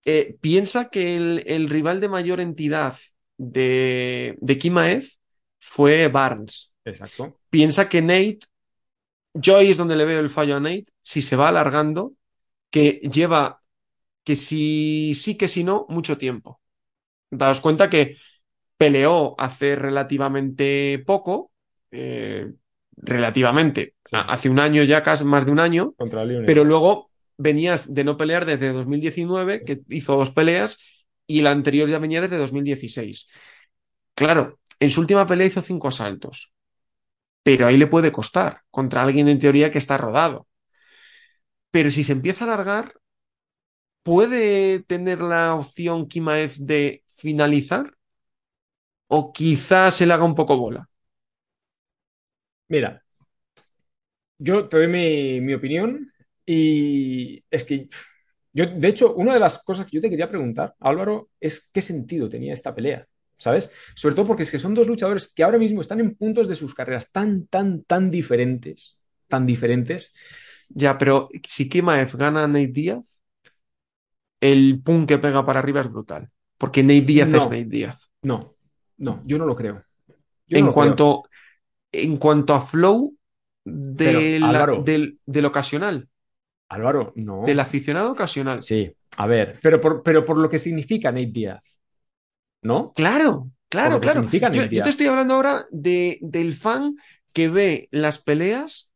Eh, 0.05 0.37
piensa 0.41 0.91
que 0.91 1.17
el, 1.17 1.43
el 1.47 1.71
rival 1.71 2.01
de 2.01 2.09
mayor 2.09 2.41
entidad 2.41 2.95
de, 3.39 4.37
de 4.41 4.59
Kimaev 4.59 5.07
fue 5.59 6.09
Barnes. 6.09 6.75
Exacto. 6.85 7.39
Piensa 7.51 7.89
que 7.89 8.03
Nate, 8.03 8.41
yo 9.35 9.57
ahí 9.57 9.71
es 9.71 9.77
donde 9.77 9.97
le 9.97 10.05
veo 10.05 10.21
el 10.21 10.31
fallo 10.31 10.57
a 10.57 10.61
Nate, 10.61 10.87
si 11.03 11.23
se 11.23 11.37
va 11.37 11.49
alargando, 11.49 12.13
que 12.75 12.99
lleva 13.09 13.63
que 14.25 14.35
si 14.35 15.15
sí 15.15 15.37
que 15.37 15.47
si 15.47 15.63
no, 15.63 15.87
mucho 15.89 16.19
tiempo. 16.19 16.61
Daos 17.31 17.61
cuenta 17.61 17.89
que 17.89 18.17
peleó 18.77 19.37
hace 19.39 19.77
relativamente 19.77 21.03
poco, 21.07 21.53
eh, 21.93 22.53
relativamente, 22.97 23.95
Sí. 24.05 24.17
hace 24.17 24.51
un 24.51 24.59
año 24.59 24.83
ya, 24.83 25.05
casi 25.05 25.25
más 25.25 25.47
de 25.47 25.53
un 25.53 25.61
año, 25.61 25.95
Contra 25.97 26.25
pero 26.47 26.65
luego 26.65 27.11
venías 27.39 27.95
de 27.95 28.03
no 28.03 28.17
pelear 28.17 28.45
desde 28.45 28.73
2019, 28.73 29.63
que 29.65 29.83
hizo 29.89 30.17
dos 30.17 30.31
peleas, 30.33 30.81
y 31.29 31.43
la 31.43 31.53
anterior 31.53 31.89
ya 31.89 32.01
venía 32.01 32.21
desde 32.21 32.39
2016. 32.39 33.29
Claro, 34.17 34.59
en 34.81 34.91
su 34.91 35.01
última 35.01 35.27
pelea 35.29 35.47
hizo 35.47 35.63
cinco 35.63 35.89
asaltos, 35.89 36.53
pero 37.45 37.67
ahí 37.69 37.77
le 37.77 37.87
puede 37.87 38.11
costar 38.11 38.63
contra 38.73 39.03
alguien 39.03 39.29
en 39.29 39.39
teoría 39.39 39.71
que 39.71 39.79
está 39.79 39.97
rodado. 39.97 40.49
Pero 41.75 41.89
si 41.91 42.03
se 42.05 42.13
empieza 42.17 42.41
a 42.45 42.47
alargar, 42.49 42.87
¿puede 44.03 44.81
tener 44.85 45.21
la 45.21 45.55
opción 45.55 46.07
Kimaev 46.09 46.55
de 46.59 47.05
finalizar? 47.15 47.95
¿O 49.17 49.33
quizás 49.37 49.95
se 49.97 50.05
le 50.07 50.13
haga 50.15 50.25
un 50.31 50.35
poco 50.41 50.57
bola? 50.65 50.83
Mira, 52.69 53.03
yo 54.39 54.69
te 54.69 54.77
doy 54.79 54.89
mi, 54.89 55.41
mi 55.41 55.55
opinión 55.55 56.13
y 56.47 57.43
es 57.51 57.65
que 57.65 57.89
yo, 58.53 58.67
de 58.67 58.89
hecho, 58.89 59.15
una 59.15 59.35
de 59.35 59.41
las 59.41 59.63
cosas 59.63 59.87
que 59.87 59.97
yo 59.97 60.01
te 60.03 60.11
quería 60.11 60.29
preguntar, 60.31 60.75
Álvaro, 60.81 61.31
es 61.41 61.71
qué 61.73 61.83
sentido 61.83 62.29
tenía 62.29 62.55
esta 62.55 62.75
pelea, 62.75 63.07
¿sabes? 63.39 63.71
Sobre 63.97 64.15
todo 64.15 64.27
porque 64.27 64.45
es 64.45 64.51
que 64.51 64.59
son 64.61 64.75
dos 64.75 64.89
luchadores 64.89 65.33
que 65.35 65.45
ahora 65.45 65.59
mismo 65.59 65.81
están 65.81 66.01
en 66.01 66.17
puntos 66.17 66.49
de 66.49 66.57
sus 66.57 66.75
carreras 66.75 67.11
tan, 67.13 67.47
tan, 67.49 67.85
tan 67.85 68.11
diferentes, 68.11 68.99
tan 69.29 69.47
diferentes. 69.47 70.15
Ya, 70.75 70.99
pero 70.99 71.29
si 71.47 71.69
Kimaev 71.69 72.17
gana 72.17 72.45
a 72.45 72.49
Nate 72.49 72.67
Díaz, 72.69 73.23
el 74.41 74.81
pum 74.83 75.07
que 75.07 75.19
pega 75.19 75.45
para 75.45 75.61
arriba 75.61 75.81
es 75.81 75.91
brutal. 75.91 76.31
Porque 76.59 76.83
Nate 76.83 77.01
Díaz 77.03 77.29
No. 77.29 77.39
es 77.39 77.45
Nate 77.45 77.65
Díaz. 77.65 78.11
No, 78.23 78.55
no, 78.99 79.23
yo 79.27 79.39
no 79.39 79.47
lo 79.47 79.55
creo. 79.57 79.85
Yo 80.47 80.59
no 80.59 80.59
En 80.59 80.63
creo. 80.65 80.75
cuanto, 80.75 81.23
en 81.93 82.17
cuanto 82.17 82.55
a 82.55 82.61
flow 82.61 83.17
de 83.65 84.05
Pero, 84.05 84.21
la- 84.41 84.49
Álvaro. 84.49 84.83
del, 84.83 85.19
del 85.25 85.45
ocasional, 85.47 86.09
Álvaro, 86.69 87.13
no. 87.17 87.45
del 87.47 87.61
aficionado 87.61 88.11
ocasional. 88.11 88.63
Sí, 88.63 88.93
a 89.17 89.27
ver, 89.27 89.59
pero 89.63 89.81
por, 89.81 90.03
pero 90.03 90.25
por 90.25 90.39
lo 90.39 90.49
que 90.49 90.59
significa 90.59 91.11
Nate 91.13 91.31
Díaz, 91.33 91.79
¿no? 92.63 92.93
Claro, 92.95 93.51
claro, 93.69 94.01
claro. 94.01 94.27
Yo, 94.51 94.83
te 94.83 94.89
estoy 94.89 95.07
hablando 95.07 95.35
ahora 95.35 95.67
de, 95.71 96.19
del 96.21 96.55
fan 96.55 96.97
que 97.33 97.49
ve 97.49 97.89
las 97.91 98.19
peleas 98.19 98.91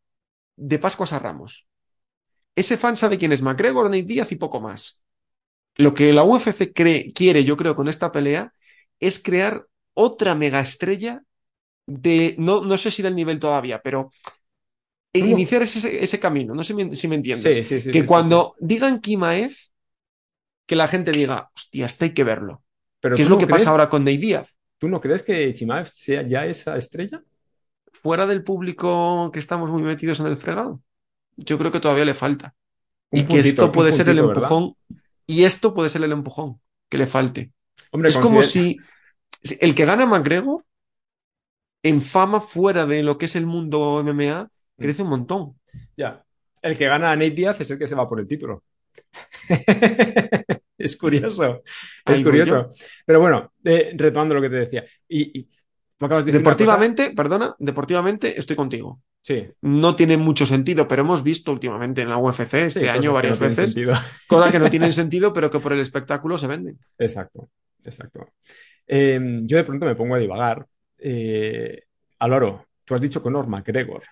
de 0.57 0.79
Pascuas 0.79 1.12
a 1.12 1.19
Ramos. 1.19 1.68
Ese 2.62 2.77
fan 2.77 2.97
sabe 2.97 3.18
quién 3.18 3.33
es 3.33 3.42
McGregor, 3.42 3.87
Nate 3.87 4.03
Díaz 4.03 4.33
y 4.33 4.37
poco 4.37 4.61
más. 4.61 5.05
Lo 5.77 5.94
que 5.94 6.12
la 6.12 6.25
UFC 6.25 6.73
cree, 6.75 7.12
quiere, 7.12 7.44
yo 7.44 7.57
creo, 7.57 7.75
con 7.75 7.88
esta 7.88 8.11
pelea 8.11 8.53
es 8.99 9.21
crear 9.21 9.64
otra 9.94 10.35
mega 10.35 10.61
estrella 10.61 11.23
de, 11.87 12.35
no, 12.38 12.64
no 12.64 12.77
sé 12.77 12.90
si 12.90 13.03
del 13.03 13.14
nivel 13.14 13.38
todavía, 13.38 13.81
pero 13.83 14.11
no. 15.14 15.27
iniciar 15.27 15.62
ese, 15.62 16.03
ese 16.03 16.18
camino. 16.18 16.55
No 16.55 16.64
sé 16.64 16.75
si 16.97 17.09
me- 17.09 17.14
entiendes. 17.16 17.57
Sí, 17.57 17.64
sí, 17.64 17.81
sí. 17.81 17.90
que 17.90 18.05
cuando 18.05 18.55
digan 18.61 19.01
Kimaev, 19.01 19.53
que 20.66 20.77
la 20.77 20.88
gente 20.88 21.12
diga, 21.12 21.51
hostia, 21.55 21.87
este 21.87 22.07
hay 22.07 22.14
que 22.14 22.25
verlo. 22.25 22.62
Pero 23.01 23.16
¿Qué 23.16 23.23
es 23.23 23.29
¿tú 23.29 23.31
lo 23.31 23.37
no 23.37 23.40
que 23.40 23.47
crees- 23.47 23.62
pasa 23.62 23.71
ahora 23.71 23.88
con 23.88 24.03
Nate 24.05 24.18
Díaz? 24.18 24.59
¿Tú 24.79 24.88
no 24.88 25.01
crees 25.01 25.23
que 25.23 25.53
Chimaev 25.55 25.88
sea 25.88 26.23
ya 26.27 26.44
esa 26.47 26.77
estrella? 26.77 27.23
fuera 27.92 28.27
del 28.27 28.44
público 28.44 29.31
que 29.33 29.38
estamos 29.40 29.71
muy 29.71 29.83
metidos 29.83 30.21
en 30.21 30.27
el 30.27 30.37
fregado, 30.37 30.81
yo 31.38 31.59
creo 31.59 31.72
que 31.72 31.81
todavía 31.81 32.05
le 32.05 32.14
falta. 32.14 32.55
Un 33.11 33.20
y 33.20 33.24
que 33.24 33.38
esto 33.38 33.72
puede 33.72 33.92
ser 33.92 34.09
el 34.09 34.18
empujón. 34.18 34.74
Y 35.27 35.44
esto 35.44 35.72
puede 35.72 35.88
ser 35.88 36.03
el 36.03 36.12
empujón 36.12 36.61
que 36.88 36.98
le 36.98 37.07
falte. 37.07 37.53
Hombre, 37.90 38.11
es 38.11 38.18
como 38.18 38.42
si, 38.42 38.77
el 39.61 39.74
que 39.74 39.85
gana 39.85 40.07
McGregor 40.07 40.64
en 41.83 42.01
fama 42.01 42.40
fuera 42.40 42.87
de 42.87 43.03
lo 43.03 43.18
que 43.18 43.27
es 43.27 43.37
el 43.37 43.46
mundo 43.46 44.03
MMA 44.05 44.51
crece 44.79 45.03
un 45.03 45.11
montón. 45.11 45.59
Ya. 45.96 46.24
El 46.61 46.77
que 46.77 46.87
gana 46.87 47.12
a 47.12 47.16
Nate 47.16 47.31
Díaz 47.31 47.61
es 47.61 47.70
el 47.70 47.79
que 47.79 47.87
se 47.87 47.94
va 47.94 48.09
por 48.09 48.20
el 48.20 48.27
título. 48.27 48.64
es 50.79 50.96
curioso. 50.96 51.62
Es 52.05 52.20
curioso. 52.20 52.70
Pero 53.07 53.20
bueno, 53.20 53.53
eh, 53.64 53.92
retomando 53.94 54.35
lo 54.35 54.40
que 54.40 54.51
te 54.51 54.57
decía. 54.57 54.85
Y, 55.09 55.48
acabas 56.01 56.24
de 56.24 56.33
decir 56.33 56.40
Deportivamente, 56.40 57.12
perdona, 57.14 57.55
deportivamente 57.59 58.38
estoy 58.38 58.57
contigo. 58.57 59.01
Sí. 59.29 59.47
No 59.61 59.95
tiene 59.95 60.17
mucho 60.17 60.47
sentido, 60.47 60.88
pero 60.88 61.03
hemos 61.03 61.23
visto 61.23 61.53
últimamente 61.53 62.01
en 62.01 62.09
la 62.09 62.17
UFC 62.17 62.55
este 62.55 62.81
sí, 62.81 62.88
año 62.88 63.12
varias 63.12 63.38
no 63.38 63.47
veces 63.47 63.77
cosas 64.27 64.51
que 64.51 64.59
no 64.59 64.71
tienen 64.71 64.91
sentido, 64.91 65.35
pero 65.35 65.51
que 65.51 65.61
por 65.61 65.75
el 65.75 65.81
espectáculo 65.81 66.38
se 66.38 66.47
venden. 66.47 66.79
Exacto, 66.99 67.51
exacto. 67.85 68.27
Eh, 68.87 69.21
yo 69.43 69.59
de 69.59 69.64
pronto 69.64 69.85
me 69.85 69.95
pongo 69.95 70.14
a 70.14 70.19
divagar. 70.19 70.67
Eh, 70.97 71.83
Álvaro, 72.21 72.69
tú 72.87 72.95
has 72.95 73.03
dicho 73.03 73.21
Conor 73.21 73.49
McGregor, 73.49 74.03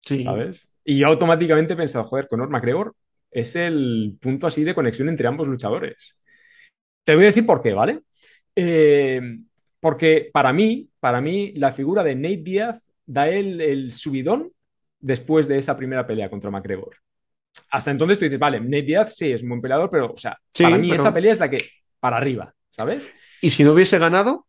Sí. 0.00 0.24
¿sabes? 0.24 0.68
Y 0.84 0.98
yo 0.98 1.06
automáticamente 1.06 1.74
he 1.74 1.76
pensado, 1.76 2.02
joder, 2.02 2.26
Conor 2.26 2.50
McGregor 2.50 2.96
es 3.30 3.54
el 3.54 4.18
punto 4.20 4.48
así 4.48 4.64
de 4.64 4.74
conexión 4.74 5.10
entre 5.10 5.28
ambos 5.28 5.46
luchadores. 5.46 6.18
Te 7.04 7.14
voy 7.14 7.22
a 7.22 7.26
decir 7.28 7.46
por 7.46 7.62
qué, 7.62 7.72
¿vale? 7.72 8.00
Eh, 8.56 9.20
porque 9.78 10.28
para 10.32 10.52
mí, 10.52 10.90
para 10.98 11.20
mí, 11.20 11.52
la 11.52 11.70
figura 11.70 12.02
de 12.02 12.16
Nate 12.16 12.42
Díaz 12.42 12.91
da 13.12 13.28
el, 13.28 13.60
el 13.60 13.92
subidón 13.92 14.50
después 15.00 15.46
de 15.48 15.58
esa 15.58 15.76
primera 15.76 16.06
pelea 16.06 16.30
contra 16.30 16.50
McGregor. 16.50 16.96
Hasta 17.70 17.90
entonces 17.90 18.18
tú 18.18 18.24
dices, 18.24 18.38
vale, 18.38 18.60
Nate 18.60 19.10
sí 19.10 19.30
es 19.32 19.42
un 19.42 19.50
buen 19.50 19.60
peleador, 19.60 19.90
pero, 19.90 20.12
o 20.12 20.16
sea, 20.16 20.38
Sí, 20.54 20.62
para 20.62 20.78
mí 20.78 20.88
pero- 20.90 21.02
esa 21.02 21.12
pelea 21.12 21.32
es 21.32 21.40
la 21.40 21.50
que, 21.50 21.58
para 22.00 22.16
arriba, 22.16 22.54
¿sabes? 22.70 23.12
Y 23.40 23.50
si 23.50 23.64
no 23.64 23.72
hubiese 23.72 23.98
ganado, 23.98 24.46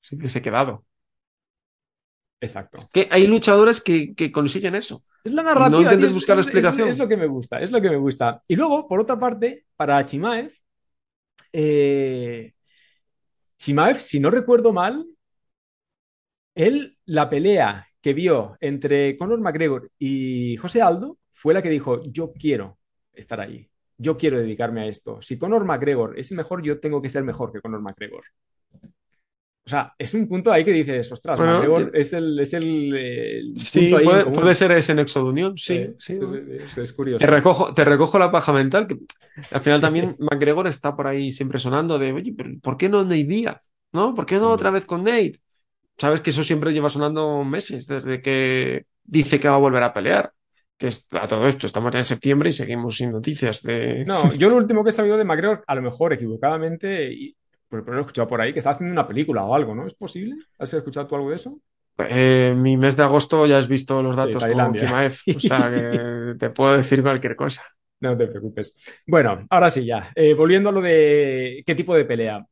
se 0.00 0.14
hubiese 0.14 0.40
quedado. 0.40 0.84
Exacto. 2.40 2.78
Que 2.92 3.08
hay 3.10 3.26
luchadores 3.26 3.80
que, 3.80 4.14
que 4.14 4.30
consiguen 4.30 4.74
eso. 4.74 5.02
Es 5.24 5.32
la 5.32 5.42
no 5.42 5.48
narrativa. 5.48 5.82
intentes 5.82 5.98
tío, 6.00 6.08
es- 6.10 6.14
buscar 6.14 6.38
es- 6.38 6.44
explicación. 6.46 6.88
Es, 6.88 6.94
es 6.94 6.98
lo 6.98 7.08
que 7.08 7.16
me 7.16 7.26
gusta, 7.26 7.60
es 7.60 7.70
lo 7.72 7.80
que 7.80 7.90
me 7.90 7.96
gusta. 7.96 8.42
Y 8.46 8.54
luego, 8.54 8.86
por 8.86 9.00
otra 9.00 9.18
parte, 9.18 9.64
para 9.74 10.04
Chimaev, 10.04 10.52
eh, 11.52 12.52
Chimaev, 13.56 13.96
si 13.98 14.20
no 14.20 14.30
recuerdo 14.30 14.72
mal, 14.72 15.04
él, 16.54 16.95
la 17.06 17.28
pelea 17.30 17.86
que 18.00 18.12
vio 18.14 18.56
entre 18.60 19.16
Conor 19.18 19.40
McGregor 19.40 19.90
y 19.98 20.56
José 20.58 20.82
Aldo 20.82 21.18
fue 21.32 21.54
la 21.54 21.62
que 21.62 21.70
dijo, 21.70 22.02
yo 22.04 22.32
quiero 22.32 22.78
estar 23.12 23.40
ahí, 23.40 23.68
yo 23.98 24.16
quiero 24.16 24.38
dedicarme 24.38 24.82
a 24.82 24.86
esto. 24.86 25.20
Si 25.22 25.38
Conor 25.38 25.64
McGregor 25.64 26.18
es 26.18 26.30
el 26.30 26.36
mejor, 26.36 26.62
yo 26.62 26.80
tengo 26.80 27.02
que 27.02 27.10
ser 27.10 27.24
mejor 27.24 27.52
que 27.52 27.60
Conor 27.60 27.80
McGregor. 27.82 28.24
O 29.66 29.68
sea, 29.68 29.94
es 29.98 30.14
un 30.14 30.28
punto 30.28 30.52
ahí 30.52 30.64
que 30.64 30.70
dices, 30.72 31.10
ostras, 31.10 31.40
Bueno, 31.40 31.42
McGregor 31.42 31.90
es 31.96 32.12
el, 32.12 32.38
es 32.38 32.52
el, 32.54 32.94
eh, 32.96 33.38
el 33.40 33.68
Sí, 33.72 33.72
punto 33.72 33.96
ahí 33.96 34.12
en 34.12 34.22
puede, 34.32 34.54
ser 34.54 34.72
ese 34.72 34.94
nexo 34.94 35.22
de 35.24 35.30
unión, 35.30 35.56
sí, 35.56 35.74
Eh, 35.74 35.96
sí. 35.98 36.18
es, 36.20 36.30
es- 36.32 36.78
es 36.78 36.92
curioso. 36.92 37.18
Te 37.18 37.26
recojo, 37.26 37.72
te 37.74 37.84
recojo 37.84 38.18
la 38.18 38.30
paja 38.30 38.52
mental, 38.52 38.86
que 38.86 38.98
al 39.50 39.60
final 39.62 39.80
también 39.80 40.16
McGregor 40.18 40.66
está 40.66 40.94
por 40.96 41.06
ahí 41.06 41.32
siempre 41.32 41.58
sonando 41.58 41.98
de, 41.98 42.12
oye, 42.12 42.34
pero 42.36 42.50
¿por 42.62 42.76
qué 42.76 42.88
no 42.88 43.02
Nate 43.04 43.24
Díaz? 43.24 43.72
¿No? 43.92 44.14
¿Por 44.14 44.26
qué 44.26 44.36
no 44.36 44.50
otra 44.50 44.70
vez 44.70 44.84
con 44.86 45.04
Nate? 45.04 45.40
Sabes 45.98 46.20
que 46.20 46.30
eso 46.30 46.42
siempre 46.44 46.72
lleva 46.72 46.90
sonando 46.90 47.42
meses, 47.44 47.86
desde 47.86 48.20
que 48.20 48.86
dice 49.04 49.40
que 49.40 49.48
va 49.48 49.54
a 49.56 49.58
volver 49.58 49.82
a 49.82 49.92
pelear. 49.92 50.32
Que 50.78 50.88
es- 50.88 51.08
a 51.12 51.26
todo 51.26 51.46
esto, 51.46 51.66
estamos 51.66 51.94
en 51.94 52.04
septiembre 52.04 52.50
y 52.50 52.52
seguimos 52.52 52.96
sin 52.96 53.10
noticias 53.10 53.62
de... 53.62 54.04
No, 54.06 54.32
yo 54.34 54.50
lo 54.50 54.56
último 54.56 54.84
que 54.84 54.90
he 54.90 54.92
sabido 54.92 55.16
de 55.16 55.24
McGregor, 55.24 55.64
a 55.66 55.74
lo 55.74 55.80
mejor 55.82 56.12
equivocadamente, 56.12 57.10
y, 57.12 57.34
pero, 57.68 57.82
pero 57.82 57.94
lo 57.94 58.00
he 58.00 58.02
escuchado 58.02 58.28
por 58.28 58.40
ahí, 58.42 58.52
que 58.52 58.58
está 58.58 58.72
haciendo 58.72 58.92
una 58.92 59.08
película 59.08 59.44
o 59.44 59.54
algo, 59.54 59.74
¿no? 59.74 59.86
¿Es 59.86 59.94
posible? 59.94 60.36
¿Has 60.58 60.74
escuchado 60.74 61.06
tú 61.06 61.14
algo 61.16 61.30
de 61.30 61.36
eso? 61.36 61.58
Eh, 61.98 62.54
mi 62.54 62.76
mes 62.76 62.94
de 62.96 63.02
agosto 63.04 63.46
ya 63.46 63.56
has 63.58 63.68
visto 63.68 64.02
los 64.02 64.16
datos 64.16 64.42
con 64.42 64.48
Tailandia. 64.50 64.82
Kimaev, 64.86 65.16
o 65.34 65.40
sea 65.40 65.70
que 65.70 66.34
te 66.38 66.50
puedo 66.50 66.76
decir 66.76 67.02
cualquier 67.02 67.36
cosa. 67.36 67.62
No 68.00 68.16
te 68.16 68.26
preocupes. 68.26 68.74
Bueno, 69.06 69.46
ahora 69.48 69.70
sí 69.70 69.86
ya. 69.86 70.12
Eh, 70.14 70.34
volviendo 70.34 70.68
a 70.68 70.72
lo 70.72 70.82
de 70.82 71.62
qué 71.66 71.74
tipo 71.74 71.94
de 71.94 72.04
pelea. 72.04 72.44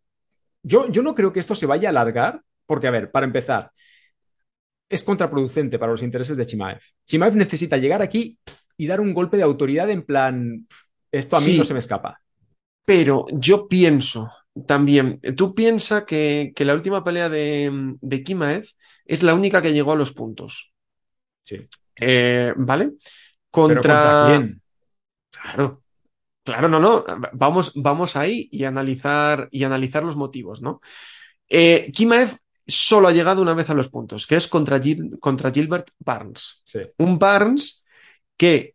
Yo, 0.63 0.89
yo 0.91 1.03
no 1.03 1.15
creo 1.15 1.33
que 1.33 1.41
esto 1.41 1.55
se 1.55 1.67
vaya 1.67 1.89
a 1.89 1.91
alargar, 1.91 2.41
porque, 2.67 2.87
a 2.87 2.91
ver, 2.91 3.11
para 3.11 3.27
empezar, 3.27 3.71
es 4.89 5.03
contraproducente 5.03 5.79
para 5.79 5.93
los 5.93 6.03
intereses 6.03 6.37
de 6.37 6.47
Chimaev. 6.47 6.81
Chimaev 7.07 7.37
necesita 7.37 7.77
llegar 7.77 8.03
aquí 8.03 8.39
y 8.77 8.87
dar 8.87 9.01
un 9.01 9.15
golpe 9.15 9.37
de 9.37 9.43
autoridad 9.43 9.91
en 9.91 10.05
plan, 10.05 10.67
esto 11.11 11.37
a 11.37 11.41
mí 11.41 11.47
Sí. 11.47 11.59
no 11.59 11.65
se 11.65 11.73
me 11.75 11.81
escapa. 11.81 12.21
Pero 12.85 13.25
yo 13.33 13.67
pienso 13.67 14.31
también, 14.67 15.21
tú 15.37 15.55
piensas 15.55 16.05
que, 16.05 16.53
que 16.55 16.65
la 16.65 16.75
última 16.75 17.03
pelea 17.03 17.29
de, 17.29 17.97
de 18.01 18.23
Kimaev 18.23 18.67
es 19.05 19.23
la 19.23 19.35
única 19.35 19.63
que 19.63 19.73
llegó 19.73 19.93
a 19.93 19.97
los 19.97 20.13
puntos. 20.13 20.73
Sí. 21.43 21.59
Eh, 21.97 22.53
¿vale? 22.57 22.85
Pero 22.87 23.01
Contra... 23.51 23.81
¿contra 23.81 24.27
quién? 24.27 24.63
Claro, 25.31 25.83
claro, 26.45 26.69
no, 26.69 26.79
no. 26.79 27.05
Vamos, 27.33 27.73
vamos 27.75 28.17
ahí 28.17 28.49
y 28.51 28.65
analizar, 28.65 29.49
y 29.51 29.65
analizar 29.65 30.05
los 30.05 30.17
motivos, 30.17 30.63
¿no? 30.63 30.81
Eh, 31.49 31.91
Kimaev 31.93 32.37
solo 32.67 33.09
ha 33.09 33.13
llegado 33.13 33.43
una 33.43 33.55
vez 33.55 33.71
a 33.71 33.75
los 33.75 33.89
puntos, 33.89 34.27
que 34.27 34.37
es 34.37 34.49
contra, 34.49 34.81
Gil- 34.81 35.19
contra 35.21 35.51
Gilbert 35.51 35.91
Barnes. 35.99 36.63
Sí. 36.65 36.81
Un 36.99 37.19
Barnes 37.19 37.85
que 38.37 38.75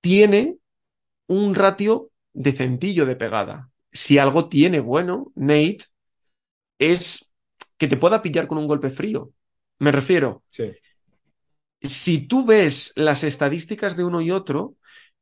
tiene 0.00 0.56
un 1.28 1.54
ratio 1.54 2.10
decentillo 2.32 3.06
de 3.06 3.16
pegada. 3.16 3.70
Si 3.92 4.18
algo 4.18 4.48
tiene 4.48 4.80
bueno, 4.80 5.32
Nate, 5.34 5.84
es 6.78 7.34
que 7.78 7.88
te 7.88 7.96
pueda 7.96 8.22
pillar 8.22 8.46
con 8.46 8.58
un 8.58 8.66
golpe 8.66 8.90
frío. 8.90 9.32
Me 9.78 9.92
refiero, 9.92 10.42
Sí. 10.48 10.70
si 11.82 12.26
tú 12.26 12.44
ves 12.44 12.92
las 12.96 13.24
estadísticas 13.24 13.96
de 13.96 14.04
uno 14.04 14.20
y 14.20 14.30
otro, 14.30 14.76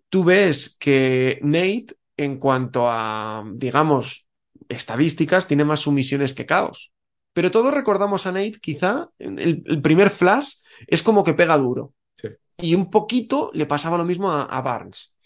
tú 0.08 0.24
ves 0.24 0.76
que 0.78 1.38
Nate, 1.42 1.96
en 2.16 2.38
cuanto 2.38 2.88
a, 2.88 3.44
digamos, 3.54 4.28
estadísticas, 4.68 5.46
tiene 5.48 5.64
más 5.64 5.80
sumisiones 5.80 6.34
que 6.34 6.46
caos. 6.46 6.92
Pero 7.34 7.50
todos 7.50 7.74
recordamos 7.74 8.26
a 8.26 8.32
Nate, 8.32 8.60
quizá, 8.60 9.10
el, 9.18 9.64
el 9.66 9.82
primer 9.82 10.10
flash 10.10 10.56
es 10.86 11.02
como 11.02 11.24
que 11.24 11.34
pega 11.34 11.58
duro. 11.58 11.94
Sí. 12.16 12.28
Y 12.58 12.74
un 12.74 12.90
poquito 12.90 13.50
le 13.54 13.66
pasaba 13.66 13.98
lo 13.98 14.04
mismo 14.04 14.32
a, 14.32 14.44
a 14.44 14.62
Barnes. 14.62 15.16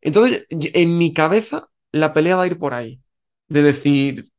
Entonces, 0.00 0.46
en 0.50 0.98
mi 0.98 1.14
cabeza, 1.14 1.70
la 1.92 2.12
pelea 2.12 2.36
va 2.36 2.44
a 2.44 2.48
ir 2.48 2.58
por 2.58 2.74
ahí. 2.74 3.00
De 3.48 3.62
decir, 3.62 4.32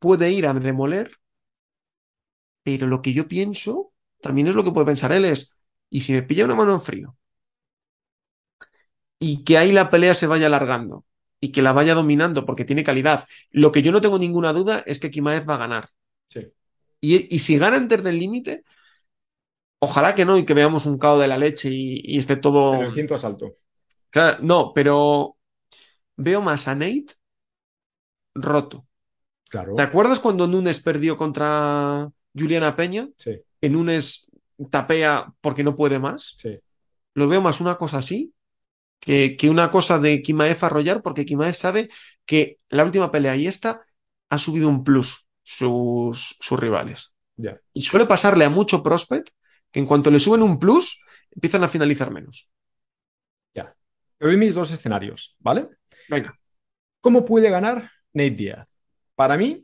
puede 0.00 0.32
ir 0.32 0.46
a 0.46 0.54
demoler, 0.54 1.12
pero 2.62 2.86
lo 2.86 3.02
que 3.02 3.12
yo 3.12 3.28
pienso 3.28 3.92
también 4.20 4.48
es 4.48 4.54
lo 4.54 4.64
que 4.64 4.72
puede 4.72 4.86
pensar 4.86 5.12
él, 5.12 5.24
es, 5.24 5.56
¿y 5.90 6.00
si 6.02 6.12
me 6.12 6.22
pilla 6.22 6.44
una 6.44 6.54
mano 6.54 6.74
en 6.74 6.82
frío? 6.82 7.16
Y 9.18 9.44
que 9.44 9.58
ahí 9.58 9.72
la 9.72 9.90
pelea 9.90 10.14
se 10.14 10.26
vaya 10.26 10.46
alargando 10.46 11.04
y 11.40 11.52
que 11.52 11.62
la 11.62 11.72
vaya 11.72 11.94
dominando 11.94 12.44
porque 12.46 12.64
tiene 12.64 12.84
calidad. 12.84 13.26
Lo 13.50 13.72
que 13.72 13.82
yo 13.82 13.92
no 13.92 14.00
tengo 14.00 14.18
ninguna 14.18 14.52
duda 14.52 14.82
es 14.86 15.00
que 15.00 15.10
Kimaev 15.10 15.48
va 15.48 15.54
a 15.54 15.58
ganar. 15.58 15.88
Sí. 16.28 16.40
Y, 17.00 17.34
y 17.34 17.38
si 17.38 17.58
gana 17.58 17.76
antes 17.76 18.02
del 18.02 18.18
límite, 18.18 18.64
ojalá 19.78 20.14
que 20.14 20.24
no 20.24 20.38
y 20.38 20.44
que 20.44 20.54
veamos 20.54 20.86
un 20.86 20.98
cao 20.98 21.18
de 21.18 21.28
la 21.28 21.38
leche 21.38 21.70
y, 21.70 22.00
y 22.04 22.18
esté 22.18 22.36
todo... 22.36 22.74
En 22.74 22.82
el 22.82 22.94
quinto 22.94 23.14
asalto. 23.14 23.56
Claro, 24.10 24.38
no, 24.42 24.72
pero 24.74 25.36
veo 26.16 26.40
más 26.40 26.68
a 26.68 26.74
Nate 26.74 27.14
roto. 28.34 28.86
Claro. 29.48 29.74
¿Te 29.76 29.82
acuerdas 29.82 30.20
cuando 30.20 30.46
Nunes 30.46 30.80
perdió 30.80 31.16
contra 31.16 32.10
Juliana 32.34 32.74
Peña? 32.76 33.08
Sí, 33.16 33.40
Que 33.60 33.70
Nunes 33.70 34.30
tapea 34.70 35.32
porque 35.40 35.62
no 35.64 35.76
puede 35.76 35.98
más. 35.98 36.34
sí. 36.36 36.58
Lo 37.14 37.28
veo 37.28 37.40
más 37.40 37.60
una 37.62 37.76
cosa 37.78 37.98
así 37.98 38.34
que, 39.00 39.36
que 39.36 39.48
una 39.48 39.70
cosa 39.70 39.98
de 39.98 40.20
Kimaev 40.22 40.58
arrollar, 40.62 41.02
porque 41.02 41.24
Kimaev 41.24 41.54
sabe 41.54 41.88
que 42.26 42.58
la 42.68 42.84
última 42.84 43.10
pelea 43.10 43.36
y 43.36 43.46
esta 43.46 43.86
ha 44.28 44.38
subido 44.38 44.68
un 44.68 44.84
plus 44.84 45.25
sus, 45.46 46.36
sus 46.40 46.58
rivales. 46.58 47.14
Ya. 47.36 47.60
Y 47.72 47.82
suele 47.82 48.06
pasarle 48.06 48.44
a 48.44 48.50
mucho 48.50 48.82
prospect 48.82 49.28
que 49.70 49.78
en 49.78 49.86
cuanto 49.86 50.10
le 50.10 50.18
suben 50.18 50.42
un 50.42 50.58
plus, 50.58 51.00
empiezan 51.30 51.62
a 51.62 51.68
finalizar 51.68 52.10
menos. 52.10 52.50
Te 54.18 54.26
doy 54.26 54.36
mis 54.36 54.54
dos 54.54 54.70
escenarios, 54.72 55.36
¿vale? 55.38 55.68
Venga, 56.08 56.34
¿Cómo 57.00 57.24
puede 57.24 57.50
ganar 57.50 57.90
Nate 58.14 58.30
Diaz? 58.30 58.68
Para 59.14 59.36
mí, 59.36 59.62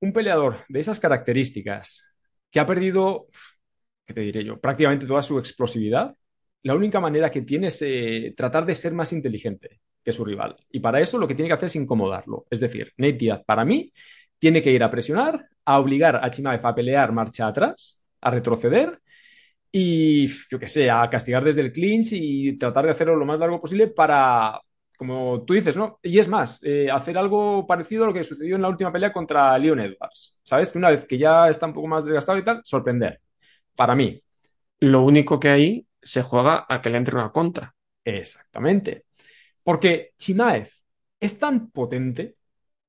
un 0.00 0.12
peleador 0.12 0.58
de 0.68 0.80
esas 0.80 1.00
características 1.00 2.04
que 2.50 2.60
ha 2.60 2.66
perdido, 2.66 3.28
¿qué 4.04 4.14
te 4.14 4.20
diré 4.20 4.44
yo? 4.44 4.60
Prácticamente 4.60 5.06
toda 5.06 5.22
su 5.22 5.38
explosividad, 5.38 6.14
la 6.62 6.74
única 6.74 7.00
manera 7.00 7.30
que 7.30 7.42
tiene 7.42 7.68
es 7.68 7.80
eh, 7.82 8.34
tratar 8.36 8.66
de 8.66 8.74
ser 8.74 8.92
más 8.92 9.12
inteligente 9.12 9.80
que 10.02 10.12
su 10.12 10.24
rival. 10.24 10.56
Y 10.70 10.80
para 10.80 11.00
eso 11.00 11.18
lo 11.18 11.26
que 11.26 11.34
tiene 11.34 11.48
que 11.48 11.54
hacer 11.54 11.66
es 11.66 11.76
incomodarlo. 11.76 12.46
Es 12.50 12.60
decir, 12.60 12.92
Nate 12.98 13.14
Diaz, 13.14 13.42
para 13.46 13.64
mí, 13.64 13.92
tiene 14.44 14.60
que 14.60 14.72
ir 14.72 14.84
a 14.84 14.90
presionar, 14.90 15.48
a 15.64 15.78
obligar 15.78 16.16
a 16.22 16.30
Chimaev 16.30 16.66
a 16.66 16.74
pelear 16.74 17.12
marcha 17.12 17.46
atrás, 17.46 17.98
a 18.20 18.30
retroceder 18.30 19.00
y, 19.72 20.26
yo 20.50 20.58
qué 20.58 20.68
sé, 20.68 20.90
a 20.90 21.08
castigar 21.08 21.42
desde 21.42 21.62
el 21.62 21.72
clinch 21.72 22.08
y 22.12 22.58
tratar 22.58 22.84
de 22.84 22.90
hacerlo 22.90 23.16
lo 23.16 23.24
más 23.24 23.40
largo 23.40 23.58
posible 23.58 23.86
para, 23.86 24.60
como 24.98 25.46
tú 25.46 25.54
dices, 25.54 25.78
¿no? 25.78 25.98
Y 26.02 26.18
es 26.18 26.28
más, 26.28 26.60
eh, 26.62 26.90
hacer 26.90 27.16
algo 27.16 27.66
parecido 27.66 28.04
a 28.04 28.08
lo 28.08 28.12
que 28.12 28.22
sucedió 28.22 28.56
en 28.56 28.60
la 28.60 28.68
última 28.68 28.92
pelea 28.92 29.14
contra 29.14 29.56
Leon 29.58 29.80
Edwards. 29.80 30.38
¿Sabes? 30.42 30.76
Una 30.76 30.90
vez 30.90 31.06
que 31.06 31.16
ya 31.16 31.48
está 31.48 31.64
un 31.64 31.72
poco 31.72 31.88
más 31.88 32.04
desgastado 32.04 32.36
y 32.36 32.44
tal, 32.44 32.60
sorprender. 32.64 33.22
Para 33.74 33.94
mí, 33.94 34.20
lo 34.80 35.04
único 35.04 35.40
que 35.40 35.48
ahí 35.48 35.86
se 36.02 36.22
juega 36.22 36.66
a 36.68 36.82
que 36.82 36.90
le 36.90 36.98
entre 36.98 37.14
una 37.14 37.32
contra. 37.32 37.74
exactamente. 38.04 39.06
Porque 39.62 40.12
Chimaev 40.18 40.68
es 41.18 41.38
tan 41.38 41.70
potente 41.70 42.36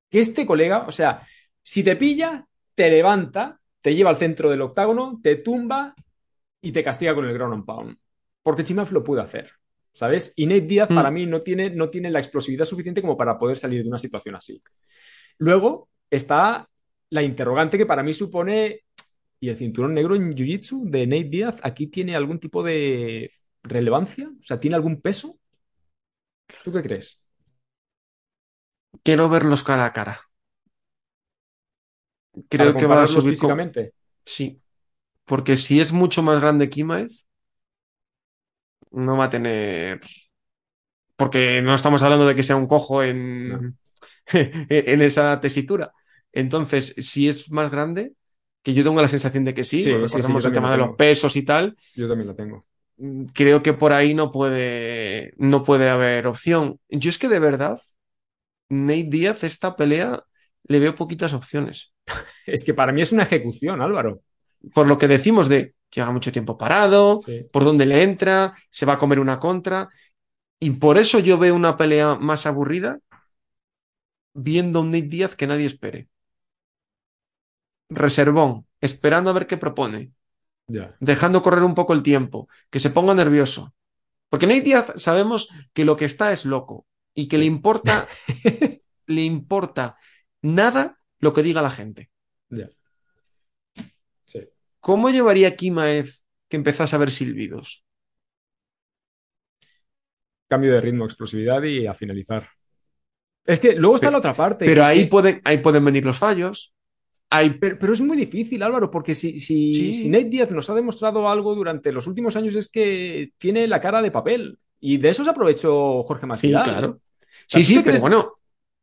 que 0.10 0.20
este 0.20 0.46
colega, 0.46 0.86
o 0.86 0.92
sea, 0.92 1.26
si 1.66 1.84
te 1.84 1.98
pilla, 1.98 2.46
te 2.76 2.92
levanta, 2.92 3.60
te 3.82 3.96
lleva 3.96 4.12
al 4.12 4.18
centro 4.18 4.52
del 4.52 4.62
octágono, 4.62 5.20
te 5.24 5.38
tumba 5.38 5.96
y 6.62 6.72
te 6.72 6.84
castiga 6.84 7.16
con 7.16 7.26
el 7.26 7.34
ground 7.34 7.56
and 7.56 7.66
pound. 7.66 7.98
Porque 8.44 8.64
Chimaev 8.64 8.92
lo 8.94 9.04
puede 9.04 9.22
hacer, 9.24 9.52
¿sabes? 9.94 10.34
Y 10.36 10.46
Nate 10.48 10.62
Díaz 10.62 10.90
Mm. 10.90 10.94
para 10.94 11.12
mí 11.12 11.26
no 11.26 11.42
tiene, 11.42 11.72
no 11.72 11.90
tiene 11.90 12.12
la 12.12 12.20
explosividad 12.20 12.66
suficiente 12.66 13.02
como 13.02 13.18
para 13.18 13.40
poder 13.40 13.58
salir 13.58 13.84
de 13.84 13.90
una 13.90 14.00
situación 14.00 14.36
así. 14.36 14.62
Luego 15.40 15.90
está 16.10 16.68
la 17.12 17.24
interrogante 17.24 17.78
que 17.78 17.86
para 17.88 18.04
mí 18.04 18.14
supone, 18.14 18.82
¿y 19.40 19.50
el 19.50 19.58
cinturón 19.58 19.94
negro 19.96 20.16
en 20.16 20.34
Jiu-Jitsu 20.34 20.90
de 20.90 21.08
Nate 21.08 21.26
Díaz 21.26 21.58
aquí 21.64 21.88
tiene 21.88 22.16
algún 22.16 22.40
tipo 22.40 22.64
de 22.64 23.32
relevancia? 23.64 24.30
O 24.40 24.44
sea, 24.44 24.60
¿tiene 24.60 24.76
algún 24.78 25.02
peso? 25.02 25.40
¿Tú 26.64 26.72
qué 26.74 26.82
crees? 26.82 27.24
Quiero 29.06 29.30
verlos 29.30 29.64
cara 29.64 29.86
a 29.86 29.94
cara. 29.94 30.25
Para 32.36 32.48
Creo 32.50 32.78
que 32.78 32.86
va 32.86 33.04
a 33.04 33.08
subir. 33.08 33.24
con- 33.24 33.32
físicamente. 33.32 33.94
Sí. 34.24 34.62
Porque 35.26 35.56
si 35.58 35.80
es 35.80 35.92
mucho 35.92 36.24
más 36.24 36.42
grande 36.42 36.70
Kimaev, 36.70 37.10
no 38.92 39.18
va 39.18 39.26
a 39.26 39.30
tener. 39.30 40.00
Porque 41.16 41.62
no 41.62 41.74
estamos 41.74 42.02
hablando 42.02 42.28
de 42.28 42.36
que 42.36 42.44
sea 42.44 42.58
un 42.58 42.68
cojo 42.68 43.02
en, 43.04 43.50
No. 43.50 43.74
en 44.34 45.02
esa 45.02 45.40
tesitura. 45.40 45.94
Entonces, 46.34 46.94
si 46.98 47.30
es 47.30 47.50
más 47.52 47.72
grande, 47.72 48.14
que 48.64 48.74
yo 48.74 48.84
tengo 48.84 49.02
la 49.02 49.08
sensación 49.08 49.46
de 49.46 49.54
que 49.54 49.64
sí, 49.64 49.82
Sí, 49.82 49.92
sí, 50.10 50.22
sí, 50.22 50.32
el 50.34 50.54
tema 50.54 50.72
de 50.72 50.78
los 50.78 50.96
pesos 50.98 51.36
y 51.38 51.44
tal, 51.44 51.76
Yo 51.96 52.10
también 52.10 52.28
la 52.28 52.36
tengo. 52.36 52.66
mm, 52.98 53.26
creo 53.34 53.64
que 53.64 53.74
por 53.74 53.94
ahí 53.94 54.14
no 54.14 54.32
puede, 54.32 55.34
no 55.38 55.64
puede 55.64 55.90
haber 55.90 56.28
opción. 56.28 56.80
Yo 56.90 57.10
es 57.10 57.18
que 57.18 57.30
de 57.30 57.40
verdad, 57.40 57.80
Nate 58.70 59.06
Díaz, 59.10 59.44
esta 59.44 59.76
pelea, 59.76 60.24
le 60.68 60.80
veo 60.80 60.96
poquitas 60.96 61.34
opciones. 61.34 61.94
Es 62.46 62.64
que 62.64 62.74
para 62.74 62.92
mí 62.92 63.02
es 63.02 63.12
una 63.12 63.24
ejecución, 63.24 63.82
Álvaro. 63.82 64.22
Por 64.74 64.88
lo 64.88 64.98
que 64.98 65.08
decimos 65.08 65.48
de 65.50 65.74
lleva 65.94 66.12
mucho 66.12 66.32
tiempo 66.32 66.58
parado, 66.58 67.22
Sí. 67.26 67.46
por 67.52 67.64
dónde 67.64 67.86
le 67.86 68.04
entra, 68.04 68.54
se 68.70 68.86
va 68.86 68.94
a 68.94 68.98
comer 68.98 69.20
una 69.20 69.40
contra. 69.40 69.90
Y 70.60 70.72
por 70.72 70.98
eso 70.98 71.20
yo 71.20 71.38
veo 71.38 71.56
una 71.56 71.78
pelea 71.78 72.16
más 72.16 72.46
aburrida 72.46 73.00
viendo 74.34 74.80
a 74.80 74.82
un 74.82 74.90
Nate 74.92 75.04
Díaz 75.08 75.36
que 75.36 75.48
nadie 75.48 75.66
espere. 75.68 76.10
reservón, 77.90 78.66
esperando 78.82 79.30
a 79.30 79.34
ver 79.34 79.48
qué 79.48 79.58
propone, 79.58 80.12
Ya. 80.68 80.96
dejando 81.00 81.42
correr 81.44 81.64
un 81.64 81.76
poco 81.76 81.94
el 81.94 82.02
tiempo, 82.04 82.50
que 82.72 82.80
se 82.80 82.90
ponga 82.90 83.14
nervioso. 83.14 83.74
Porque 84.30 84.48
Nate 84.48 84.62
Diaz 84.62 84.94
sabemos 84.96 85.50
que 85.74 85.86
lo 85.86 85.96
que 85.96 86.06
está 86.06 86.32
es 86.32 86.46
loco 86.46 86.86
y 87.14 87.28
que 87.28 87.38
le 87.38 87.46
importa, 87.46 88.08
le 89.08 89.22
importa 89.24 89.98
nada 90.46 91.00
lo 91.20 91.34
que 91.34 91.44
diga 91.44 91.62
la 91.62 91.72
gente. 91.72 92.10
Sí. 94.26 94.40
¿Cómo 94.80 95.10
llevaría 95.10 95.56
Kimaez 95.56 96.26
que 96.48 96.58
empezase 96.58 96.96
a 96.96 97.00
ver 97.00 97.12
silbidos? 97.12 97.84
Cambio 100.48 100.74
de 100.74 100.82
ritmo, 100.82 101.06
explosividad 101.06 101.64
y 101.64 101.88
a 101.88 101.94
finalizar. 101.94 102.48
Es 103.46 103.60
que 103.60 103.76
luego 103.76 103.96
está 103.96 104.08
Pero- 104.08 104.12
la 104.14 104.18
otra 104.20 104.34
parte. 104.34 104.66
Pero 104.66 104.86
ahí, 104.86 105.04
que- 105.04 105.08
pueden, 105.10 105.42
ahí 105.44 105.58
pueden 105.60 105.84
venir 105.86 106.06
los 106.06 106.18
fallos. 106.18 106.74
Hay, 107.32 107.52
Pero, 107.52 107.80
pero 107.80 107.94
es 107.94 108.02
muy 108.02 108.16
difícil, 108.16 108.62
Álvaro, 108.62 108.92
porque 108.92 109.16
si, 109.16 109.40
si, 109.40 109.74
Sí. 109.74 109.94
si 109.94 110.10
Nate 110.10 110.26
Diaz 110.26 110.52
nos 110.52 110.70
ha 110.70 110.76
demostrado 110.76 111.28
algo 111.28 111.56
durante 111.56 111.92
los 111.92 112.06
últimos 112.06 112.36
años 112.36 112.56
es 112.56 112.70
que 112.70 113.32
tiene 113.40 113.68
la 113.68 113.82
cara 113.82 114.02
de 114.04 114.12
papel. 114.12 114.60
Y 114.80 114.98
de 114.98 115.10
eso 115.10 115.24
se 115.24 115.32
aprovechó 115.32 116.04
Jorge 116.04 116.22
sí, 116.22 116.28
Masvidal. 116.28 116.64
claro. 116.64 117.00
Sí, 117.48 117.60
¿tú 117.60 117.64
sí, 117.66 117.76
te 117.78 117.84
pero 117.84 118.00
bueno, 118.02 118.34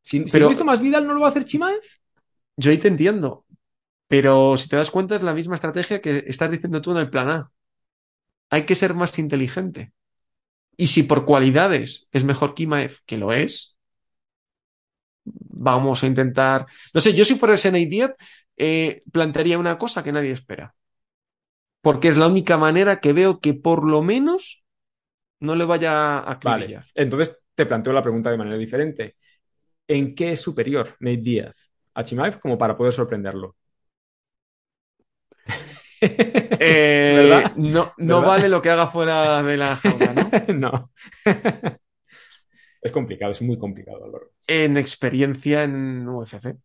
Si, 0.03 0.18
si 0.20 0.24
Pero- 0.30 0.46
lo 0.46 0.53
hizo 0.53 0.64
Masvidal, 0.64 1.07
¿no 1.07 1.14
lo 1.14 1.20
va 1.20 1.28
a 1.28 1.30
hacer 1.30 1.44
Chimaev? 1.44 1.80
yo 2.57 2.70
ahí 2.70 2.78
te 2.78 2.88
entiendo. 2.88 3.44
Pero 4.09 4.57
si 4.59 4.68
te 4.68 4.76
das 4.76 4.90
cuenta, 4.90 5.16
es 5.16 5.22
la 5.22 5.32
misma 5.34 5.55
estrategia 5.55 6.00
que 6.03 6.24
estás 6.26 6.50
diciendo 6.50 6.82
tú 6.82 6.90
en 6.92 6.98
el 6.98 7.09
plan 7.11 7.28
A. 7.30 7.50
Hay 8.50 8.66
que 8.66 8.74
ser 8.74 8.92
más 8.94 9.18
inteligente. 9.18 9.92
Y 10.76 10.88
si 10.88 11.03
por 11.03 11.24
cualidades 11.24 12.09
es 12.12 12.24
mejor 12.24 12.55
Kimaev, 12.55 12.98
que 13.07 13.16
lo 13.16 13.32
es, 13.32 13.78
vamos 15.24 16.03
a 16.03 16.07
intentar. 16.07 16.66
No 16.92 17.00
sé, 17.00 17.14
yo 17.14 17.24
si 17.24 17.36
fuera 17.36 17.55
Nate 17.55 17.86
Diaz, 17.86 18.12
eh, 18.57 19.03
plantearía 19.11 19.59
una 19.59 19.78
cosa 19.78 20.03
que 20.03 20.12
nadie 20.12 20.32
espera. 20.32 20.74
Porque 21.80 22.09
es 22.09 22.16
la 22.16 22.26
única 22.28 22.59
manera 22.59 23.00
que 23.00 23.12
veo 23.12 23.40
que 23.40 23.55
por 23.55 23.88
lo 23.88 24.03
menos 24.03 24.62
no 25.40 25.55
le 25.57 25.64
vaya 25.64 26.18
a 26.18 26.38
Vale. 26.44 26.64
acribillar. 26.64 26.86
Entonces 26.94 27.38
te 27.55 27.66
planteo 27.66 27.92
la 27.92 28.03
pregunta 28.03 28.30
de 28.30 28.36
manera 28.38 28.57
diferente. 28.57 29.16
¿En 29.93 30.14
qué 30.14 30.32
es 30.32 30.40
superior 30.40 30.97
Nate 31.01 31.18
Diaz 31.18 31.70
a 31.95 32.03
Chimaev 32.03 32.40
como 32.40 32.57
para 32.57 32.76
poder 32.76 32.93
sorprenderlo? 32.95 33.57
Eh, 36.05 37.12
¿Verdad? 37.16 37.53
No, 37.57 37.93
no 37.97 38.16
¿Verdad? 38.16 38.28
vale 38.28 38.49
lo 38.49 38.61
que 38.61 38.70
haga 38.70 38.88
fuera 38.88 39.40
de 39.43 39.57
la 39.57 39.76
jaula, 39.76 40.12
¿no? 40.12 40.30
no. 40.55 40.90
es 42.82 42.90
complicado, 42.90 43.30
es 43.30 43.40
muy 43.40 43.57
complicado, 43.57 44.05
Álvaro. 44.05 44.32
En 44.49 44.76
experiencia 44.76 45.62
en 45.62 46.09
UFC. 46.09 46.57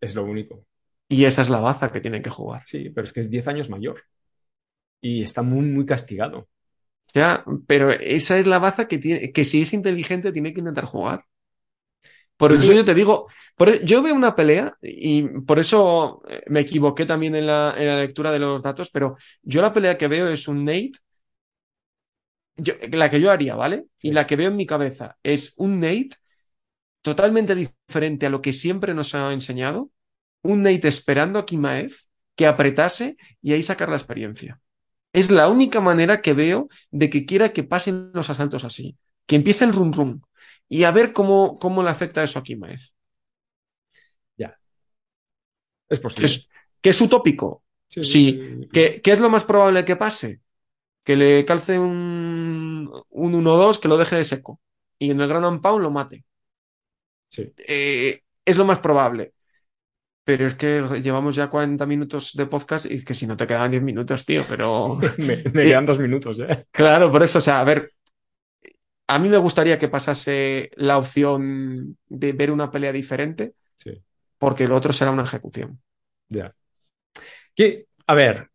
Es 0.00 0.16
lo 0.16 0.24
único. 0.24 0.66
Y 1.08 1.24
esa 1.24 1.42
es 1.42 1.50
la 1.50 1.60
baza 1.60 1.92
que 1.92 2.00
tienen 2.00 2.22
que 2.22 2.30
jugar. 2.30 2.62
Sí, 2.66 2.90
pero 2.90 3.04
es 3.04 3.12
que 3.12 3.20
es 3.20 3.30
10 3.30 3.46
años 3.46 3.70
mayor. 3.70 4.02
Y 5.00 5.22
está 5.22 5.42
muy, 5.42 5.66
muy 5.66 5.86
castigado. 5.86 6.48
Ya, 7.14 7.44
pero 7.68 7.90
esa 7.90 8.38
es 8.38 8.46
la 8.46 8.58
baza 8.58 8.88
que 8.88 8.98
tiene, 8.98 9.32
que 9.32 9.44
si 9.44 9.62
es 9.62 9.72
inteligente 9.72 10.32
tiene 10.32 10.52
que 10.52 10.60
intentar 10.60 10.86
jugar. 10.86 11.24
Por 12.42 12.52
eso 12.52 12.72
yo 12.72 12.84
te 12.84 12.94
digo, 12.94 13.26
por 13.56 13.68
e- 13.68 13.80
yo 13.84 14.02
veo 14.02 14.14
una 14.14 14.34
pelea 14.34 14.76
y 14.82 15.22
por 15.46 15.58
eso 15.60 16.22
eh, 16.28 16.42
me 16.48 16.60
equivoqué 16.60 17.06
también 17.06 17.34
en 17.36 17.46
la, 17.46 17.74
en 17.76 17.86
la 17.86 17.98
lectura 18.00 18.32
de 18.32 18.40
los 18.40 18.62
datos, 18.62 18.90
pero 18.90 19.16
yo 19.42 19.62
la 19.62 19.72
pelea 19.72 19.96
que 19.98 20.08
veo 20.08 20.26
es 20.28 20.48
un 20.48 20.64
Nate, 20.64 20.92
yo- 22.56 22.74
la 22.92 23.10
que 23.10 23.20
yo 23.20 23.30
haría, 23.30 23.54
¿vale? 23.54 23.86
Sí. 23.96 24.08
Y 24.08 24.12
la 24.12 24.26
que 24.26 24.36
veo 24.36 24.48
en 24.48 24.56
mi 24.56 24.66
cabeza 24.66 25.16
es 25.22 25.54
un 25.58 25.80
Nate 25.80 26.10
totalmente 27.02 27.54
diferente 27.54 28.26
a 28.26 28.30
lo 28.30 28.42
que 28.42 28.52
siempre 28.52 28.94
nos 28.94 29.14
ha 29.14 29.32
enseñado, 29.32 29.90
un 30.42 30.62
Nate 30.62 30.88
esperando 30.88 31.38
a 31.38 31.46
Kimaev 31.46 31.92
que 32.36 32.46
apretase 32.46 33.16
y 33.42 33.52
ahí 33.54 33.62
sacar 33.62 33.88
la 33.88 33.96
experiencia. 33.96 34.60
Es 35.12 35.30
la 35.30 35.48
única 35.48 35.80
manera 35.80 36.22
que 36.22 36.34
veo 36.34 36.68
de 36.90 37.10
que 37.10 37.26
quiera 37.26 37.52
que 37.52 37.64
pasen 37.64 38.10
los 38.14 38.30
asaltos 38.30 38.64
así, 38.64 38.98
que 39.26 39.36
empiece 39.36 39.64
el 39.64 39.72
run 39.72 39.92
run 39.92 40.22
y 40.68 40.84
a 40.84 40.90
ver 40.92 41.12
cómo, 41.12 41.58
cómo 41.58 41.82
le 41.82 41.90
afecta 41.90 42.22
eso 42.24 42.38
a 42.38 42.42
Kimaev. 42.42 42.80
Es 45.88 46.00
Que 46.14 46.24
posible. 46.24 46.26
es, 46.26 46.48
que 46.80 46.90
es 46.90 47.00
utópico. 47.00 47.64
sí. 47.88 48.40
¿Qué, 48.72 49.00
qué 49.02 49.12
es 49.12 49.20
lo 49.20 49.30
más 49.30 49.44
probable 49.44 49.84
que 49.84 49.96
pase? 49.96 50.40
Que 51.04 51.16
le 51.16 51.44
calce 51.44 51.78
un, 51.78 52.90
un 53.10 53.34
1-2 53.34 53.78
que 53.80 53.88
lo 53.88 53.98
deje 53.98 54.16
de 54.16 54.24
seco 54.24 54.60
y 54.98 55.10
en 55.12 55.20
el 55.20 55.28
ground 55.28 55.46
and 55.46 55.62
pound 55.62 55.82
lo 55.82 55.90
mate. 55.90 56.24
Sí. 57.28 57.54
Eh, 57.56 58.20
es 58.44 58.56
lo 58.56 58.64
más 58.64 58.78
probable. 58.80 59.34
Pero 60.24 60.46
es 60.46 60.54
que 60.56 60.82
llevamos 61.02 61.36
ya 61.36 61.50
40 61.50 61.86
minutos 61.86 62.32
de 62.34 62.46
podcast 62.46 62.86
y 62.90 62.94
es 62.96 63.04
que 63.04 63.14
si 63.14 63.26
no 63.26 63.36
te 63.36 63.46
quedan 63.46 63.70
10 63.72 63.82
minutos, 63.82 64.26
tío, 64.26 64.44
pero... 64.48 64.98
me, 65.18 65.42
me 65.52 65.62
quedan 65.64 65.86
dos 65.86 65.98
minutos, 65.98 66.38
¿eh? 66.40 66.66
Claro, 66.70 67.10
por 67.12 67.22
eso, 67.22 67.38
o 67.38 67.40
sea, 67.40 67.60
a 67.60 67.64
ver, 67.64 67.92
a 69.14 69.18
mí 69.18 69.28
me 69.28 69.38
gustaría 69.38 69.78
que 69.78 69.88
pasase 69.88 70.70
la 70.76 70.98
opción 70.98 71.98
de 72.08 72.32
ver 72.32 72.50
una 72.50 72.70
pelea 72.70 72.92
diferente, 72.92 73.54
Sí, 73.76 74.02
porque 74.38 74.68
lo 74.68 74.76
otro 74.76 74.92
será 74.92 75.10
una 75.12 75.24
ejecución. 75.24 75.80
ya. 76.28 76.54
Que, 77.54 77.86
a 78.06 78.14
ver, 78.14 78.50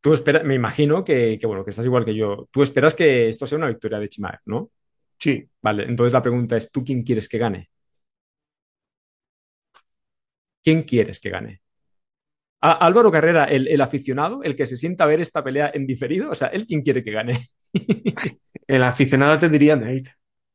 tú 0.00 0.12
esperas, 0.12 0.44
me 0.44 0.54
imagino 0.54 1.04
que, 1.04 1.38
que, 1.40 1.46
bueno, 1.46 1.64
que 1.64 1.70
estás 1.70 1.86
igual 1.86 2.04
que 2.04 2.14
yo. 2.14 2.48
Tú 2.50 2.62
esperas 2.62 2.94
que 2.94 3.28
esto 3.28 3.46
sea 3.46 3.58
una 3.58 3.68
victoria 3.68 3.98
de 3.98 4.08
Chimaev, 4.08 4.40
¿no? 4.46 4.70
Sí, 5.18 5.48
Vale, 5.62 5.84
entonces 5.84 6.12
la 6.12 6.22
pregunta 6.22 6.56
es, 6.56 6.70
¿tú 6.70 6.84
quién 6.84 7.02
quieres 7.04 7.28
que 7.28 7.38
gane? 7.38 7.70
¿Quién 10.62 10.82
quieres 10.82 11.20
que 11.20 11.30
gane? 11.30 11.60
¿A- 12.60 12.86
Álvaro 12.86 13.10
Carrera, 13.12 13.44
el, 13.46 13.68
el 13.68 13.80
aficionado, 13.80 14.42
el 14.42 14.56
que 14.56 14.66
se 14.66 14.76
sienta 14.76 15.04
a 15.04 15.06
ver 15.08 15.20
esta 15.20 15.42
pelea 15.44 15.70
en 15.74 15.86
diferido, 15.86 16.30
o 16.30 16.34
sea, 16.34 16.48
¿él 16.48 16.66
quién 16.66 16.82
quiere 16.82 17.02
que 17.04 17.10
gane? 17.12 17.48
El 18.66 18.82
aficionado 18.82 19.38
te 19.38 19.48
diría 19.48 19.76
Nate. 19.76 20.14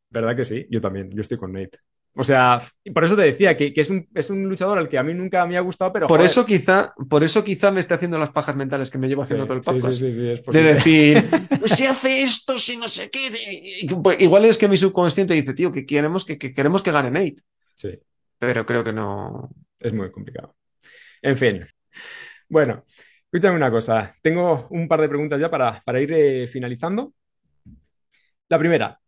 ¿Verdad 0.10 0.36
que 0.36 0.46
sí? 0.46 0.66
Yo 0.70 0.82
también, 0.82 1.12
yo 1.12 1.22
estoy 1.22 1.38
con 1.38 1.52
Nate. 1.54 1.78
O 2.20 2.24
sea, 2.24 2.60
por 2.96 3.04
eso 3.06 3.16
te 3.16 3.22
decía 3.22 3.56
que, 3.56 3.72
que 3.72 3.82
es, 3.82 3.92
un, 3.92 4.08
es 4.16 4.32
un 4.32 4.44
luchador 4.50 4.80
al 4.80 4.90
que 4.90 4.98
a 4.98 5.04
mí 5.04 5.14
nunca 5.14 5.46
me 5.46 5.56
ha 5.56 5.62
gustado, 5.62 5.94
pero 5.94 6.08
Por 6.08 6.18
joder, 6.18 6.26
eso 6.26 6.46
quizá, 6.48 6.94
por 7.08 7.24
eso 7.24 7.44
quizá 7.44 7.70
me 7.70 7.80
esté 7.80 7.94
haciendo 7.94 8.18
las 8.18 8.32
pajas 8.32 8.56
mentales 8.56 8.90
que 8.90 8.98
me 8.98 9.08
llevo 9.08 9.22
sí, 9.22 9.26
haciendo 9.26 9.46
todo 9.46 9.58
el 9.58 9.64
sí, 9.64 9.70
podcast. 9.70 10.00
sí, 10.00 10.12
sí, 10.12 10.14
sí, 10.14 10.30
es 10.32 10.44
De 10.44 10.64
decir, 10.64 11.26
"Pues 11.60 11.74
si 11.74 11.86
hace 11.86 12.24
esto, 12.24 12.58
si 12.58 12.76
no 12.76 12.88
sé 12.88 13.12
qué. 13.12 13.30
pues 14.02 14.20
igual 14.20 14.46
es 14.46 14.58
que 14.58 14.68
mi 14.68 14.78
subconsciente 14.78 15.36
dice, 15.36 15.54
tío, 15.54 15.72
que 15.72 15.86
queremos 15.86 16.26
que, 16.26 16.40
que 16.40 16.56
queremos 16.56 16.82
que 16.82 16.92
gane 16.92 17.12
Nate. 17.12 17.36
Sí, 17.76 18.00
Pero 18.40 18.66
creo 18.66 18.84
que 18.84 18.94
no. 18.94 19.52
es 19.80 19.94
muy 19.94 20.10
complicado. 20.10 20.56
En 21.22 21.38
fin. 21.38 21.68
Bueno, 22.50 22.84
escúchame 23.38 23.58
una 23.58 23.72
cosa. 23.72 24.16
Tengo 24.22 24.68
un 24.72 24.88
par 24.88 25.02
de 25.02 25.10
preguntas 25.10 25.40
ya 25.40 25.50
para, 25.50 25.82
para 25.86 26.02
ir 26.02 26.12
eh, 26.14 26.48
finalizando. 26.48 27.14
La 28.50 28.58
primera. 28.58 29.00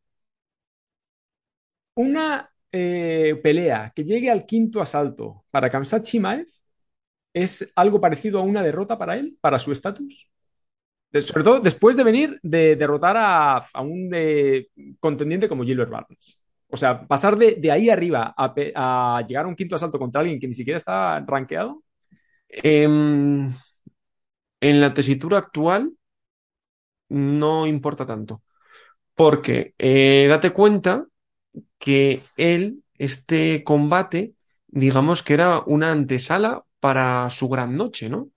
Una 1.95 2.49
eh, 2.71 3.39
pelea 3.41 3.91
que 3.95 4.03
llegue 4.03 4.30
al 4.30 4.45
quinto 4.45 4.82
asalto 4.82 5.45
para 5.49 5.69
Chimaev 6.01 6.47
es 7.34 7.71
algo 7.75 7.99
parecido 7.99 8.39
a 8.39 8.43
una 8.43 8.63
derrota 8.63 8.97
para 8.97 9.17
él, 9.17 9.38
para 9.41 9.59
su 9.59 9.71
estatus. 9.71 10.30
Sobre 11.11 11.43
todo 11.43 11.59
después 11.59 11.97
de 11.97 12.03
venir 12.03 12.39
de 12.43 12.75
derrotar 12.75 13.15
a, 13.17 13.82
un 13.82 14.11
eh, 14.13 14.67
contendiente 14.99 15.49
como 15.49 15.63
Gilbert 15.63 15.89
Barnes. 15.89 16.39
O 16.67 16.77
sea, 16.77 17.07
pasar 17.07 17.36
de, 17.36 17.55
de 17.55 17.71
ahí 17.71 17.89
arriba 17.89 18.34
a 18.38 19.25
llegar 19.27 19.45
a 19.45 19.47
un 19.47 19.55
quinto 19.55 19.75
asalto 19.75 19.97
contra 19.97 20.21
alguien 20.21 20.39
que 20.39 20.47
ni 20.47 20.53
siquiera 20.53 20.77
está 20.77 21.19
rankeado. 21.21 21.84
Em, 22.47 23.49
en 24.62 24.82
la 24.82 24.93
tesitura 24.93 25.38
actual 25.39 25.93
no 27.10 27.68
importa 27.68 28.05
tanto. 28.05 28.43
Porque 29.16 29.76
eh, 29.80 30.28
date 30.30 30.51
cuenta 30.51 31.05
que 31.80 32.24
él, 32.38 32.84
este 32.97 33.64
combate, 33.64 34.34
digamos 34.68 35.24
que 35.24 35.36
era 35.36 35.62
una 35.68 35.91
antesala 35.91 36.64
para 36.82 37.30
su 37.32 37.49
gran 37.49 37.76
noche, 37.78 38.10
¿no? 38.10 38.30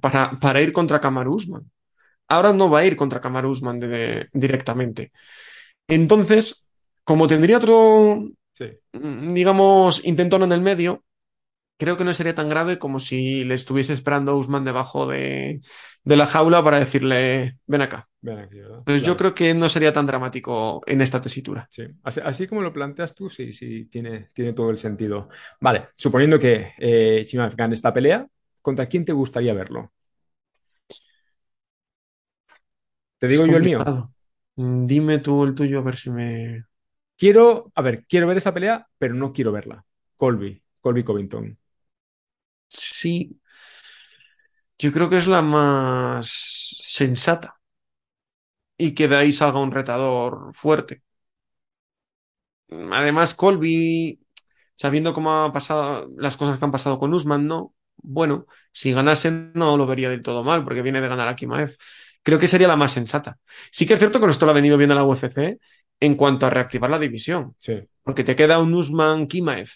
Para, 0.00 0.38
para 0.40 0.62
ir 0.62 0.72
contra 0.72 1.00
Kamaru 1.00 1.34
Usman. 1.34 1.70
Ahora 2.28 2.52
no 2.54 2.70
va 2.70 2.80
a 2.80 2.86
ir 2.86 2.96
contra 2.96 3.20
Kamaru 3.20 3.50
Usman 3.50 3.80
de- 3.80 4.28
directamente. 4.32 5.12
Entonces, 5.88 6.68
como 7.04 7.26
tendría 7.26 7.58
otro, 7.58 8.28
Sí. 8.52 8.66
mm, 8.94 9.34
digamos, 9.34 10.04
intentón 10.06 10.44
en 10.44 10.52
el 10.52 10.62
medio, 10.62 11.04
creo 11.76 11.96
que 11.96 12.04
no 12.04 12.14
sería 12.14 12.34
tan 12.34 12.48
grave 12.48 12.78
como 12.78 13.00
si 13.00 13.44
le 13.44 13.54
estuviese 13.54 13.92
esperando 13.92 14.32
a 14.32 14.36
Usman 14.36 14.64
debajo 14.64 15.06
de, 15.06 15.60
de 16.04 16.16
la 16.16 16.26
jaula 16.26 16.62
para 16.64 16.78
decirle, 16.78 17.58
ven 17.66 17.82
acá. 17.82 18.08
Ven 18.20 18.38
aquí, 18.38 18.58
¿verdad? 18.58 18.78
Entonces 18.78 19.02
yo 19.06 19.16
creo 19.16 19.34
que 19.34 19.54
no 19.54 19.68
sería 19.68 19.92
tan 19.92 20.06
dramático 20.06 20.82
en 20.86 21.00
esta 21.00 21.20
tesitura. 21.20 21.66
Sí, 21.70 21.84
así, 22.02 22.20
así 22.24 22.46
como 22.46 22.62
lo 22.62 22.72
planteas 22.72 23.14
tú, 23.14 23.28
sí, 23.28 23.52
sí, 23.52 23.86
tiene, 23.86 24.28
tiene 24.34 24.52
todo 24.52 24.70
el 24.70 24.78
sentido. 24.78 25.28
Vale, 25.60 25.88
suponiendo 25.94 26.38
que 26.38 26.72
eh, 26.78 27.24
gane 27.56 27.74
esta 27.74 27.92
pelea, 27.92 28.26
¿contra 28.62 28.86
quién 28.86 29.04
te 29.04 29.12
gustaría 29.12 29.54
verlo? 29.54 29.92
Te 33.18 33.28
digo 33.28 33.44
Es 33.44 33.50
yo 33.50 33.56
el 33.56 33.64
mío. 33.64 33.84
Mm, 34.56 34.86
Dime 34.86 35.18
tú 35.18 35.44
el 35.44 35.54
tuyo 35.54 35.78
a 35.80 35.82
ver 35.82 35.96
si 35.96 36.10
me... 36.10 36.64
Quiero, 37.16 37.72
a 37.74 37.82
ver, 37.82 38.04
quiero 38.08 38.26
ver 38.26 38.36
esa 38.38 38.54
pelea, 38.54 38.88
pero 38.98 39.14
no 39.14 39.32
quiero 39.32 39.52
verla. 39.52 39.84
Colby, 40.16 40.62
Colby 40.80 41.04
Covington. 41.04 41.58
Sí. 42.68 43.40
Yo 44.78 44.92
creo 44.92 45.08
que 45.10 45.16
es 45.16 45.26
la 45.26 45.42
más 45.42 46.28
sensata 46.80 47.58
y 48.78 48.94
que 48.94 49.08
de 49.08 49.16
ahí 49.16 49.32
salga 49.32 49.60
un 49.60 49.72
retador 49.72 50.54
fuerte. 50.54 51.02
Además, 52.92 53.34
Colby, 53.34 54.20
sabiendo 54.74 55.14
cómo 55.14 55.32
ha 55.44 55.52
pasado 55.52 56.08
las 56.16 56.36
cosas 56.36 56.58
que 56.58 56.64
han 56.64 56.72
pasado 56.72 56.98
con 56.98 57.14
Usman, 57.14 57.46
¿no? 57.46 57.74
Bueno, 57.96 58.46
si 58.72 58.92
ganase 58.92 59.30
no 59.54 59.76
lo 59.76 59.86
vería 59.86 60.10
del 60.10 60.22
todo 60.22 60.44
mal, 60.44 60.64
porque 60.64 60.82
viene 60.82 61.00
de 61.00 61.08
ganar 61.08 61.28
a 61.28 61.36
Kimaev. 61.36 61.76
Creo 62.22 62.38
que 62.38 62.48
sería 62.48 62.68
la 62.68 62.76
más 62.76 62.92
sensata. 62.92 63.38
Sí 63.70 63.86
que 63.86 63.94
es 63.94 63.98
cierto 64.00 64.20
que 64.20 64.26
esto 64.28 64.46
lo 64.46 64.52
ha 64.52 64.54
venido 64.54 64.76
bien 64.78 64.90
a 64.92 64.94
la 64.96 65.04
UFC 65.04 65.58
en 66.00 66.16
cuanto 66.16 66.46
a 66.46 66.50
reactivar 66.50 66.90
la 66.90 66.98
división, 66.98 67.54
Sí, 67.58 67.74
porque 68.02 68.24
te 68.24 68.36
queda 68.36 68.58
un 68.60 68.74
Usman 68.74 69.26
Kimaev, 69.28 69.68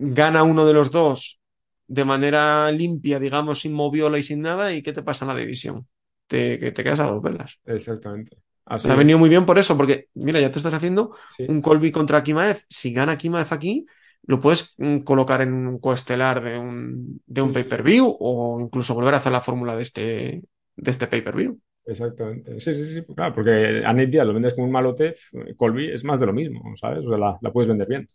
gana 0.00 0.42
uno 0.44 0.66
de 0.66 0.72
los 0.74 0.90
dos 0.90 1.40
de 1.86 2.04
manera 2.04 2.70
limpia, 2.72 3.18
digamos, 3.20 3.60
sin 3.60 3.72
moviola 3.74 4.18
y 4.18 4.22
sin 4.22 4.40
nada, 4.42 4.72
¿y 4.72 4.82
qué 4.82 4.92
te 4.92 5.02
pasa 5.02 5.24
en 5.24 5.30
la 5.30 5.36
división? 5.36 5.88
Te, 6.28 6.58
que 6.58 6.72
te 6.72 6.84
quedas 6.84 7.00
a 7.00 7.06
dos 7.10 7.22
velas. 7.22 7.58
exactamente. 7.64 8.36
Así 8.66 8.88
ha 8.88 8.94
venido 8.96 9.18
muy 9.18 9.28
bien 9.28 9.46
por 9.46 9.58
eso, 9.58 9.76
porque 9.76 10.08
mira, 10.14 10.40
ya 10.40 10.50
te 10.50 10.58
estás 10.58 10.74
haciendo 10.74 11.14
Sí. 11.28 11.44
un 11.46 11.60
Colby 11.62 11.92
contra 11.92 12.22
Kimaev. 12.22 12.62
Si 12.68 12.92
gana 12.92 13.18
Kimaev 13.18 13.48
aquí, 13.52 13.86
lo 14.24 14.40
puedes 14.40 14.74
mm, 14.78 14.98
colocar 15.00 15.42
en 15.42 15.52
un 15.52 15.78
coestelar 15.78 16.42
de 16.42 16.58
un, 16.58 17.22
de 17.26 17.42
un 17.42 17.52
Sí, 17.52 17.52
pay-per-view 17.52 18.16
o 18.20 18.60
incluso 18.60 18.94
volver 18.94 19.14
a 19.14 19.18
hacer 19.18 19.32
la 19.32 19.40
fórmula 19.42 19.76
de 19.76 19.82
este, 19.82 20.42
de 20.76 20.90
este 20.90 21.06
pay-per-view. 21.06 21.60
Exactamente. 21.84 22.60
Sí, 22.60 22.74
sí, 22.74 22.86
sí. 22.86 23.02
pues 23.02 23.16
Claro, 23.16 23.34
porque 23.34 23.82
a 23.84 23.92
Nate 23.92 24.06
Diaz 24.06 24.26
lo 24.26 24.34
vendes 24.34 24.54
como 24.54 24.66
un 24.66 24.72
malote, 24.72 25.14
Colby 25.56 25.90
es 25.92 26.04
más 26.04 26.20
de 26.20 26.26
lo 26.26 26.32
mismo, 26.32 26.62
¿sabes? 26.76 27.04
O 27.04 27.08
sea, 27.08 27.18
la, 27.18 27.38
la 27.40 27.52
puedes 27.52 27.68
vender 27.68 27.88
bien. 27.88 28.08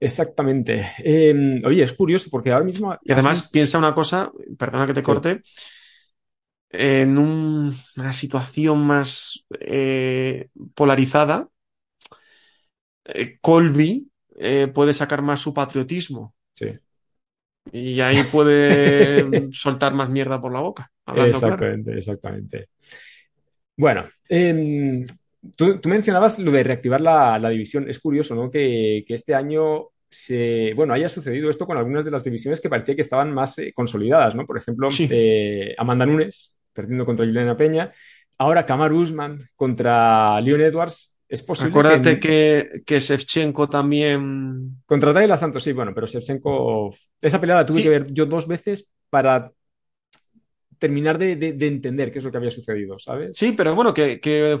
Exactamente. 0.00 0.92
Eh, 0.98 1.62
oye, 1.64 1.82
es 1.82 1.92
curioso 1.92 2.28
porque 2.30 2.52
ahora 2.52 2.64
mismo. 2.64 2.96
Y 3.02 3.12
además, 3.12 3.48
piensa 3.50 3.78
una 3.78 3.94
cosa, 3.94 4.30
perdona 4.58 4.86
que 4.86 4.94
te 4.94 5.00
Sí. 5.00 5.06
corte, 5.06 5.42
en 6.70 7.18
un- 7.18 7.74
una 7.96 8.12
situación 8.12 8.86
más 8.86 9.44
eh, 9.60 10.48
polarizada, 10.74 11.48
eh, 13.04 13.38
Colby 13.40 14.10
eh, 14.38 14.68
puede 14.68 14.92
sacar 14.94 15.22
más 15.22 15.40
su 15.40 15.54
patriotismo 15.54 16.34
Sí, 16.54 16.66
y 17.72 18.00
ahí 18.00 18.24
puede 18.24 19.48
soltar 19.52 19.94
más 19.94 20.08
mierda 20.10 20.40
por 20.40 20.52
la 20.52 20.60
boca, 20.60 20.90
hablando 21.04 21.42
claro. 21.42 21.62
exactamente, 21.62 21.92
exactamente. 21.98 22.68
Bueno, 23.76 24.06
em, 24.28 25.04
tú, 25.56 25.78
tú 25.80 25.88
mencionabas 25.88 26.38
lo 26.38 26.50
de 26.50 26.62
reactivar 26.64 27.00
la, 27.00 27.38
la 27.38 27.48
división. 27.50 27.88
Es 27.88 27.98
curioso, 27.98 28.34
¿no? 28.34 28.50
Que, 28.50 29.04
que 29.06 29.14
este 29.14 29.34
año 29.34 29.88
se, 30.08 30.72
bueno, 30.74 30.94
haya 30.94 31.08
sucedido 31.08 31.50
esto 31.50 31.66
con 31.66 31.76
algunas 31.76 32.04
de 32.04 32.10
las 32.10 32.24
divisiones 32.24 32.60
que 32.60 32.68
parecía 32.70 32.94
que 32.94 33.02
estaban 33.02 33.32
más 33.34 33.58
eh, 33.58 33.72
consolidadas, 33.74 34.34
¿no? 34.34 34.46
Por 34.46 34.58
ejemplo, 34.58 34.90
Sí. 34.90 35.08
eh, 35.10 35.74
Amanda 35.78 36.06
Nunes 36.06 36.56
perdiendo 36.72 37.04
contra 37.04 37.26
Juliana 37.26 37.56
Peña. 37.56 37.92
Ahora 38.38 38.66
Kamaru 38.66 39.00
Usman 39.00 39.48
contra 39.56 40.40
Leon 40.40 40.60
Edwards. 40.60 41.14
Es 41.28 41.42
posible 41.42 41.70
Acuérdate 41.70 42.20
que, 42.20 42.66
que, 42.76 42.82
que 42.84 43.00
Shevchenko 43.00 43.68
también. 43.68 44.76
contra 44.86 45.12
Tayla 45.12 45.36
Santos, 45.36 45.64
sí, 45.64 45.72
bueno, 45.72 45.92
pero 45.92 46.06
Shevchenko, 46.06 46.94
esa 47.20 47.40
pelea 47.40 47.56
la 47.56 47.66
tuve 47.66 47.78
Sí. 47.78 47.82
que 47.82 47.88
ver 47.90 48.06
yo 48.12 48.26
dos 48.26 48.46
veces 48.46 48.88
para 49.10 49.50
terminar 50.78 51.18
de, 51.18 51.36
de- 51.36 51.54
de 51.54 51.66
entender 51.66 52.12
qué 52.12 52.18
es 52.18 52.24
lo 52.24 52.30
que 52.30 52.36
había 52.36 52.50
sucedido, 52.50 52.98
¿sabes? 52.98 53.30
Sí, 53.36 53.54
pero 53.56 53.74
bueno, 53.74 53.94
que, 53.94 54.20
que, 54.20 54.58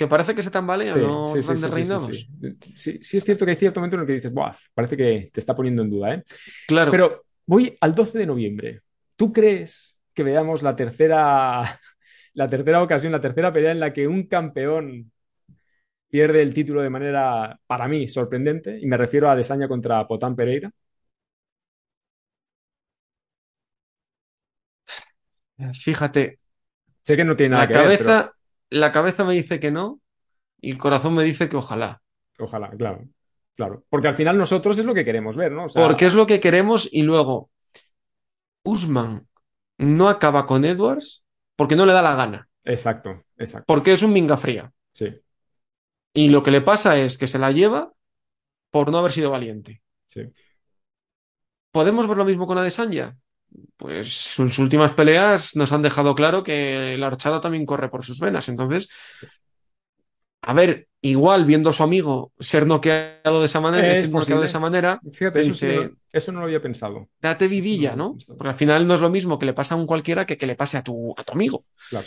que 0.00 0.08
parece 0.12 0.34
que 0.34 0.42
se 0.42 0.50
tambalean 0.50 1.02
Sí, 1.02 1.06
los 1.06 1.38
sí, 1.42 1.42
sí, 1.42 1.56
sí, 1.58 1.70
sí, 1.72 1.84
reinados. 1.84 2.00
sí, 2.00 2.00
sí. 2.00 2.26
Sí, 2.74 2.98
sí 3.02 3.16
es 3.18 3.24
cierto 3.24 3.44
que 3.44 3.52
hay 3.52 3.56
cierto 3.56 3.80
momento 3.80 3.96
en 3.96 4.00
el 4.02 4.06
que 4.06 4.14
dices, 4.14 4.32
Buah, 4.32 4.54
parece 4.74 4.96
que 4.96 5.30
te 5.32 5.40
está 5.40 5.54
poniendo 5.54 5.82
en 5.82 5.90
duda, 5.90 6.14
¿eh? 6.14 6.24
Claro. 6.66 6.92
Pero 6.92 7.24
voy 7.46 7.76
al 7.80 7.94
12 7.94 8.18
de 8.18 8.26
noviembre. 8.26 8.80
¿Tú 9.16 9.32
crees 9.32 9.98
que 10.14 10.22
veamos 10.24 10.62
la 10.62 10.74
tercera, 10.76 11.80
la 12.34 12.48
tercera 12.48 12.82
ocasión, 12.82 13.12
la 13.12 13.20
tercera 13.20 13.52
pelea 13.52 13.72
en 13.72 13.80
la 13.80 13.92
que 13.92 14.08
un 14.08 14.26
campeón 14.26 15.12
pierde 16.10 16.42
el 16.42 16.54
título 16.54 16.82
de 16.82 16.90
manera, 16.90 17.58
para 17.66 17.88
mí, 17.88 18.08
sorprendente? 18.08 18.78
Y 18.80 18.86
me 18.86 18.96
refiero 18.98 19.30
a 19.30 19.36
Desaña 19.36 19.68
contra 19.68 20.06
Potán 20.08 20.36
Pereira. 20.36 20.70
Fíjate, 25.84 26.38
Sé 27.02 27.16
que 27.16 27.24
no 27.24 27.36
tiene 27.36 27.52
nada 27.56 27.66
la 27.66 27.68
que 27.68 27.74
ver, 27.74 27.90
cabeza, 27.90 28.32
la 28.70 28.92
cabeza 28.92 29.24
me 29.24 29.34
dice 29.34 29.60
que 29.60 29.70
no 29.70 30.00
y 30.60 30.72
el 30.72 30.78
corazón 30.78 31.14
me 31.14 31.24
dice 31.24 31.48
que 31.48 31.56
ojalá. 31.56 32.02
ojalá, 32.38 32.70
claro, 32.70 33.06
claro. 33.56 33.84
Porque 33.88 34.08
al 34.08 34.14
final 34.14 34.38
nosotros 34.38 34.78
es 34.78 34.84
lo 34.84 34.94
que 34.94 35.04
queremos 35.04 35.36
ver, 35.36 35.52
¿no? 35.52 35.64
O 35.64 35.68
sea, 35.68 35.82
Porque 35.86 36.06
es 36.06 36.14
lo 36.14 36.26
que 36.26 36.40
queremos 36.40 36.88
y 36.92 37.02
luego 37.02 37.50
Usman 38.64 39.26
no 39.78 40.08
acaba 40.08 40.46
con 40.46 40.64
Edwards 40.64 41.24
porque 41.56 41.76
no 41.76 41.86
le 41.86 41.92
da 41.92 42.02
la 42.02 42.14
gana, 42.16 42.48
Exacto, 42.64 43.24
exacto. 43.36 43.66
porque 43.66 43.92
es 43.92 44.02
un 44.02 44.12
minga 44.12 44.36
fría. 44.36 44.72
Sí, 44.92 45.06
Y 46.12 46.28
lo 46.28 46.42
que 46.42 46.50
le 46.50 46.60
pasa 46.60 46.98
es 46.98 47.18
que 47.18 47.26
se 47.26 47.38
la 47.38 47.50
lleva 47.52 47.92
por 48.70 48.90
no 48.90 48.98
haber 48.98 49.12
sido 49.12 49.30
valiente. 49.30 49.82
sí. 50.08 50.32
¿Podemos 51.72 52.06
ver 52.08 52.16
lo 52.18 52.24
mismo 52.24 52.46
con 52.46 52.58
Adesanya? 52.58 53.16
Pues 53.76 54.38
en 54.38 54.48
sus 54.50 54.58
últimas 54.58 54.92
peleas 54.92 55.56
nos 55.56 55.72
han 55.72 55.82
dejado 55.82 56.14
claro 56.14 56.42
que 56.42 56.96
la 56.98 57.06
horchata 57.08 57.40
también 57.40 57.66
corre 57.66 57.88
por 57.88 58.04
sus 58.04 58.20
venas. 58.20 58.48
Entonces, 58.48 58.88
a 60.42 60.54
ver, 60.54 60.88
igual 61.02 61.44
viendo 61.44 61.70
a 61.70 61.72
su 61.72 61.82
amigo 61.82 62.32
ser 62.38 62.66
noqueado 62.66 63.40
de 63.40 63.46
esa 63.46 63.60
manera, 63.60 63.88
Es 63.92 64.00
ser 64.02 64.10
noqueado 64.10 64.20
posible. 64.20 64.40
de 64.40 64.46
esa 64.46 64.60
manera, 64.60 65.00
Fíjate, 65.12 65.40
eso, 65.40 65.54
sí 65.54 65.66
no- 65.66 65.90
eso 66.12 66.32
no 66.32 66.40
lo 66.40 66.46
había 66.46 66.62
pensado. 66.62 67.08
date 67.20 67.46
vidilla, 67.48 67.94
¿no? 67.96 68.16
Porque 68.26 68.48
al 68.48 68.54
final 68.54 68.86
no 68.86 68.94
es 68.94 69.00
lo 69.00 69.10
mismo 69.10 69.38
que 69.38 69.46
le 69.46 69.54
pasa 69.54 69.74
a 69.74 69.78
un 69.78 69.86
cualquiera 69.86 70.26
que 70.26 70.36
que 70.38 70.46
le 70.46 70.56
pase 70.56 70.78
a 70.78 70.82
tu, 70.82 71.14
a 71.16 71.24
tu 71.24 71.32
amigo. 71.32 71.64
Claro. 71.88 72.06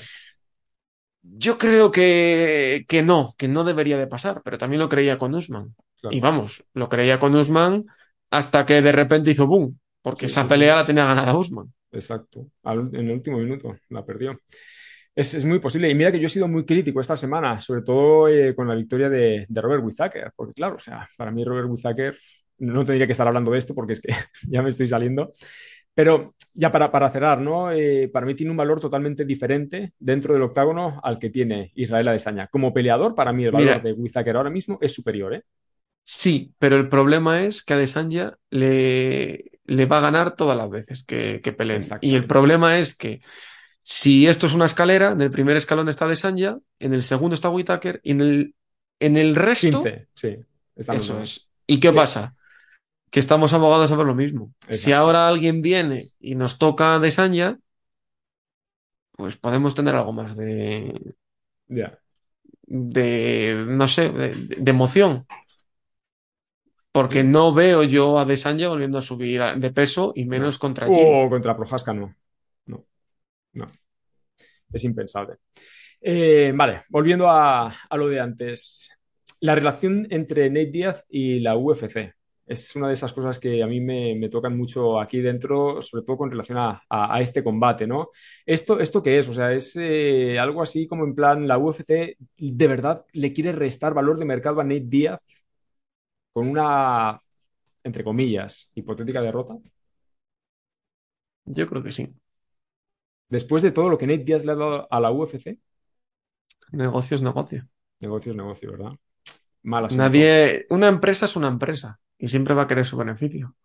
Yo 1.22 1.58
creo 1.58 1.90
que, 1.92 2.86
que 2.88 3.02
no, 3.02 3.34
que 3.38 3.48
no 3.48 3.64
debería 3.64 3.98
de 3.98 4.08
pasar, 4.08 4.42
pero 4.44 4.58
también 4.58 4.82
lo 4.82 4.90
creía 4.90 5.18
con 5.18 5.34
Usman. 5.34 5.74
Claro. 6.02 6.16
Y 6.16 6.20
vamos, 6.20 6.66
lo 6.74 6.90
creía 6.90 7.20
con 7.20 7.34
Usman 7.36 7.86
hasta 8.30 8.66
que 8.66 8.82
de 8.82 8.92
repente 8.92 9.32
hizo 9.32 9.48
boom, 9.48 9.80
porque 10.04 10.26
Sí, 10.26 10.28
esa 10.28 10.48
sí, 10.48 10.50
pelea 10.50 10.76
la 10.78 10.86
tenía 10.86 11.06
ganada 11.06 11.38
Usman. 11.38 11.74
Exacto. 11.92 12.48
Al- 12.64 12.90
en 12.94 13.08
el 13.08 13.12
último 13.12 13.38
minuto 13.38 13.76
la 13.90 14.06
perdió. 14.06 14.40
Es, 15.16 15.34
es 15.36 15.46
muy 15.46 15.60
posible. 15.60 15.90
Y 15.90 15.96
mira 15.96 16.12
que 16.12 16.20
yo 16.20 16.26
he 16.28 16.30
sido 16.30 16.48
muy 16.48 16.66
crítico 16.66 17.00
esta 17.02 17.16
semana, 17.18 17.62
sobre 17.62 17.84
todo 17.84 18.28
eh, 18.28 18.56
con 18.56 18.68
la 18.68 18.76
victoria 18.76 19.10
de, 19.10 19.46
de 19.48 19.62
Robert 19.62 19.84
Whittaker, 19.84 20.32
porque 20.36 20.54
claro, 20.54 20.76
o 20.78 20.80
sea, 20.80 21.08
para 21.18 21.32
mí 21.32 21.44
Robert 21.46 21.68
Whittaker, 21.70 22.18
no 22.60 22.84
tendría 22.86 23.06
que 23.08 23.12
estar 23.14 23.28
hablando 23.28 23.52
de 23.52 23.60
esto 23.60 23.76
porque 23.76 23.94
es 23.94 24.02
que 24.02 24.10
ya 24.50 24.62
me 24.64 24.70
estoy 24.72 24.88
saliendo. 24.88 25.32
Pero 25.96 26.36
ya 26.54 26.72
para, 26.72 26.92
para 26.92 27.10
cerrar, 27.12 27.40
¿no? 27.42 27.72
Eh, 27.72 28.10
para 28.14 28.26
mí 28.26 28.36
tiene 28.36 28.52
un 28.52 28.58
valor 28.58 28.80
totalmente 28.82 29.26
diferente 29.26 29.94
dentro 30.00 30.34
del 30.34 30.44
octágono 30.44 31.00
al 31.04 31.20
que 31.20 31.30
tiene 31.32 31.72
Israel 31.76 32.08
Adesanya. 32.10 32.48
Como 32.48 32.74
peleador, 32.74 33.16
para 33.16 33.34
mí 33.34 33.46
el 33.46 33.52
valor 33.52 33.80
Mira. 33.80 33.82
de 33.82 33.94
Whittaker 33.94 34.38
ahora 34.38 34.50
mismo 34.52 34.78
es 34.82 34.94
superior, 34.94 35.36
¿eh? 35.36 35.44
Sí, 36.06 36.54
pero 36.60 36.76
el 36.78 36.90
problema 36.90 37.42
es 37.44 37.64
que 37.64 37.74
Adesanya 37.74 38.38
le, 38.50 39.53
le 39.66 39.86
va 39.86 39.98
a 40.00 40.02
ganar 40.02 40.36
todas 40.36 40.58
las 40.58 40.70
veces 40.70 41.04
que, 41.04 41.42
que 41.44 41.54
peleen. 41.54 41.82
Exacto. 41.82 42.06
Y 42.06 42.16
el 42.16 42.26
problema 42.28 42.78
es 42.80 42.96
que 42.96 43.22
si 43.82 44.28
esto 44.28 44.48
es 44.48 44.54
una 44.54 44.66
escalera, 44.66 45.12
en 45.12 45.22
el 45.22 45.32
primer 45.32 45.58
escalón 45.58 45.90
está 45.90 46.06
Adesanya, 46.06 46.58
en 46.80 46.94
el 46.94 47.04
segundo 47.04 47.34
está 47.36 47.50
Whittaker 47.50 48.00
y 48.04 48.12
en 48.12 48.22
el, 48.22 48.56
en 49.00 49.18
el 49.18 49.36
resto, 49.36 49.84
15, 49.84 50.08
sí. 50.16 50.38
Eso 50.76 51.22
es. 51.22 51.50
¿Y 51.68 51.80
qué 51.80 51.90
Sí. 51.90 51.96
pasa? 51.96 52.36
Que 53.12 53.20
estamos 53.20 53.54
abogados 53.54 53.92
a 53.92 53.96
ver 53.96 54.06
lo 54.08 54.16
mismo. 54.16 54.54
Si 54.70 54.92
ahora 54.92 55.28
alguien 55.28 55.62
viene 55.62 56.10
y 56.20 56.36
nos 56.36 56.58
toca 56.58 56.96
Adesanya, 56.96 57.60
pues 59.12 59.38
podemos 59.38 59.76
tener 59.76 59.96
algo 59.96 60.14
más 60.14 60.36
de, 60.36 61.14
Ya. 61.68 62.00
de 62.64 63.66
no 63.68 63.88
sé, 63.88 64.10
de, 64.10 64.34
de 64.58 64.72
emoción. 64.72 65.26
Porque 66.94 67.24
no 67.24 67.54
veo 67.54 67.84
yo 67.84 68.18
a 68.18 68.22
Adesanya 68.22 68.70
volviendo 68.70 68.98
a 69.00 69.02
subir 69.02 69.42
de 69.58 69.72
peso 69.72 70.14
y 70.16 70.26
menos 70.26 70.58
contra 70.58 70.88
Jin. 70.88 70.96
O 71.26 71.30
contra 71.30 71.58
Prohaska 71.58 71.92
no. 71.94 72.14
No. 72.68 72.86
No. 73.54 73.68
Es 74.72 74.84
impensable. 74.84 75.36
Eh, 76.02 76.52
vale, 76.56 76.84
volviendo 76.90 77.30
a, 77.30 77.68
a 77.90 77.98
lo 77.98 78.08
de 78.10 78.20
antes. 78.20 78.90
La 79.42 79.56
relación 79.56 80.08
entre 80.10 80.50
Nate 80.50 80.68
Diaz 80.72 81.06
y 81.10 81.40
la 81.40 81.58
UFC. 81.58 82.14
Es 82.46 82.76
una 82.76 82.90
de 82.90 82.94
esas 82.94 83.14
cosas 83.14 83.40
que 83.40 83.64
a 83.64 83.68
mí 83.68 83.80
me, 83.80 84.16
me 84.16 84.30
tocan 84.30 84.58
mucho 84.58 85.00
aquí 85.00 85.22
dentro, 85.22 85.82
sobre 85.82 86.04
todo 86.06 86.18
con 86.18 86.30
relación 86.32 86.58
a, 86.58 86.82
a- 86.90 87.16
a 87.16 87.22
este 87.22 87.44
combate, 87.44 87.88
¿no? 87.88 88.10
¿Esto, 88.46 88.80
esto 88.80 89.02
qué 89.02 89.20
es? 89.20 89.30
O 89.30 89.34
sea, 89.34 89.54
es 89.54 89.76
eh, 89.78 90.38
algo 90.40 90.62
así 90.62 90.86
como 90.88 91.06
en 91.06 91.16
plan, 91.16 91.48
la 91.48 91.58
UFC 91.58 92.18
de 92.38 92.68
verdad 92.68 93.06
le 93.14 93.32
quiere 93.34 93.54
restar 93.54 93.94
valor 93.94 94.20
de 94.20 94.26
mercado 94.26 94.60
a 94.62 94.64
Nate 94.64 94.84
Diaz 94.86 95.20
con 96.34 96.50
una, 96.50 97.22
entre 97.84 98.04
comillas, 98.04 98.70
hipotética 98.76 99.22
derrota. 99.22 99.58
Yo 101.46 101.68
creo 101.68 101.84
que 101.84 101.92
sí. 101.92 102.14
Después 103.28 103.62
de 103.64 103.72
todo 103.74 103.90
lo 103.90 103.98
que 103.98 104.08
Nate 104.08 104.24
Diaz 104.24 104.46
le 104.46 104.54
ha 104.54 104.56
dado 104.56 104.88
a 104.90 105.00
la 105.02 105.12
UFC, 105.12 105.60
Negocio 106.74 107.16
es 107.16 107.22
negocio. 107.22 107.70
negocio 108.02 108.32
es 108.32 108.38
negocio, 108.38 108.72
¿verdad? 108.72 108.92
Mal 109.64 109.86
asunto. 109.86 110.04
Nadie, 110.04 110.66
una 110.70 110.88
empresa 110.88 111.26
es 111.26 111.36
una 111.36 111.48
empresa 111.48 112.00
y 112.18 112.28
siempre 112.28 112.54
va 112.54 112.64
a 112.64 112.68
querer 112.68 112.86
su 112.86 112.98
beneficio. 112.98 113.56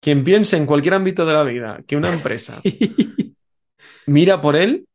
Quien 0.00 0.24
piense 0.24 0.56
en 0.56 0.66
cualquier 0.66 0.94
ámbito 0.94 1.26
de 1.26 1.32
la 1.34 1.44
vida 1.44 1.82
que 1.86 1.96
una 1.96 2.12
empresa 2.12 2.62
mira 4.06 4.40
por 4.40 4.56
él, 4.56 4.86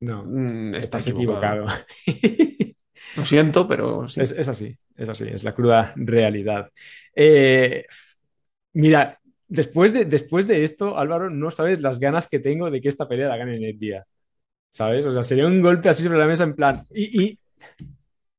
No, 0.00 0.24
mm, 0.24 0.74
está 0.74 0.98
estás 0.98 1.06
equivocado. 1.08 1.66
equivocado. 1.66 1.66
Lo 3.16 3.24
siento, 3.24 3.66
pero 3.68 4.08
sí. 4.08 4.20
Es, 4.20 4.32
es 4.32 4.48
así, 4.48 4.76
es 4.96 5.08
así, 5.08 5.24
es 5.28 5.44
la 5.44 5.54
cruda 5.54 5.92
realidad. 5.96 6.70
Eh, 7.14 7.86
mira, 8.74 9.20
después 9.48 9.92
de, 9.92 10.04
después 10.04 10.46
de 10.46 10.64
esto, 10.64 10.98
Álvaro, 10.98 11.30
no 11.30 11.50
sabes 11.50 11.80
las 11.82 12.00
ganas 12.00 12.28
que 12.28 12.40
tengo 12.40 12.70
de 12.70 12.80
que 12.80 12.88
esta 12.88 13.08
pelea 13.08 13.28
la 13.28 13.36
gane 13.36 13.54
Nate 13.60 13.76
Diaz. 13.78 14.06
¿Sabes? 14.70 15.06
O 15.06 15.12
sea, 15.12 15.24
sería 15.24 15.46
un 15.46 15.62
golpe 15.62 15.88
así 15.88 16.02
sobre 16.02 16.18
la 16.18 16.26
mesa 16.26 16.44
en 16.44 16.54
plan. 16.56 16.86
Y, 16.94 17.22
y- 17.24 17.38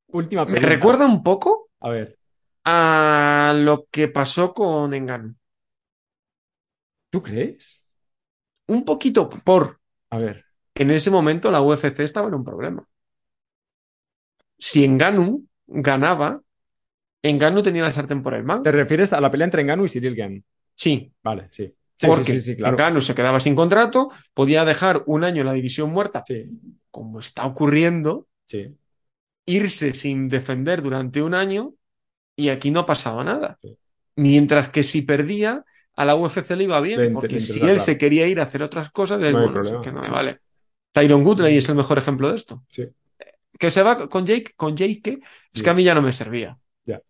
última 0.07 0.45
Me 0.45 0.59
pregunta. 0.59 0.69
recuerda 0.75 1.05
un 1.05 1.23
poco 1.23 1.69
A 1.79 1.89
ver, 1.89 2.17
a 2.65 3.53
lo 3.55 3.87
que 3.91 4.07
pasó 4.09 4.53
con 4.53 4.93
Engan. 4.93 5.37
¿tú 7.09 7.21
crees? 7.21 7.83
Un 8.67 8.85
poquito 8.85 9.29
por, 9.29 9.79
A 10.09 10.17
ver, 10.17 10.45
en 10.75 10.91
ese 10.91 11.11
momento 11.11 11.51
la 11.51 11.61
UFC 11.61 12.03
estaba 12.03 12.27
en 12.29 12.35
un 12.35 12.45
problema. 12.45 12.87
Si 14.57 14.83
Enganu 14.83 15.43
ganaba, 15.67 16.41
Enganu 17.21 17.61
tenía 17.61 17.83
la 17.83 17.91
sartén 17.91 18.21
por 18.21 18.33
el 18.33 18.43
mango. 18.43 18.63
¿te 18.63 18.71
refieres 18.71 19.13
a 19.13 19.21
la 19.21 19.31
pelea 19.31 19.45
entre 19.45 19.63
Ngannou 19.63 19.85
y 19.85 19.89
Cyril 19.89 20.15
Gane? 20.15 20.43
Sí, 20.75 21.11
Vale, 21.23 21.47
sí. 21.51 21.73
Sí, 21.97 22.07
porque 22.07 22.33
sí, 22.33 22.39
sí, 22.39 22.51
sí, 22.51 22.55
claro. 22.57 22.75
Ngannou 22.75 23.01
se 23.01 23.15
quedaba 23.15 23.39
sin 23.39 23.55
contrato, 23.55 24.11
podía 24.33 24.65
dejar 24.65 25.03
un 25.05 25.23
año 25.23 25.41
en 25.41 25.47
la 25.47 25.53
división 25.53 25.89
muerta, 25.91 26.23
como 26.91 27.19
está 27.19 27.45
ocurriendo, 27.45 28.27
sí. 28.45 28.75
irse 29.45 29.93
sin 29.93 30.27
defender 30.27 30.81
durante 30.81 31.21
un 31.21 31.33
año 31.33 31.73
y 32.35 32.49
aquí 32.49 32.69
no 32.71 32.81
ha 32.81 32.85
pasado 32.85 33.23
nada. 33.23 33.57
Mientras 34.17 34.69
que 34.69 34.83
si 34.83 35.01
perdía, 35.01 35.63
a 35.95 36.05
la 36.05 36.15
UFC 36.15 36.51
le 36.51 36.65
iba 36.65 36.81
bien, 36.81 37.13
porque 37.13 37.39
si 37.39 37.61
él 37.61 37.79
se 37.79 37.97
quería 37.97 38.27
ir 38.27 38.39
a 38.39 38.43
hacer 38.43 38.61
otras 38.61 38.91
cosas, 38.91 39.19
No 39.19 39.31
bueno, 39.31 39.53
problema. 39.53 39.77
es 39.77 39.83
que 39.83 39.91
no 39.91 40.01
me 40.01 40.09
vale. 40.09 40.39
Tyron 40.91 41.25
Woodley 41.25 41.57
es 41.57 41.69
el 41.69 41.75
mejor 41.75 41.97
ejemplo 41.97 42.29
de 42.29 42.35
esto. 42.35 42.63
Sí. 42.69 42.87
Que 43.59 43.71
se 43.71 43.83
va 43.83 44.09
con 44.09 44.25
Jake, 44.25 44.53
con 44.55 44.75
Jake, 44.75 45.19
es 45.53 45.63
que 45.63 45.69
a 45.69 45.73
mí 45.73 45.83
ya 45.83 45.95
no 45.95 46.01
me 46.01 46.13
servía. 46.13 46.57
Ya. 46.85 47.01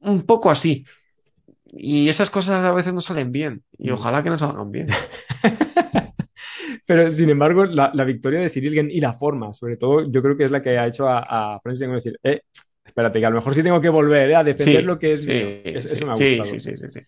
Un 0.00 0.22
poco 0.26 0.50
así. 0.50 0.84
Y 1.72 2.08
esas 2.08 2.30
cosas 2.30 2.64
a 2.64 2.72
veces 2.72 2.94
no 2.94 3.00
salen 3.00 3.32
bien. 3.32 3.64
Y 3.78 3.90
Mm. 3.90 3.94
ojalá 3.94 4.22
que 4.22 4.30
no 4.30 4.38
salgan 4.38 4.70
bien. 4.72 4.88
Pero 6.86 7.10
sin 7.10 7.30
embargo, 7.30 7.64
la, 7.64 7.90
la 7.94 8.04
victoria 8.04 8.40
de 8.40 8.48
Cyril 8.48 8.90
y 8.90 9.00
la 9.00 9.12
forma, 9.14 9.52
sobre 9.52 9.76
todo, 9.76 10.10
yo 10.10 10.22
creo 10.22 10.36
que 10.36 10.44
es 10.44 10.50
la 10.50 10.62
que 10.62 10.78
ha 10.78 10.86
hecho 10.86 11.08
a, 11.08 11.54
a 11.56 11.60
Francis 11.60 11.88
decir, 11.90 12.18
eh, 12.22 12.42
espérate, 12.84 13.20
que 13.20 13.26
a 13.26 13.30
lo 13.30 13.36
mejor 13.36 13.54
sí 13.54 13.62
tengo 13.62 13.80
que 13.80 13.88
volver 13.88 14.30
eh, 14.30 14.36
a 14.36 14.44
defender 14.44 14.82
Sí, 14.82 14.86
lo 14.86 14.98
que 14.98 15.12
es 15.14 15.24
sí, 15.24 15.30
mío. 15.32 15.46
Sí, 15.64 15.94
eso 15.94 16.06
me 16.06 16.12
ha 16.12 16.16
gustado. 16.16 16.44
sí, 16.44 16.60
sí, 16.60 16.76
sí, 16.76 16.88
sí. 16.88 17.00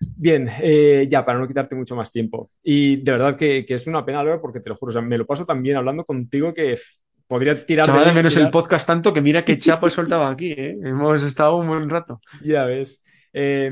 Bien, 0.00 0.48
eh, 0.62 1.06
ya, 1.10 1.24
para 1.24 1.38
no 1.38 1.46
quitarte 1.46 1.74
mucho 1.74 1.94
más 1.94 2.10
tiempo. 2.10 2.50
Y 2.62 2.96
de 2.96 3.12
verdad 3.12 3.36
que, 3.36 3.64
que 3.66 3.74
es 3.74 3.86
una 3.86 4.04
pena, 4.04 4.20
Álvaro, 4.20 4.40
porque 4.40 4.60
te 4.60 4.70
lo 4.70 4.76
juro, 4.76 4.90
o 4.90 4.92
sea, 4.92 5.02
me 5.02 5.18
lo 5.18 5.26
paso 5.26 5.44
tan 5.44 5.62
bien 5.62 5.76
hablando 5.76 6.04
contigo 6.04 6.54
que 6.54 6.78
podría 7.26 7.64
tirar 7.66 7.84
Echaba 7.84 8.04
de 8.04 8.12
menos 8.12 8.32
tirar- 8.34 8.46
el 8.46 8.50
podcast 8.50 8.86
tanto 8.86 9.12
que 9.12 9.20
mira 9.20 9.44
qué 9.44 9.58
chapo 9.58 9.86
he 9.86 9.90
soltado 9.90 10.24
aquí, 10.24 10.52
¿eh? 10.52 10.76
Hemos 10.82 11.22
estado 11.22 11.56
un 11.56 11.68
buen 11.68 11.88
rato. 11.88 12.20
Ya 12.42 12.64
ves. 12.64 13.00
Eh, 13.32 13.70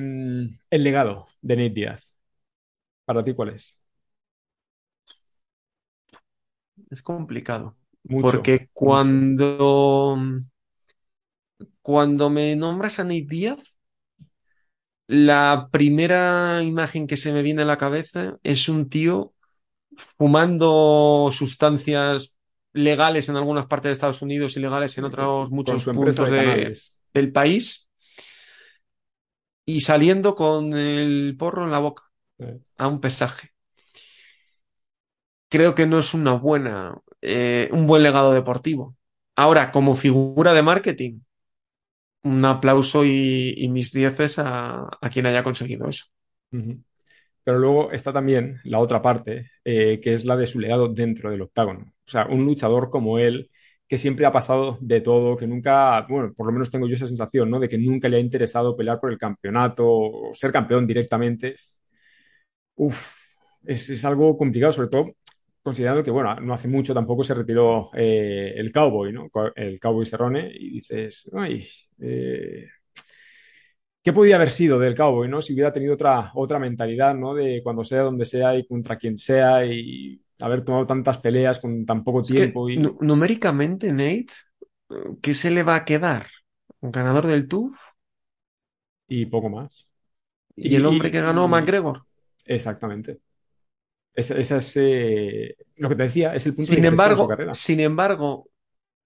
el 0.71 0.85
legado 0.85 1.27
de 1.41 1.57
Nate 1.57 1.71
Diaz. 1.71 2.15
¿Para 3.05 3.25
ti 3.25 3.35
cuál 3.35 3.51
es? 3.51 3.81
Es 6.91 7.03
complicado. 7.03 7.77
Mucho. 8.05 8.29
Porque 8.29 8.69
cuando, 8.73 10.17
cuando 11.83 12.31
me 12.31 12.55
nombras 12.57 13.01
a 13.01 13.05
Nate 13.05 13.27
Díaz, 13.29 13.78
la 15.09 15.69
primera 15.73 16.63
imagen 16.63 17.09
que 17.09 17.19
se 17.19 17.33
me 17.33 17.43
viene 17.43 17.63
a 17.63 17.67
la 17.67 17.79
cabeza 17.79 18.39
es 18.45 18.69
un 18.69 18.89
tío 18.91 19.35
fumando 20.19 21.31
sustancias 21.33 22.37
legales 22.73 23.29
en 23.29 23.37
algunas 23.37 23.67
partes 23.67 23.91
de 23.91 23.93
Estados 23.95 24.23
Unidos, 24.23 24.57
ilegales 24.57 24.99
en 24.99 25.05
otros 25.05 25.51
muchos 25.51 25.87
puntos 25.87 26.29
de 26.29 26.33
de- 26.33 26.47
cannabis. 26.47 26.95
del 27.15 27.33
país 27.33 27.91
y 29.67 29.81
saliendo 29.81 30.35
con 30.35 30.73
el 30.75 31.37
porro 31.39 31.65
en 31.65 31.71
la 31.71 31.79
boca 31.79 32.05
a 32.79 32.89
un 32.89 33.01
pesaje. 33.01 33.53
Creo 35.49 35.75
que 35.75 35.87
no 35.87 35.99
es 35.99 36.13
una 36.15 36.35
buena, 36.35 37.01
eh, 37.23 37.69
un 37.73 37.87
buen 37.87 38.03
legado 38.03 38.33
deportivo. 38.33 38.97
Ahora, 39.37 39.71
como 39.71 39.97
figura 39.97 40.53
de 40.53 40.63
marketing, 40.63 41.21
un 42.23 42.45
aplauso 42.45 43.05
y, 43.05 43.69
mis 43.71 43.93
dieces 43.93 44.39
a, 44.39 44.89
quien 45.13 45.27
haya 45.27 45.43
conseguido 45.43 45.89
eso. 45.89 46.07
Pero 46.51 47.59
luego 47.59 47.93
está 47.93 48.13
también 48.13 48.61
la 48.65 48.79
otra 48.79 49.01
parte, 49.01 49.51
eh, 49.65 50.01
que 50.03 50.15
es 50.15 50.25
la 50.25 50.37
de 50.37 50.47
su 50.47 50.61
legado 50.61 50.89
dentro 50.89 51.31
del 51.31 51.43
octágono. 51.43 51.81
O 52.07 52.11
sea, 52.11 52.27
un 52.27 52.45
luchador 52.45 52.91
como 52.91 53.19
él, 53.19 53.51
que 53.89 53.99
siempre 53.99 54.27
ha 54.27 54.33
pasado 54.33 54.79
de 54.81 55.01
todo, 55.01 55.37
que 55.37 55.47
nunca, 55.47 56.07
bueno, 56.09 56.35
por 56.35 56.47
lo 56.47 56.53
menos 56.53 56.71
tengo 56.71 56.87
yo 56.87 56.95
esa 56.95 57.07
sensación, 57.07 57.51
¿no? 57.51 57.59
De 57.61 57.69
que 57.69 57.79
nunca 57.79 58.09
le 58.09 58.19
ha 58.19 58.21
interesado 58.21 58.77
pelear 58.77 59.01
por 59.01 59.11
el 59.11 59.19
campeonato 59.19 59.85
o 59.87 60.35
ser 60.35 60.53
campeón 60.53 60.87
directamente. 60.87 61.57
Uf, 62.77 62.99
es, 63.65 63.91
es 63.91 64.05
algo 64.05 64.37
complicado, 64.37 64.73
sobre 64.73 64.89
todo 64.89 65.15
considerando 65.69 66.03
que, 66.05 66.11
bueno, 66.11 66.35
no 66.37 66.55
hace 66.55 66.69
mucho 66.69 66.95
tampoco 66.95 67.25
se 67.25 67.35
retiró 67.35 67.91
eh, 67.95 68.55
el 68.57 68.73
Cowboy, 68.73 69.13
¿no? 69.13 69.29
El 69.57 69.81
Cowboy 69.81 70.07
Cerrone, 70.07 70.51
y 70.55 70.71
dices, 70.71 71.29
ay, 71.35 71.67
eh, 72.01 72.67
¿qué 74.03 74.13
podía 74.13 74.37
haber 74.37 74.51
sido 74.51 74.79
del 74.79 74.95
Cowboy, 74.97 75.29
¿no? 75.29 75.43
Si 75.43 75.53
hubiera 75.55 75.73
tenido 75.73 75.95
otra, 75.95 76.31
otra 76.35 76.59
mentalidad, 76.59 77.15
¿no? 77.15 77.35
De 77.35 77.61
cuando 77.63 77.85
sea, 77.85 78.03
donde 78.03 78.25
sea 78.25 78.57
y 78.57 78.67
contra 78.67 78.97
quien 78.97 79.19
sea 79.19 79.65
y 79.67 80.21
haber 80.41 80.65
tomado 80.65 80.87
tantas 80.87 81.19
peleas 81.19 81.61
con 81.61 81.85
tan 81.87 82.05
poco 82.05 82.25
Es 82.27 82.35
tiempo 82.35 82.69
y... 82.71 82.83
nu- 82.83 82.97
numéricamente, 83.01 83.93
Nate, 83.93 84.27
¿qué 85.23 85.35
se 85.35 85.51
le 85.51 85.63
va 85.63 85.77
a 85.77 85.85
quedar? 85.85 86.27
¿Un 86.81 86.93
ganador 86.93 87.27
del 87.27 87.49
TUF? 87.49 87.79
y 89.09 89.27
poco 89.27 89.49
más. 89.49 89.89
¿Y 90.57 90.77
el 90.77 90.87
hombre 90.87 91.11
que 91.11 91.21
ganó 91.21 91.49
y- 91.49 91.49
McGregor? 91.49 92.05
Exactamente. 92.47 93.21
Es 94.19 94.77
eh, 94.77 95.57
lo 95.77 95.89
que 95.89 95.95
te 95.97 96.03
decía, 96.05 96.35
es 96.35 96.47
el 96.47 96.55
punto 96.55 96.75
de 96.75 96.81
Sin 96.81 96.85
de 96.85 96.99
su 96.99 96.99
embargo, 97.01 97.27
carrera. 97.27 97.61
sin 97.65 97.81
embargo, 97.81 98.51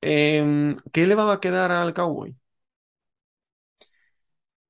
em, 0.00 0.76
¿qué 0.92 1.06
le 1.06 1.14
va 1.16 1.32
a 1.32 1.40
quedar 1.40 1.72
al 1.72 1.94
Cowboy? 1.94 2.36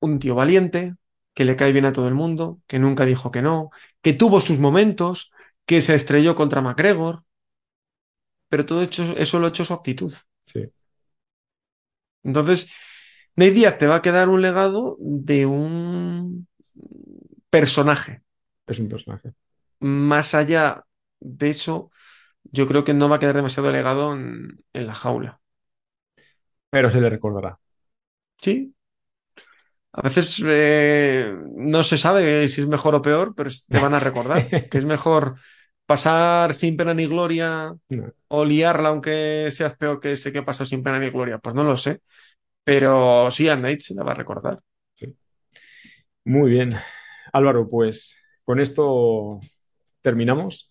Un 0.00 0.18
tío 0.18 0.34
valiente, 0.34 0.96
que 1.34 1.44
le 1.46 1.56
cae 1.56 1.72
bien 1.72 1.86
a 1.86 1.92
todo 1.92 2.08
el 2.08 2.14
mundo, 2.14 2.60
que 2.66 2.78
nunca 2.78 3.04
dijo 3.06 3.30
que 3.30 3.40
no, 3.42 3.70
que 4.02 4.12
tuvo 4.14 4.40
sus 4.40 4.58
momentos, 4.58 5.32
que 5.66 5.80
se 5.80 5.94
estrelló 5.94 6.34
contra 6.36 6.60
McGregor, 6.62 7.24
pero 8.48 8.64
todo 8.66 8.82
hecho- 8.82 9.16
eso 9.16 9.38
lo 9.40 9.46
ha 9.46 9.48
hecho 9.50 9.64
su 9.64 9.74
actitud. 9.74 10.12
Sí. 10.46 10.72
Entonces, 12.22 12.70
Nate 13.36 13.52
Diaz 13.52 13.78
te 13.78 13.86
va 13.86 13.96
a 13.96 14.02
quedar 14.02 14.28
un 14.28 14.42
legado 14.42 14.96
de 15.00 15.46
un 15.46 16.46
personaje. 17.50 18.22
Es 18.66 18.78
un 18.80 18.88
personaje. 18.88 19.34
Más 19.82 20.34
allá 20.34 20.84
de 21.20 21.50
eso, 21.50 21.90
yo 22.44 22.68
creo 22.68 22.84
que 22.84 22.94
no 22.94 23.08
va 23.10 23.16
a 23.16 23.18
quedar 23.20 23.36
demasiado 23.36 23.72
legado 23.72 24.14
en, 24.14 24.58
en 24.74 24.86
la 24.86 24.94
jaula. 24.94 25.40
Pero 26.70 26.90
se 26.90 27.00
le 27.00 27.10
recordará. 27.10 27.58
Sí. 28.42 28.74
A 29.92 30.02
veces 30.02 30.42
eh, 30.46 31.34
no 31.56 31.82
se 31.82 31.98
sabe 31.98 32.48
si 32.48 32.62
es 32.62 32.66
mejor 32.68 32.94
o 32.94 33.02
peor, 33.02 33.34
pero 33.34 33.50
te 33.68 33.78
van 33.78 33.92
a 33.94 34.00
recordar 34.00 34.48
que 34.70 34.78
es 34.78 34.84
mejor 34.86 35.36
pasar 35.86 36.54
sin 36.54 36.76
pena 36.76 36.94
ni 36.94 37.06
gloria 37.06 37.74
No. 37.90 38.12
o 38.28 38.44
liarla 38.44 38.88
aunque 38.90 39.50
seas 39.50 39.76
peor 39.76 40.00
que 40.00 40.12
ese 40.12 40.32
que 40.32 40.42
pasó 40.42 40.64
sin 40.66 40.82
pena 40.82 40.98
ni 40.98 41.10
gloria. 41.10 41.38
Pues 41.38 41.54
no 41.54 41.64
lo 41.64 41.76
sé. 41.76 42.00
Pero 42.64 43.30
sí, 43.30 43.48
a 43.48 43.56
Nate 43.56 43.80
se 43.80 43.94
la 43.94 44.04
va 44.04 44.12
a 44.12 44.14
recordar. 44.16 44.60
Muy 46.24 46.50
bien. 46.50 46.74
Álvaro, 47.32 47.68
pues 47.68 48.16
con 48.44 48.60
esto 48.60 49.40
terminamos. 50.02 50.70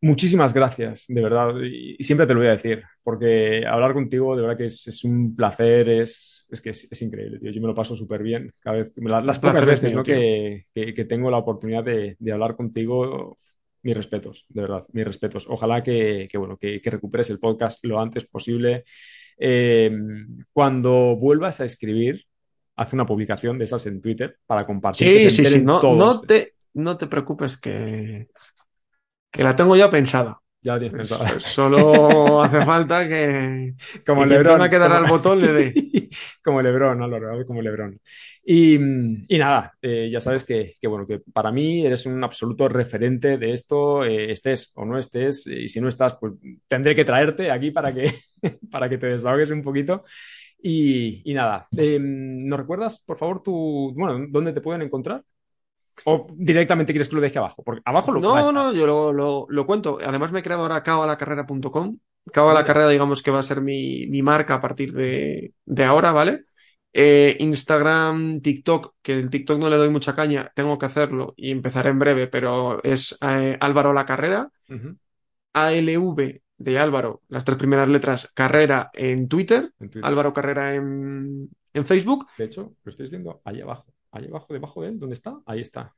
Muchísimas 0.00 0.54
gracias, 0.54 1.06
de 1.08 1.20
verdad. 1.20 1.54
Y 1.60 1.96
y 1.98 2.04
siempre 2.04 2.26
te 2.26 2.32
lo 2.34 2.38
voy 2.38 2.48
a 2.48 2.52
decir, 2.52 2.82
porque 3.02 3.64
hablar 3.66 3.94
contigo 3.94 4.36
de 4.36 4.42
verdad 4.42 4.56
que 4.56 4.66
es, 4.66 4.86
es 4.86 5.02
un 5.02 5.34
placer, 5.34 5.88
es, 5.88 6.46
es 6.50 6.60
que 6.60 6.70
es, 6.70 6.86
es 6.90 7.02
increíble, 7.02 7.40
tío. 7.40 7.50
Yo 7.50 7.60
me 7.60 7.66
lo 7.66 7.74
paso 7.74 7.96
súper 7.96 8.22
bien 8.22 8.52
cada 8.60 8.76
vez. 8.76 8.92
la- 8.96 9.20
las 9.20 9.38
pocas 9.40 9.66
veces 9.66 9.90
mío, 9.90 9.96
¿no? 9.96 10.02
que, 10.04 10.66
que- 10.72 10.94
que 10.94 11.04
tengo 11.04 11.30
la 11.32 11.38
oportunidad 11.38 11.82
de, 11.82 12.14
de 12.18 12.32
hablar 12.32 12.54
contigo, 12.54 13.38
mis 13.82 13.96
respetos, 13.96 14.44
de 14.48 14.60
verdad, 14.62 14.84
mis 14.92 15.04
respetos. 15.04 15.46
Ojalá 15.48 15.82
que, 15.82 16.28
que, 16.30 16.38
bueno, 16.38 16.56
que, 16.56 16.80
que 16.80 16.90
recuperes 16.90 17.30
el 17.30 17.40
podcast 17.40 17.84
lo 17.84 17.98
antes 18.00 18.24
posible. 18.24 18.84
Eh, 19.36 19.90
cuando 20.52 21.16
vuelvas 21.16 21.60
a 21.60 21.64
escribir, 21.64 22.24
haz 22.76 22.92
una 22.92 23.04
publicación 23.06 23.58
de 23.58 23.64
esas 23.64 23.84
en 23.88 24.00
Twitter 24.00 24.36
para 24.46 24.64
compartir. 24.64 25.08
Sí, 25.08 25.30
sí, 25.30 25.44
sí. 25.44 25.64
No, 25.64 25.80
no 25.96 26.20
te, 26.20 26.52
no 26.78 26.96
te 26.96 27.06
preocupes 27.08 27.58
que, 27.58 28.28
que 29.30 29.42
la 29.44 29.56
tengo 29.56 29.76
ya 29.76 29.90
pensada. 29.90 30.40
Ya 30.62 30.72
la 30.74 30.78
tienes 30.80 30.96
pensada. 30.96 31.30
Pues 31.30 31.44
solo 31.44 32.42
hace 32.44 32.64
falta 32.64 33.08
que, 33.08 33.74
Como 34.06 34.24
que 34.26 34.26
Lebron. 34.26 34.46
tenga 34.46 34.70
que 34.70 34.78
dar 34.78 34.92
como- 34.92 34.98
al 34.98 35.06
botón 35.06 35.40
le 35.40 35.52
dé. 35.52 35.74
como 36.42 36.62
Lebron, 36.62 37.02
Álvaro, 37.02 37.44
como 37.46 37.62
Lebron. 37.62 38.00
Y, 38.44 38.74
y 38.76 39.38
nada, 39.38 39.72
eh, 39.82 40.08
ya 40.10 40.20
sabes 40.20 40.44
que, 40.44 40.74
que, 40.80 40.88
bueno, 40.88 41.06
que 41.06 41.20
para 41.32 41.52
mí 41.52 41.84
eres 41.86 42.06
un 42.06 42.22
absoluto 42.24 42.68
referente 42.68 43.36
de 43.38 43.52
esto, 43.52 44.04
eh, 44.04 44.32
estés 44.32 44.72
o 44.74 44.84
no 44.84 44.98
estés, 44.98 45.46
y 45.46 45.68
si 45.68 45.80
no 45.80 45.88
estás, 45.88 46.16
pues 46.20 46.34
tendré 46.66 46.94
que 46.96 47.04
traerte 47.04 47.50
aquí 47.50 47.70
para 47.70 47.92
que, 47.94 48.12
para 48.70 48.88
que 48.88 48.98
te 48.98 49.06
desahogues 49.08 49.50
un 49.50 49.62
poquito. 49.62 50.04
Y, 50.62 51.22
y 51.30 51.34
nada, 51.34 51.68
eh, 51.76 51.98
¿nos 52.00 52.58
recuerdas, 52.60 53.00
por 53.06 53.18
favor, 53.18 53.42
tu, 53.42 53.92
bueno, 53.96 54.26
dónde 54.30 54.52
te 54.52 54.60
pueden 54.60 54.82
encontrar? 54.82 55.24
¿O 56.04 56.26
directamente 56.34 56.92
quieres 56.92 57.08
que 57.08 57.16
lo 57.16 57.20
deje 57.22 57.38
abajo? 57.38 57.62
Porque 57.64 57.82
abajo 57.84 58.12
lo 58.12 58.20
No, 58.20 58.52
no, 58.52 58.72
yo 58.72 58.86
lo, 58.86 59.12
lo- 59.12 59.46
lo 59.48 59.66
cuento. 59.66 59.98
Además 60.02 60.32
me 60.32 60.40
he 60.40 60.42
creado 60.42 60.62
ahora 60.62 60.82
caoalacarrera.com. 60.82 61.98
Cao 62.32 62.50
a 62.50 62.54
la 62.54 62.64
carrera, 62.64 62.88
digamos 62.88 63.22
que 63.22 63.30
va 63.30 63.38
a 63.38 63.42
ser 63.42 63.60
mi, 63.62 64.06
mi 64.08 64.22
marca 64.22 64.54
a 64.56 64.60
partir 64.60 64.92
de, 64.92 65.54
de 65.64 65.84
ahora, 65.84 66.12
¿vale? 66.12 66.44
Eh, 66.92 67.36
Instagram, 67.40 68.40
TikTok, 68.40 68.94
que 69.02 69.12
el 69.14 69.30
TikTok 69.30 69.58
no 69.58 69.70
le 69.70 69.76
doy 69.76 69.88
mucha 69.90 70.14
caña, 70.14 70.50
tengo 70.54 70.78
que 70.78 70.86
hacerlo 70.86 71.34
y 71.36 71.50
empezaré 71.50 71.90
en 71.90 71.98
breve, 71.98 72.26
pero 72.26 72.82
es 72.82 73.16
eh, 73.22 73.56
Álvaro 73.60 73.92
La 73.92 74.04
Carrera, 74.04 74.50
Ujú, 74.68 74.96
ALV 75.54 76.42
de 76.58 76.78
Álvaro, 76.78 77.22
las 77.28 77.44
tres 77.44 77.58
primeras 77.58 77.88
letras, 77.88 78.32
Carrera 78.34 78.90
en 78.94 79.28
Twitter, 79.28 79.72
en 79.80 79.90
Twitter. 79.90 80.08
Álvaro 80.08 80.32
Carrera 80.32 80.74
en, 80.74 81.48
en 81.72 81.86
Facebook. 81.86 82.26
De 82.36 82.44
hecho, 82.46 82.74
lo 82.84 82.90
estáis 82.90 83.10
viendo 83.10 83.40
ahí 83.44 83.60
abajo. 83.60 83.86
Ahí 84.10 84.26
abajo, 84.26 84.52
debajo 84.52 84.82
de 84.82 84.88
él, 84.88 84.98
¿dónde 84.98 85.14
está? 85.14 85.38
Ahí 85.46 85.60
está. 85.60 85.94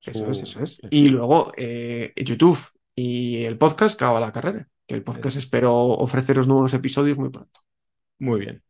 Eso 0.00 0.30
es, 0.30 0.42
eso 0.42 0.62
es. 0.62 0.80
Y 0.90 1.08
luego 1.08 1.52
eh, 1.56 2.12
YouTube 2.16 2.58
y 2.94 3.44
el 3.44 3.58
podcast 3.58 3.98
Cao 3.98 4.16
a 4.16 4.20
la 4.20 4.32
Carrera, 4.32 4.68
que 4.86 4.94
el 4.94 5.02
podcast 5.02 5.36
espero 5.36 5.74
ofreceros 5.74 6.46
nuevos 6.46 6.72
episodios 6.74 7.18
muy 7.18 7.30
pronto. 7.30 7.60
Muy 8.18 8.40
bien. 8.40 8.62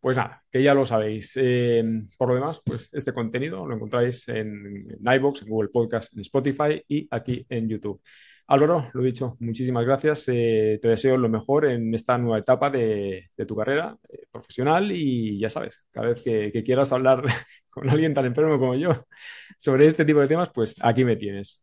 Pues 0.00 0.16
nada, 0.16 0.44
que 0.50 0.62
ya 0.62 0.74
lo 0.74 0.86
sabéis. 0.86 1.32
Eh, 1.36 1.82
por 2.16 2.28
lo 2.28 2.34
demás, 2.34 2.62
pues 2.64 2.88
este 2.92 3.12
contenido 3.12 3.66
lo 3.66 3.74
encontráis 3.74 4.28
en, 4.28 4.86
en 4.90 5.14
iVoox, 5.14 5.42
en 5.42 5.48
Google 5.48 5.70
Podcast, 5.70 6.12
en 6.14 6.20
Spotify 6.20 6.82
y 6.86 7.08
aquí 7.10 7.44
en 7.48 7.68
YouTube. 7.68 8.00
Álvaro, 8.50 8.88
lo 8.94 9.02
dicho, 9.02 9.36
muchísimas 9.40 9.84
gracias. 9.84 10.24
Eh, 10.28 10.78
te 10.80 10.88
deseo 10.88 11.18
lo 11.18 11.28
mejor 11.28 11.66
en 11.66 11.94
esta 11.94 12.16
nueva 12.16 12.38
etapa 12.38 12.70
de, 12.70 13.28
de 13.36 13.46
tu 13.46 13.54
carrera 13.54 13.94
eh, 14.08 14.26
profesional 14.32 14.90
y 14.90 15.38
ya 15.38 15.50
sabes, 15.50 15.84
cada 15.90 16.08
vez 16.08 16.22
que, 16.22 16.50
que 16.50 16.64
quieras 16.64 16.90
hablar 16.92 17.22
con 17.68 17.90
alguien 17.90 18.14
tan 18.14 18.24
enfermo 18.24 18.58
como 18.58 18.74
yo 18.74 19.04
sobre 19.58 19.86
este 19.86 20.06
tipo 20.06 20.20
de 20.20 20.28
temas, 20.28 20.48
pues 20.54 20.74
aquí 20.80 21.04
me 21.04 21.16
tienes. 21.16 21.62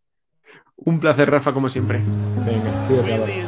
Un 0.78 1.00
placer, 1.00 1.30
Rafa, 1.30 1.54
como 1.54 1.70
siempre. 1.70 2.04
Venga, 2.46 2.88
cuídate, 2.88 3.46